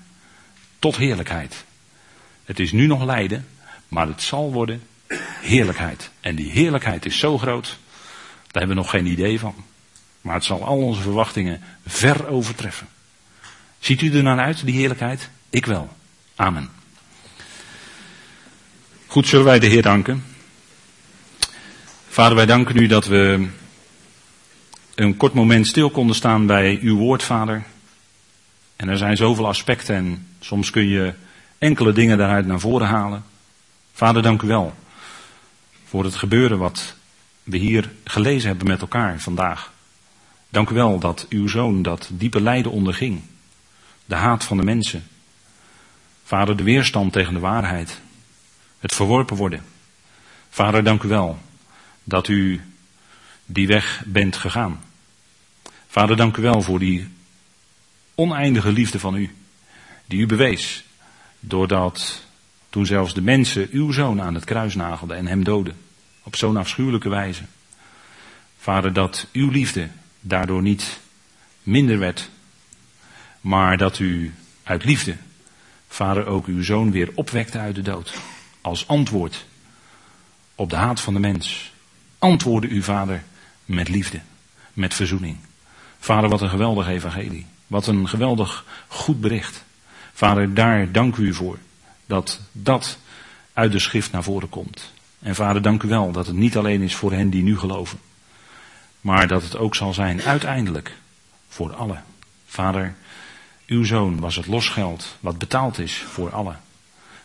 tot 0.78 0.96
heerlijkheid. 0.96 1.64
Het 2.44 2.60
is 2.60 2.72
nu 2.72 2.86
nog 2.86 3.04
lijden, 3.04 3.46
maar 3.88 4.06
het 4.06 4.22
zal 4.22 4.52
worden 4.52 4.82
heerlijkheid. 5.40 6.10
En 6.20 6.34
die 6.34 6.50
heerlijkheid 6.50 7.06
is 7.06 7.18
zo 7.18 7.38
groot, 7.38 7.66
daar 7.66 8.62
hebben 8.62 8.76
we 8.76 8.82
nog 8.82 8.90
geen 8.90 9.06
idee 9.06 9.40
van. 9.40 9.54
Maar 10.20 10.34
het 10.34 10.44
zal 10.44 10.64
al 10.64 10.78
onze 10.78 11.00
verwachtingen 11.00 11.60
ver 11.86 12.26
overtreffen. 12.26 12.88
Ziet 13.78 14.02
u 14.02 14.16
er 14.16 14.22
naar 14.22 14.38
uit, 14.38 14.64
die 14.64 14.74
heerlijkheid? 14.74 15.30
Ik 15.50 15.66
wel. 15.66 15.96
Amen. 16.34 16.70
Goed, 19.06 19.26
zullen 19.28 19.44
wij 19.44 19.58
de 19.58 19.66
Heer 19.66 19.82
danken. 19.82 20.24
Vader, 22.08 22.36
wij 22.36 22.46
danken 22.46 22.76
u 22.76 22.86
dat 22.86 23.06
we 23.06 23.48
een 25.04 25.16
kort 25.16 25.34
moment 25.34 25.66
stil 25.66 25.90
konden 25.90 26.16
staan 26.16 26.46
bij 26.46 26.78
uw 26.82 26.96
woord, 26.96 27.22
Vader. 27.22 27.64
En 28.76 28.88
er 28.88 28.96
zijn 28.96 29.16
zoveel 29.16 29.46
aspecten 29.46 29.94
en 29.94 30.26
soms 30.40 30.70
kun 30.70 30.88
je 30.88 31.14
enkele 31.58 31.92
dingen 31.92 32.18
daaruit 32.18 32.46
naar 32.46 32.60
voren 32.60 32.86
halen. 32.86 33.24
Vader, 33.92 34.22
dank 34.22 34.42
u 34.42 34.46
wel 34.46 34.74
voor 35.84 36.04
het 36.04 36.14
gebeuren 36.14 36.58
wat 36.58 36.94
we 37.42 37.56
hier 37.56 37.90
gelezen 38.04 38.48
hebben 38.48 38.66
met 38.66 38.80
elkaar 38.80 39.20
vandaag. 39.20 39.72
Dank 40.48 40.70
u 40.70 40.74
wel 40.74 40.98
dat 40.98 41.26
uw 41.28 41.48
zoon 41.48 41.82
dat 41.82 42.10
diepe 42.12 42.40
lijden 42.40 42.72
onderging. 42.72 43.22
De 44.04 44.14
haat 44.14 44.44
van 44.44 44.56
de 44.56 44.62
mensen. 44.62 45.06
Vader, 46.24 46.56
de 46.56 46.62
weerstand 46.62 47.12
tegen 47.12 47.34
de 47.34 47.40
waarheid. 47.40 48.00
Het 48.78 48.94
verworpen 48.94 49.36
worden. 49.36 49.64
Vader, 50.50 50.84
dank 50.84 51.02
u 51.02 51.08
wel 51.08 51.38
dat 52.04 52.28
u 52.28 52.60
die 53.46 53.66
weg 53.66 54.02
bent 54.06 54.36
gegaan. 54.36 54.80
Vader, 55.96 56.16
dank 56.16 56.36
u 56.36 56.42
wel 56.42 56.62
voor 56.62 56.78
die 56.78 57.08
oneindige 58.14 58.72
liefde 58.72 58.98
van 58.98 59.14
u, 59.16 59.34
die 60.06 60.20
u 60.20 60.26
bewees, 60.26 60.84
doordat 61.40 62.26
toen 62.70 62.86
zelfs 62.86 63.14
de 63.14 63.20
mensen 63.20 63.68
uw 63.70 63.92
zoon 63.92 64.22
aan 64.22 64.34
het 64.34 64.44
kruis 64.44 64.74
nagelden 64.74 65.16
en 65.16 65.26
hem 65.26 65.44
doden, 65.44 65.76
op 66.22 66.36
zo'n 66.36 66.56
afschuwelijke 66.56 67.08
wijze. 67.08 67.42
Vader, 68.58 68.92
dat 68.92 69.26
uw 69.32 69.50
liefde 69.50 69.88
daardoor 70.20 70.62
niet 70.62 71.00
minder 71.62 71.98
werd, 71.98 72.30
maar 73.40 73.76
dat 73.76 73.98
u 73.98 74.34
uit 74.62 74.84
liefde, 74.84 75.16
Vader, 75.88 76.26
ook 76.26 76.46
uw 76.46 76.62
zoon 76.62 76.90
weer 76.90 77.10
opwekte 77.14 77.58
uit 77.58 77.74
de 77.74 77.82
dood, 77.82 78.14
als 78.60 78.88
antwoord 78.88 79.46
op 80.54 80.70
de 80.70 80.76
haat 80.76 81.00
van 81.00 81.14
de 81.14 81.20
mens. 81.20 81.72
Antwoordde 82.18 82.68
u, 82.68 82.82
Vader, 82.82 83.22
met 83.64 83.88
liefde, 83.88 84.20
met 84.72 84.94
verzoening. 84.94 85.38
Vader, 86.06 86.30
wat 86.30 86.40
een 86.40 86.48
geweldig 86.48 86.88
evangelie. 86.88 87.46
Wat 87.66 87.86
een 87.86 88.08
geweldig 88.08 88.64
goed 88.88 89.20
bericht. 89.20 89.64
Vader, 90.12 90.54
daar 90.54 90.92
dank 90.92 91.16
u 91.16 91.34
voor 91.34 91.58
dat 92.06 92.40
dat 92.52 92.98
uit 93.52 93.72
de 93.72 93.78
schrift 93.78 94.12
naar 94.12 94.22
voren 94.22 94.48
komt. 94.48 94.92
En 95.18 95.34
vader, 95.34 95.62
dank 95.62 95.82
u 95.82 95.88
wel 95.88 96.12
dat 96.12 96.26
het 96.26 96.36
niet 96.36 96.56
alleen 96.56 96.82
is 96.82 96.94
voor 96.94 97.12
hen 97.12 97.30
die 97.30 97.42
nu 97.42 97.58
geloven, 97.58 97.98
maar 99.00 99.26
dat 99.26 99.42
het 99.42 99.56
ook 99.56 99.74
zal 99.74 99.94
zijn 99.94 100.22
uiteindelijk 100.22 100.96
voor 101.48 101.74
allen. 101.74 102.04
Vader, 102.46 102.94
uw 103.66 103.84
zoon 103.84 104.20
was 104.20 104.36
het 104.36 104.46
losgeld 104.46 105.16
wat 105.20 105.38
betaald 105.38 105.78
is 105.78 105.96
voor 105.96 106.30
allen. 106.32 106.60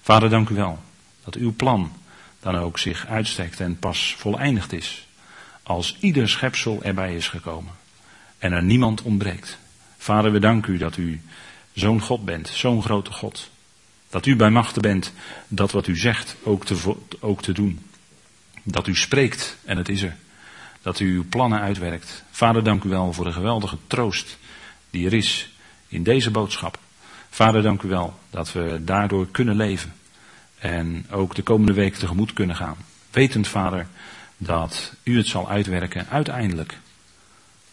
Vader, 0.01 0.29
dank 0.29 0.49
u 0.49 0.55
wel 0.55 0.79
dat 1.23 1.35
uw 1.35 1.53
plan 1.55 1.91
dan 2.39 2.57
ook 2.57 2.79
zich 2.79 3.07
uitstrekt 3.07 3.59
en 3.59 3.79
pas 3.79 4.15
voleindigd 4.17 4.73
is 4.73 5.07
als 5.63 5.97
ieder 5.99 6.29
schepsel 6.29 6.79
erbij 6.83 7.15
is 7.15 7.27
gekomen 7.27 7.79
en 8.41 8.51
er 8.51 8.63
niemand 8.63 9.01
ontbreekt. 9.01 9.57
Vader, 9.97 10.31
we 10.31 10.39
danken 10.39 10.73
u 10.73 10.77
dat 10.77 10.97
u 10.97 11.21
zo'n 11.73 12.01
God 12.01 12.25
bent, 12.25 12.47
zo'n 12.47 12.83
grote 12.83 13.11
God. 13.11 13.49
Dat 14.09 14.25
u 14.25 14.35
bij 14.35 14.49
machten 14.49 14.81
bent 14.81 15.13
dat 15.47 15.71
wat 15.71 15.87
u 15.87 15.97
zegt 15.97 16.35
ook 16.43 16.65
te, 16.65 16.95
ook 17.19 17.41
te 17.41 17.51
doen. 17.51 17.85
Dat 18.63 18.87
u 18.87 18.95
spreekt 18.95 19.57
en 19.65 19.77
het 19.77 19.89
is 19.89 20.01
er. 20.01 20.15
Dat 20.81 20.99
u 20.99 21.13
uw 21.13 21.25
plannen 21.29 21.59
uitwerkt. 21.59 22.23
Vader, 22.31 22.63
dank 22.63 22.83
u 22.83 22.89
wel 22.89 23.13
voor 23.13 23.25
de 23.25 23.31
geweldige 23.31 23.77
troost 23.87 24.37
die 24.89 25.05
er 25.05 25.13
is 25.13 25.49
in 25.87 26.03
deze 26.03 26.31
boodschap. 26.31 26.79
Vader, 27.29 27.61
dank 27.61 27.81
u 27.81 27.87
wel 27.87 28.19
dat 28.29 28.51
we 28.51 28.81
daardoor 28.83 29.27
kunnen 29.31 29.55
leven. 29.55 29.93
En 30.59 31.05
ook 31.11 31.35
de 31.35 31.43
komende 31.43 31.73
week 31.73 31.95
tegemoet 31.95 32.33
kunnen 32.33 32.55
gaan. 32.55 32.77
Wetend, 33.11 33.47
Vader, 33.47 33.87
dat 34.37 34.93
u 35.03 35.17
het 35.17 35.27
zal 35.27 35.49
uitwerken 35.49 36.07
uiteindelijk 36.09 36.79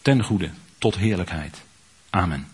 ten 0.09 0.23
goede 0.23 0.49
tot 0.77 0.95
heerlijkheid. 0.95 1.63
Amen. 2.09 2.47